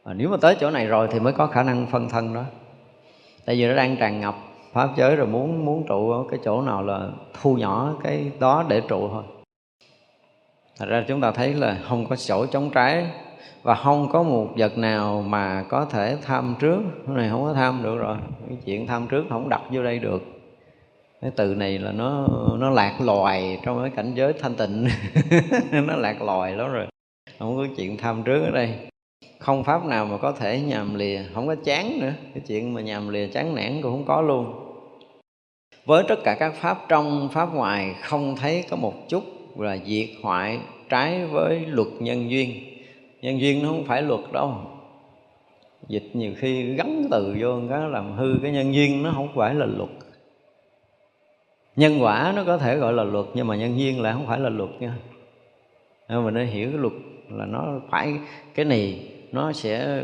[0.09, 2.43] à, nếu mà tới chỗ này rồi thì mới có khả năng phân thân đó.
[3.45, 4.35] Tại vì nó đang tràn ngập
[4.73, 7.09] pháp giới rồi muốn muốn trụ ở cái chỗ nào là
[7.41, 9.23] thu nhỏ cái đó để trụ thôi.
[10.79, 13.07] Thật ra chúng ta thấy là không có chỗ chống trái
[13.63, 16.81] và không có một vật nào mà có thể tham trước.
[17.07, 18.17] Cái này không có tham được rồi.
[18.47, 20.21] Cái chuyện tham trước không đặt vô đây được.
[21.21, 22.27] Cái từ này là nó
[22.59, 24.87] nó lạc loài trong cái cảnh giới thanh tịnh.
[25.87, 26.87] Nó lạc loài đó rồi.
[27.39, 28.89] Không có chuyện tham trước ở đây
[29.39, 31.21] không pháp nào mà có thể nhàm lìa.
[31.33, 32.13] Không có chán nữa.
[32.33, 34.53] Cái chuyện mà nhàm lìa chán nản cũng không có luôn.
[35.85, 39.23] Với tất cả các pháp trong, pháp ngoài, không thấy có một chút
[39.57, 40.59] là diệt hoại
[40.89, 42.53] trái với luật nhân duyên.
[43.21, 44.53] Nhân duyên nó không phải luật đâu.
[45.87, 49.55] Dịch nhiều khi gắn từ vô cái làm hư cái nhân duyên, nó không phải
[49.55, 49.89] là luật.
[51.75, 54.39] Nhân quả nó có thể gọi là luật, nhưng mà nhân duyên lại không phải
[54.39, 54.93] là luật nha.
[56.09, 56.93] Mình nên hiểu cái luật
[57.29, 58.13] là nó phải
[58.55, 58.99] cái này
[59.31, 60.03] nó sẽ,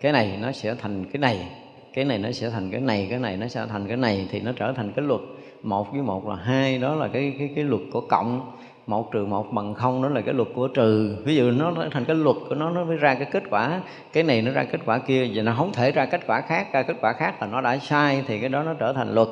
[0.00, 1.48] cái này nó sẽ thành cái này
[1.94, 4.40] cái này nó sẽ thành cái này cái này nó sẽ thành cái này, thì
[4.40, 5.20] nó trở thành cái luật.
[5.62, 8.56] Một với một là hai, đó là cái cái cái luật của cộng.
[8.86, 11.16] Một trừ một bằng không, đó là cái luật của trừ.
[11.24, 13.82] Ví dụ nó thành cái luật của nó nó mới ra cái kết quả.
[14.12, 16.72] Cái này nó ra kết quả kia và nó không thể ra kết quả khác.
[16.72, 19.28] Ra kết quả khác là nó đã sai, thì cái đó nó trở thành luật.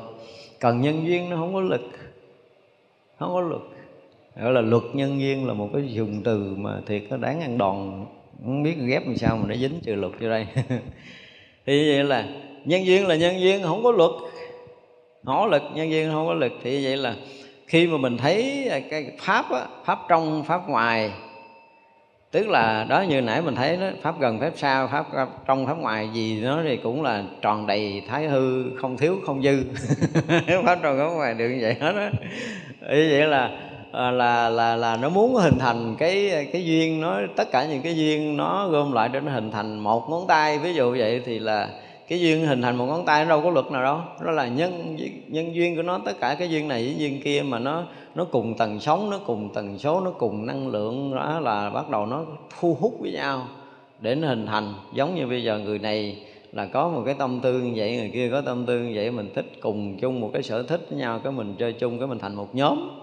[0.60, 1.90] Còn nhân duyên nó không có lực.
[3.18, 3.62] Không có luật.
[4.36, 7.58] Gọi là luật nhân duyên là một cái dùng từ mà thiệt nó đáng ăn
[7.58, 8.04] đòn
[8.44, 10.46] không biết ghép làm sao mà nó dính trừ luật vô đây.
[11.66, 12.26] Thì vậy là
[12.64, 14.10] nhân duyên là nhân duyên không có luật.
[15.22, 16.52] Nỗ lực nhân duyên không có lực.
[16.62, 17.14] Thì vậy là
[17.66, 21.10] khi mà mình thấy cái pháp á, pháp trong pháp ngoài
[22.32, 25.06] tức là đó như nãy mình thấy đó pháp gần pháp xa pháp
[25.46, 29.42] trong pháp ngoài gì nó thì cũng là tròn đầy thái hư không thiếu không
[29.42, 29.64] dư.
[30.64, 32.10] Pháp trong pháp ngoài được như vậy hết á.
[32.88, 33.50] Vậy là
[33.92, 37.82] à, là là là nó muốn hình thành cái cái duyên nó tất cả những
[37.82, 40.58] cái duyên nó gom lại để nó hình thành một ngón tay.
[40.58, 41.68] Ví dụ vậy thì là
[42.08, 43.98] cái duyên hình thành một ngón tay nó đâu có luật nào đâu.
[44.24, 44.96] Nó là nhân
[45.28, 47.82] nhân duyên của nó tất cả cái duyên này với duyên kia mà nó
[48.14, 51.90] nó cùng tần sóng nó cùng tần số nó cùng năng lượng đó là bắt
[51.90, 52.24] đầu nó
[52.60, 53.46] thu hút với nhau
[54.00, 54.74] để nó hình thành.
[54.94, 56.16] Giống như bây giờ người này
[56.52, 59.10] là có một cái tâm tư như vậy người kia có tâm tư như vậy
[59.10, 62.08] mình thích cùng chung một cái sở thích với nhau cái mình chơi chung cái
[62.08, 63.01] mình thành một nhóm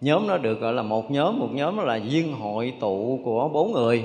[0.00, 3.48] nhóm nó được gọi là một nhóm một nhóm đó là duyên hội tụ của
[3.48, 4.04] bốn người.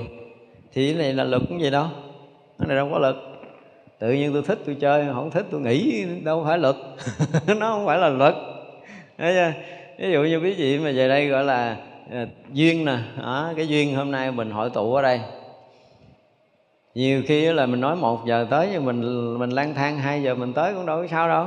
[0.72, 1.86] Thì cái này là lực cũng vậy đâu
[2.58, 3.16] cái này đâu có lực.
[3.98, 6.76] Tự nhiên tôi thích tôi chơi không thích tôi nghĩ đâu phải luật
[7.58, 8.34] nó không phải là luật
[9.98, 11.76] ví dụ như quý vị mà về đây gọi là
[12.10, 12.98] à, duyên nè.
[13.22, 15.20] À, cái duyên hôm nay mình hội tụ ở đây.
[16.94, 19.00] Nhiều khi là mình nói một giờ tới nhưng mình
[19.38, 21.46] mình lang thang hai giờ mình tới cũng đâu có sao đâu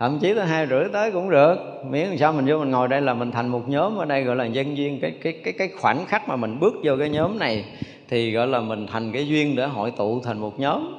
[0.00, 1.56] thậm chí tới hai rưỡi tới cũng được.
[1.90, 4.22] Miễn làm sao mình vô mình ngồi đây là mình thành một nhóm ở đây
[4.22, 7.08] gọi là dân duyên cái cái cái cái khoảnh khắc mà mình bước vô cái
[7.08, 7.64] nhóm này
[8.08, 10.94] thì gọi là mình thành cái duyên để hội tụ thành một nhóm.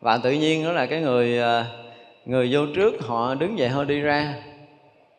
[0.00, 1.64] Và tự nhiên đó là cái người à,
[2.26, 4.34] người vô trước họ đứng dậy hơi đi ra.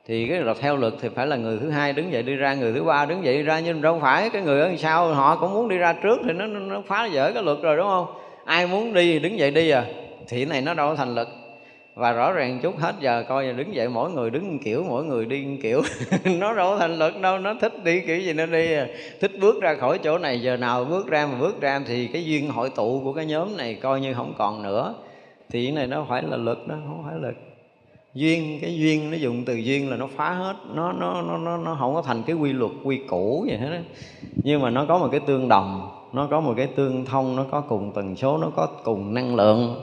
[0.08, 2.54] Thì cái là theo luật thì phải là người thứ hai đứng dậy đi ra,
[2.54, 3.60] người thứ ba đứng dậy đi ra.
[3.60, 6.46] Nhưng đâu phải, cái người ở sau họ cũng muốn đi ra trước thì nó
[6.46, 8.06] nó phá vỡ cái luật rồi, đúng không?
[8.46, 9.86] Ai muốn đi thì đứng dậy đi à.
[10.28, 11.28] Thì này nó đâu có thành luật
[11.98, 15.26] và rõ ràng chút hết giờ coi đứng dậy mỗi người đứng kiểu mỗi người
[15.26, 15.82] đi kiểu.
[16.40, 18.88] Nó đâu thành luật đâu nó thích đi kiểu gì nó đi à.
[19.22, 22.26] thích bước ra khỏi chỗ này giờ nào bước ra mà bước ra thì cái
[22.26, 24.96] duyên hội tụ của cái nhóm này coi như không còn nữa.
[25.50, 27.36] Thì cái này nó phải là luật đó không phải lực
[28.14, 28.60] duyên.
[28.62, 30.56] Cái duyên nó dùng từ duyên là nó phá hết.
[30.74, 33.70] Nó nó nó nó, nó không có thành cái quy luật quy củ gì hết
[33.70, 33.80] đó.
[34.44, 37.46] nhưng mà nó có một cái tương đồng nó có một cái tương thông nó
[37.52, 39.76] có cùng tần số nó có cùng năng lượng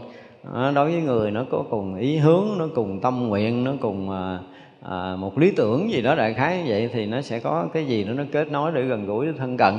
[0.53, 4.11] đó, đối với người nó có cùng ý hướng nó cùng tâm nguyện nó cùng
[4.11, 4.39] à,
[4.83, 7.87] à, một lý tưởng gì đó đại khái như vậy thì nó sẽ có cái
[7.87, 9.75] gì đó nó kết nối để gần gũi thân cận.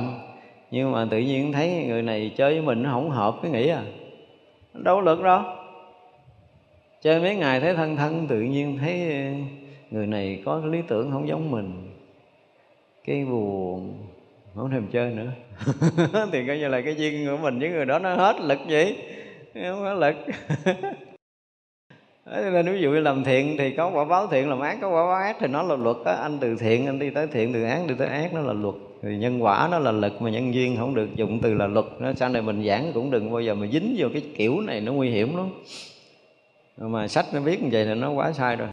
[0.70, 3.68] Nhưng mà tự nhiên thấy người này chơi với mình nó không hợp cái nghĩ
[3.68, 3.82] à.
[4.74, 5.56] Đâu lực đó.
[7.02, 9.00] chơi mấy ngày thấy thân thân tự nhiên thấy
[9.90, 11.92] người này có cái lý tưởng không giống mình.
[13.04, 13.92] Cái buồn
[14.54, 15.30] không thèm chơi nữa.
[16.32, 18.96] Thì coi như là cái duyên của mình với người đó nó hết lực vậy
[19.64, 20.16] không có lực.
[22.26, 24.88] Thế nên ví dụ như làm thiện thì có quả báo thiện, làm ác có
[24.88, 27.52] quả báo ác thì nó là luật đó anh từ thiện, anh đi tới thiện,
[27.52, 28.74] từ ác đi tới ác, nó là luật.
[29.02, 31.84] Thì nhân quả nó là lực mà nhân duyên, không được dùng từ là luật.
[31.98, 34.80] Nó sau này mình giảng cũng đừng bao giờ mà dính vô cái kiểu này,
[34.80, 35.50] nó nguy hiểm lắm.
[36.76, 38.68] Mà sách nó viết như vậy là nó quá sai rồi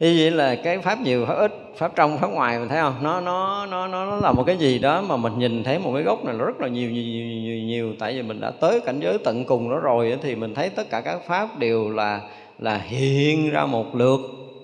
[0.00, 2.94] như vậy là cái pháp nhiều pháp ít pháp trong pháp ngoài mình thấy không
[3.02, 5.90] nó nó nó nó nó là một cái gì đó mà mình nhìn thấy một
[5.94, 7.94] cái gốc này nó rất là nhiều nhiều nhiều nhiều, nhiều.
[7.98, 10.90] tại vì mình đã tới cảnh giới tận cùng đó rồi thì mình thấy tất
[10.90, 12.20] cả các pháp đều là
[12.58, 14.20] là hiện ra một lượt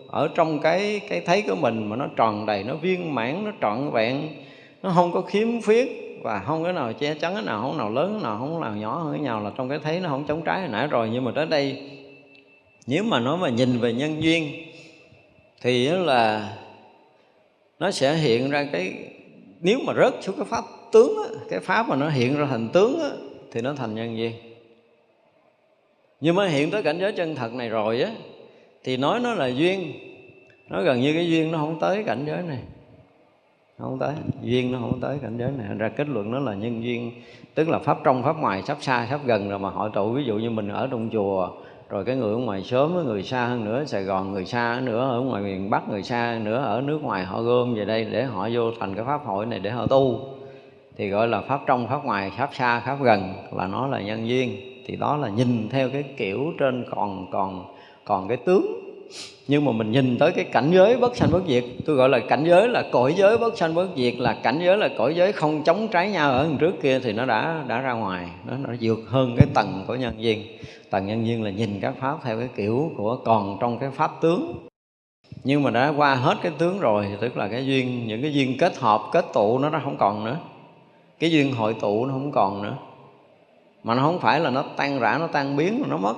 [0.08, 3.50] ở trong cái cái thấy của mình mà nó tròn đầy nó viên mãn nó
[3.60, 4.28] trọn vẹn
[4.82, 7.90] nó không có khiếm khuyết và không cái nào che chắn cái nào không nào
[7.90, 10.24] lớn cái nào không nào nhỏ hơn cái nào là trong cái thấy nó không
[10.28, 11.90] chống trái hồi nãy rồi nhưng mà tới đây
[12.86, 14.44] nếu mà nói mà nhìn về nhân duyên
[15.62, 16.56] thì là
[17.78, 18.94] nó sẽ hiện ra cái
[19.60, 22.68] nếu mà rớt xuống cái pháp tướng á, cái pháp mà nó hiện ra thành
[22.72, 23.08] tướng á,
[23.52, 24.32] thì nó thành nhân duyên
[26.20, 28.10] nhưng mà hiện tới cảnh giới chân thật này rồi á
[28.84, 29.92] thì nói nó là duyên.
[30.68, 32.58] Nó gần như cái duyên nó không tới cảnh giới này.
[33.78, 34.12] Không tới
[34.42, 35.66] duyên nó không tới cảnh giới này.
[35.78, 37.12] Ra kết luận nó là nhân duyên
[37.54, 40.12] tức là pháp trong pháp ngoài sắp xa sắp gần rồi mà hội tụ.
[40.12, 41.50] Ví dụ như mình ở trong chùa
[41.92, 44.84] rồi cái người ở ngoài sớm người xa hơn nữa, Sài Gòn người xa hơn
[44.84, 47.84] nữa, ở ngoài miền Bắc người xa hơn nữa, ở nước ngoài họ gom về
[47.84, 50.20] đây để họ vô thành cái pháp hội này để họ tu.
[50.96, 54.28] Thì gọi là pháp trong, pháp ngoài, pháp xa, pháp gần là nó là nhân
[54.28, 54.56] duyên.
[54.86, 57.64] Thì đó là nhìn theo cái kiểu trên còn còn
[58.04, 58.81] còn cái tướng
[59.48, 62.18] nhưng mà mình nhìn tới cái cảnh giới bất sanh bất diệt, tôi gọi là
[62.18, 65.32] cảnh giới là cõi giới bất sanh bất diệt, là cảnh giới là cõi giới
[65.32, 68.56] không chống trái nhau ở đằng trước kia thì nó đã đã ra ngoài, nó
[68.56, 70.42] nó vượt hơn cái tầng của nhân duyên.
[70.90, 74.10] Tầng nhân duyên là nhìn các pháp theo cái kiểu của còn trong cái pháp
[74.20, 74.68] tướng.
[75.44, 78.58] Nhưng mà đã qua hết cái tướng rồi, tức là cái duyên, những cái duyên
[78.58, 80.36] kết hợp, kết tụ nó nó không còn nữa.
[81.18, 82.76] Cái duyên hội tụ nó không còn nữa.
[83.82, 86.14] Mà nó không phải là nó tan rã, nó tan biến, nó mất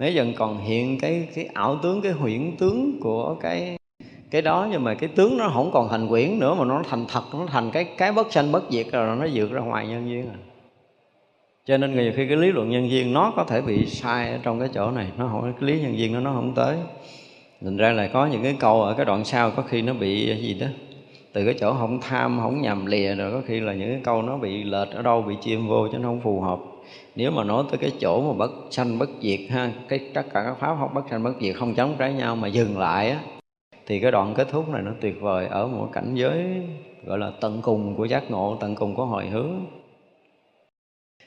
[0.00, 3.78] nếu dần còn hiện cái cái ảo tướng, cái huyễn tướng của cái
[4.30, 7.04] cái đó, nhưng mà cái tướng nó không còn thành quyển nữa, mà nó thành
[7.08, 10.10] thật, nó thành cái cái bất sanh bất diệt rồi nó vượt ra ngoài nhân
[10.10, 10.36] duyên rồi
[11.70, 14.38] cho nên nhiều khi cái lý luận nhân duyên nó có thể bị sai ở
[14.42, 16.76] trong cái chỗ này, nó không, cái lý nhân duyên nó nó không tới.
[17.64, 20.36] Thành ra là có những cái câu ở cái đoạn sau có khi nó bị,
[20.42, 20.66] gì đó,
[21.32, 24.22] từ cái chỗ không tham, không nhầm lìa rồi có khi là những cái câu
[24.22, 26.58] nó bị lệch ở đâu, bị chim vô cho nó không phù hợp
[27.16, 30.42] nếu mà nói tới cái chỗ mà bất sanh bất diệt ha cái tất cả
[30.44, 33.20] các pháp không bất sanh bất diệt không chống trái nhau mà dừng lại á
[33.86, 36.44] thì cái đoạn kết thúc này nó tuyệt vời ở một cảnh giới
[37.04, 39.66] gọi là tận cùng của giác ngộ tận cùng của hồi hướng.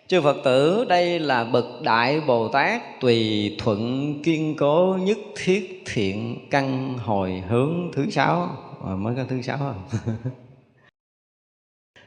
[0.07, 5.83] Chư phật tử đây là bậc đại bồ tát tùy thuận kiên cố nhất thiết
[5.85, 8.49] thiện căn hồi hướng thứ sáu.
[8.85, 10.13] À, mới có thứ sáu không à?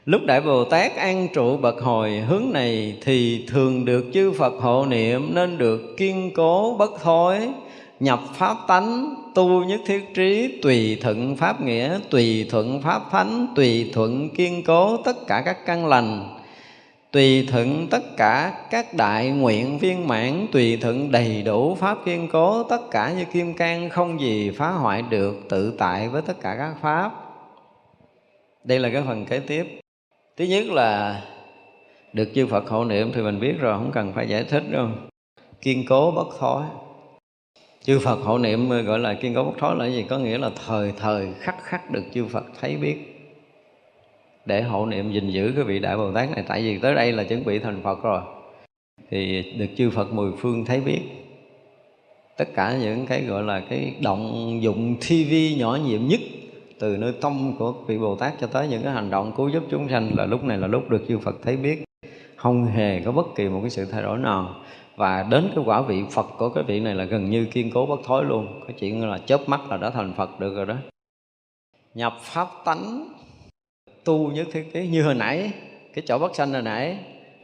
[0.07, 4.53] Lúc Đại Bồ Tát an trụ bậc hồi, hướng này Thì thường được chư Phật
[4.61, 7.49] hộ niệm Nên được kiên cố bất thối,
[7.99, 13.47] Nhập pháp tánh, tu nhất thiết trí, Tùy thuận pháp nghĩa, Tùy thuận pháp thánh,
[13.55, 16.37] Tùy thuận kiên cố tất cả các căn lành,
[17.11, 22.27] Tùy thuận tất cả các đại nguyện viên mãn, Tùy thuận đầy đủ pháp kiên
[22.31, 26.41] cố Tất cả như kim cang, không gì phá hoại được Tự tại với tất
[26.41, 27.11] cả các pháp.
[28.63, 29.79] Đây là cái phần kế tiếp
[30.37, 31.21] thứ nhất là
[32.13, 34.87] được chư Phật hộ niệm thì mình biết rồi, không cần phải giải thích đâu.
[35.61, 36.63] Kiên cố bất thối
[37.83, 40.05] chư Phật hộ niệm gọi là kiên cố bất thối là gì?
[40.09, 42.97] Có nghĩa là thời thời, khắc khắc được chư Phật thấy biết.
[44.45, 47.11] Để hộ niệm gìn giữ cái vị đại Bồ Tát này, tại vì tới đây
[47.11, 48.21] là chuẩn bị thành Phật rồi.
[49.09, 51.01] Thì được chư Phật mười phương thấy biết.
[52.37, 56.19] Tất cả những cái gọi là cái động dụng thi vi nhỏ nhiệm nhất
[56.79, 59.63] từ nơi tâm của vị Bồ Tát cho tới những cái hành động cứu giúp
[59.71, 61.83] chúng sanh là lúc này là lúc được chư Phật thấy biết.
[62.35, 64.55] Không hề có bất kỳ một cái sự thay đổi nào.
[64.95, 67.85] Và đến cái quả vị Phật của cái vị này là gần như kiên cố
[67.85, 68.61] bất thối luôn.
[68.67, 70.75] Cái chuyện là chớp mắt là đã thành Phật được rồi đó.
[71.93, 73.07] Nhập pháp tánh,
[74.03, 75.51] tu nhất thiết kế như hồi nãy,
[75.93, 76.97] cái chỗ bất sanh hồi nãy,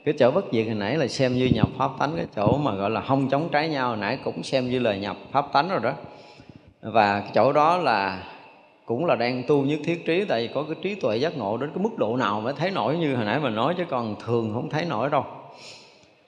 [0.06, 2.76] cái chỗ bất diệt hồi nãy là xem như nhập pháp tánh, cái chỗ mà
[2.76, 5.70] gọi là không chống trái nhau, hồi nãy cũng xem như là nhập pháp tánh
[5.70, 5.94] rồi đó.
[6.82, 8.24] Và cái chỗ đó là
[8.86, 11.58] cũng là đang tu nhất thiết trí, tại vì có cái trí tuệ giác ngộ
[11.58, 14.16] đến cái mức độ nào mới thấy nổi như hồi nãy mình nói, chứ còn
[14.26, 15.26] thường không thấy nổi đâu.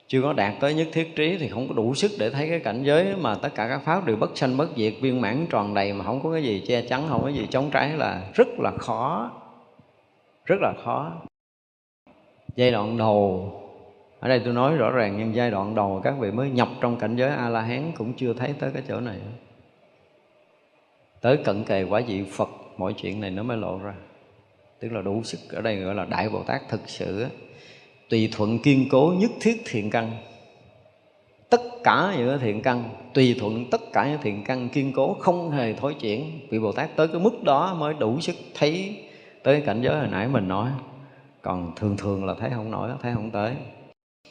[0.08, 2.60] Chưa có đạt tới nhất thiết trí thì không có đủ sức để thấy cái
[2.60, 5.74] cảnh giới mà tất cả các pháp đều bất sanh, bất diệt, viên mãn, tròn
[5.74, 8.48] đầy mà không có cái gì che chắn, không có gì chống trái là rất
[8.58, 9.30] là khó.
[10.44, 11.12] Rất là khó.
[12.56, 13.50] Giai đoạn đầu,
[14.20, 16.96] ở đây tôi nói rõ ràng, nhưng giai đoạn đầu các vị mới nhập trong
[16.96, 19.16] cảnh giới a la hán cũng chưa thấy tới cái chỗ này
[21.26, 23.94] tới cận kề quả vị phật, mọi chuyện này nó mới lộ ra.
[24.80, 27.26] Tức là đủ sức ở đây gọi là đại bồ tát thực sự
[28.08, 30.10] tùy thuận kiên cố nhất thiết thiện căn.
[31.50, 32.84] Tất cả những thiện căn,
[33.14, 36.72] tùy thuận tất cả những thiện căn kiên cố không hề thối chuyển, vị bồ
[36.72, 38.96] tát tới cái mức đó mới đủ sức thấy
[39.42, 40.70] tới cảnh giới hồi nãy mình nói.
[41.42, 43.54] Còn thường thường là thấy không nổi, thấy không tới.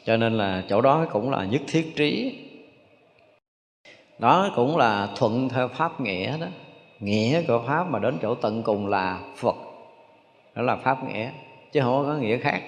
[0.04, 2.38] Cho nên là chỗ đó cũng là nhất thiết trí.
[4.18, 6.46] Đó cũng là thuận theo pháp nghĩa đó
[7.00, 9.56] nghĩa của pháp mà đến chỗ tận cùng là phật.
[10.54, 11.30] Đó là pháp nghĩa,
[11.72, 12.62] chứ không có nghĩa khác.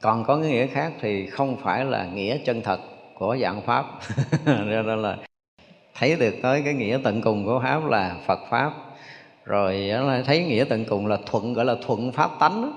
[0.00, 2.80] Còn có cái nghĩa khác thì không phải là nghĩa chân thật
[3.18, 3.84] của dạng pháp.
[4.46, 5.16] Cho nên là
[5.94, 8.72] thấy được tới cái nghĩa tận cùng của pháp là phật pháp.
[9.44, 9.90] Rồi
[10.26, 12.68] thấy nghĩa tận cùng là thuận, gọi là thuận pháp tánh đó.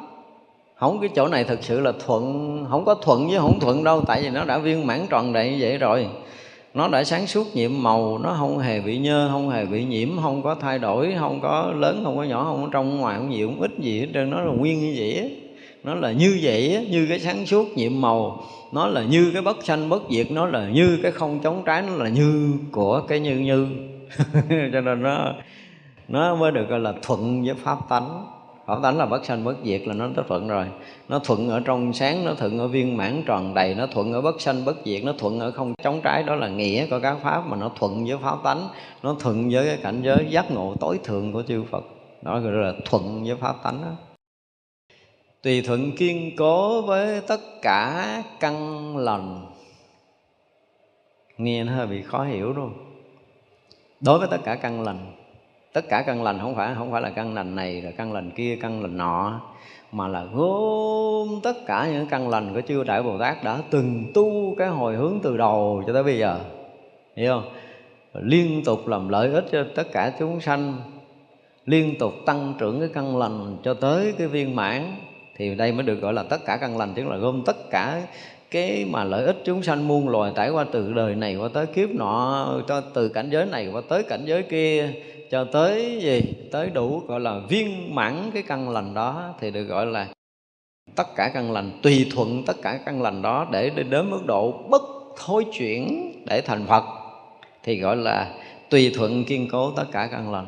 [0.75, 4.01] không cái chỗ này thực sự là thuận, không có thuận với không thuận đâu,
[4.07, 6.07] tại vì nó đã viên mãn tròn đầy như vậy rồi
[6.73, 10.09] nó đã sáng suốt nhiệm màu, nó không hề bị nhơ, không hề bị nhiễm,
[10.21, 13.29] không có thay đổi, không có lớn, không có nhỏ, không có trong, ngoài không
[13.29, 14.29] nhiều, không ít gì hết trơn.
[14.29, 15.31] Nó là nguyên như vậy
[15.83, 18.43] nó là như vậy như cái sáng suốt nhiệm màu.
[18.71, 21.81] Nó là như cái bất sanh bất diệt, nó là như cái không chống trái,
[21.81, 23.67] nó là như của cái như như.
[24.73, 25.33] Cho nên nó
[26.07, 28.25] nó mới được gọi là thuận với pháp tánh
[28.65, 30.65] pháp tánh là bất sanh bất diệt là nó tới thuận rồi.
[31.09, 34.21] Nó thuận ở trong sáng, nó thuận ở viên mãn tròn đầy, nó thuận ở
[34.21, 36.23] bất sanh bất diệt, nó thuận ở không chống trái.
[36.23, 38.67] Đó là nghĩa của các pháp mà nó thuận với pháp tánh,
[39.03, 41.83] nó thuận với cái cảnh giới giác ngộ tối thượng của chư phật.
[42.21, 43.91] Đó gọi là thuận với pháp tánh đó.
[45.43, 49.45] Tùy thuận kiên cố với tất cả căn lành.
[51.37, 52.73] Nghe nó hơi bị khó hiểu luôn
[54.01, 55.11] đối với tất cả căn lành
[55.73, 58.31] tất cả căn lành không phải không phải là căn lành này rồi căn lành
[58.31, 59.41] kia, căn lành nọ,
[59.91, 64.11] mà là gồm tất cả những căn lành của chư đại bồ tát đã từng
[64.13, 66.39] tu cái hồi hướng từ đầu cho tới bây giờ.
[67.15, 67.49] Hiểu không?
[68.13, 70.73] Liên tục làm lợi ích cho tất cả chúng sanh,
[71.65, 74.95] liên tục tăng trưởng cái căn lành cho tới cái viên mãn,
[75.37, 78.01] thì đây mới được gọi là tất cả căn lành tức là gồm tất cả
[78.51, 81.65] cái mà lợi ích chúng sanh muôn loài trải qua từ đời này qua tới
[81.65, 84.93] kiếp nọ, cho từ cảnh giới này qua tới cảnh giới kia
[85.31, 86.33] cho tới gì?
[86.51, 90.07] Tới đủ gọi là viên mãn cái căn lành đó thì được gọi là
[90.95, 94.51] tất cả căn lành, tùy thuận tất cả căn lành đó để đến mức độ
[94.69, 94.81] bất
[95.17, 96.83] thối chuyển để thành phật.
[97.63, 98.33] Thì gọi là
[98.69, 100.47] tùy thuận kiên cố tất cả căn lành.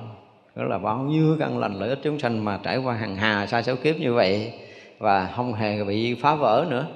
[0.55, 3.47] Đó là bao nhiêu căn lành lợi ích chúng sanh mà trải qua hàng hà
[3.47, 4.53] sa số kiếp như vậy
[4.99, 6.87] và không hề bị phá vỡ nữa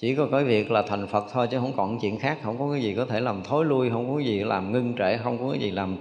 [0.00, 2.72] chỉ có cái việc là thành phật thôi chứ không còn chuyện khác, không có
[2.72, 5.38] cái gì có thể làm thối lui, không có cái gì làm ngưng trệ, không
[5.38, 5.96] có cái gì làm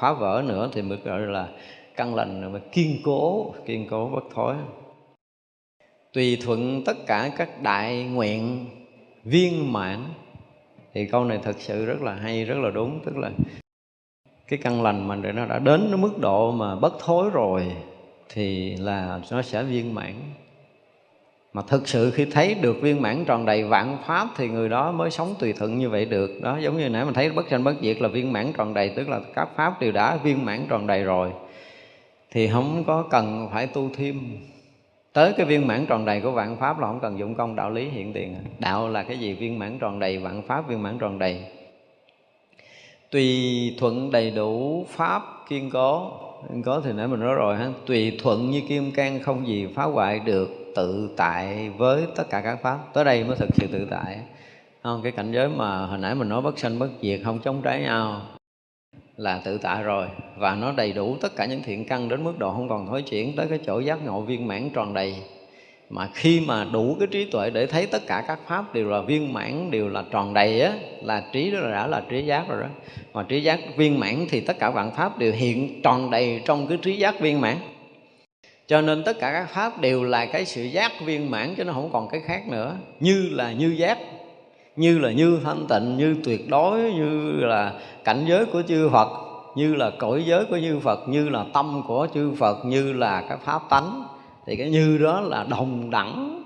[0.00, 1.48] phá vỡ nữa thì mới gọi là
[1.96, 4.54] căn lành mà kiên cố kiên cố bất thối.
[6.12, 8.66] Tùy thuận tất cả các đại nguyện
[9.24, 10.04] viên mãn,
[10.94, 13.00] thì câu này thật sự rất là hay, rất là đúng.
[13.04, 13.30] Tức là
[14.48, 17.72] cái căn lành mà nó đã đến nó mức độ mà bất thối rồi
[18.28, 20.14] thì là nó sẽ viên mãn
[21.54, 24.92] mà thực sự khi thấy được viên mãn tròn đầy vạn pháp thì người đó
[24.92, 26.40] mới sống tùy thuận như vậy được.
[26.42, 28.88] Đó, giống như nãy mình thấy bất sanh bất diệt là viên mãn tròn đầy,
[28.88, 31.30] tức là các pháp đều đã viên mãn tròn đầy rồi.
[32.30, 34.20] Thì không có cần phải tu thêm.
[35.12, 37.70] Tới cái viên mãn tròn đầy của vạn pháp là không cần dụng công đạo
[37.70, 38.36] lý hiện tiền.
[38.58, 39.34] Đạo là cái gì?
[39.34, 41.44] Viên mãn tròn đầy, vạn pháp viên mãn tròn đầy.
[43.10, 46.10] Tùy thuận đầy đủ pháp kiên cố.
[46.48, 47.68] Kiên cố thì nãy mình nói rồi ha.
[47.86, 52.40] Tùy thuận như kim cang không gì phá hoại được tự tại với tất cả
[52.40, 52.78] các pháp.
[52.94, 54.18] Tới đây mới thực sự tự tại.
[54.82, 57.62] Không, cái cảnh giới mà hồi nãy mình nói bất sanh bất diệt không chống
[57.62, 58.20] trái nhau
[59.16, 60.06] là tự tại rồi.
[60.36, 63.02] Và nó đầy đủ tất cả những thiện căn đến mức độ không còn thối
[63.02, 65.14] chuyển tới cái chỗ giác ngộ viên mãn tròn đầy.
[65.90, 69.00] Mà khi mà đủ cái trí tuệ để thấy tất cả các pháp đều là
[69.00, 70.72] viên mãn, đều là tròn đầy á,
[71.02, 72.68] là trí đó là đã là trí giác rồi đó.
[73.12, 76.66] Mà trí giác viên mãn thì tất cả vạn pháp đều hiện tròn đầy trong
[76.66, 77.56] cái trí giác viên mãn
[78.66, 81.72] cho nên tất cả các pháp đều là cái sự giác viên mãn chứ nó
[81.72, 82.76] không còn cái khác nữa.
[83.00, 83.98] Như là như giác,
[84.76, 87.72] như là như thanh tịnh, như tuyệt đối, như là
[88.04, 89.08] cảnh giới của chư phật,
[89.56, 93.24] như là cõi giới của chư phật, như là tâm của chư phật, như là
[93.28, 94.04] các pháp tánh.
[94.46, 96.42] Thì cái như đó là đồng đẳng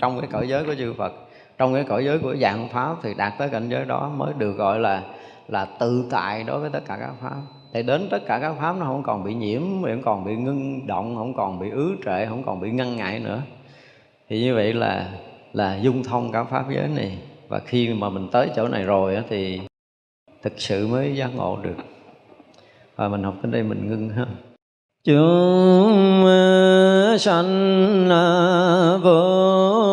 [0.00, 1.12] trong cái cõi giới của chư phật.
[1.58, 4.52] Trong cái cõi giới của dạng pháp thì đạt tới cảnh giới đó mới được
[4.52, 5.02] gọi là
[5.48, 7.36] là tự tại đối với tất cả các pháp
[7.72, 10.86] thì đến tất cả các pháp nó không còn bị nhiễm không còn bị ngưng
[10.86, 13.42] động, không còn bị ứ trệ, không còn bị ngăn ngại nữa.
[14.28, 15.08] Thì như vậy là
[15.52, 17.18] là dung thông cả pháp giới này.
[17.48, 19.60] Và khi mà mình tới chỗ này rồi thì
[20.42, 21.76] thực sự mới giác ngộ được.
[22.96, 24.26] Và mình học đến đây mình ngưng ha.
[25.04, 26.26] Chúng
[27.18, 28.08] sanh
[29.02, 29.87] vô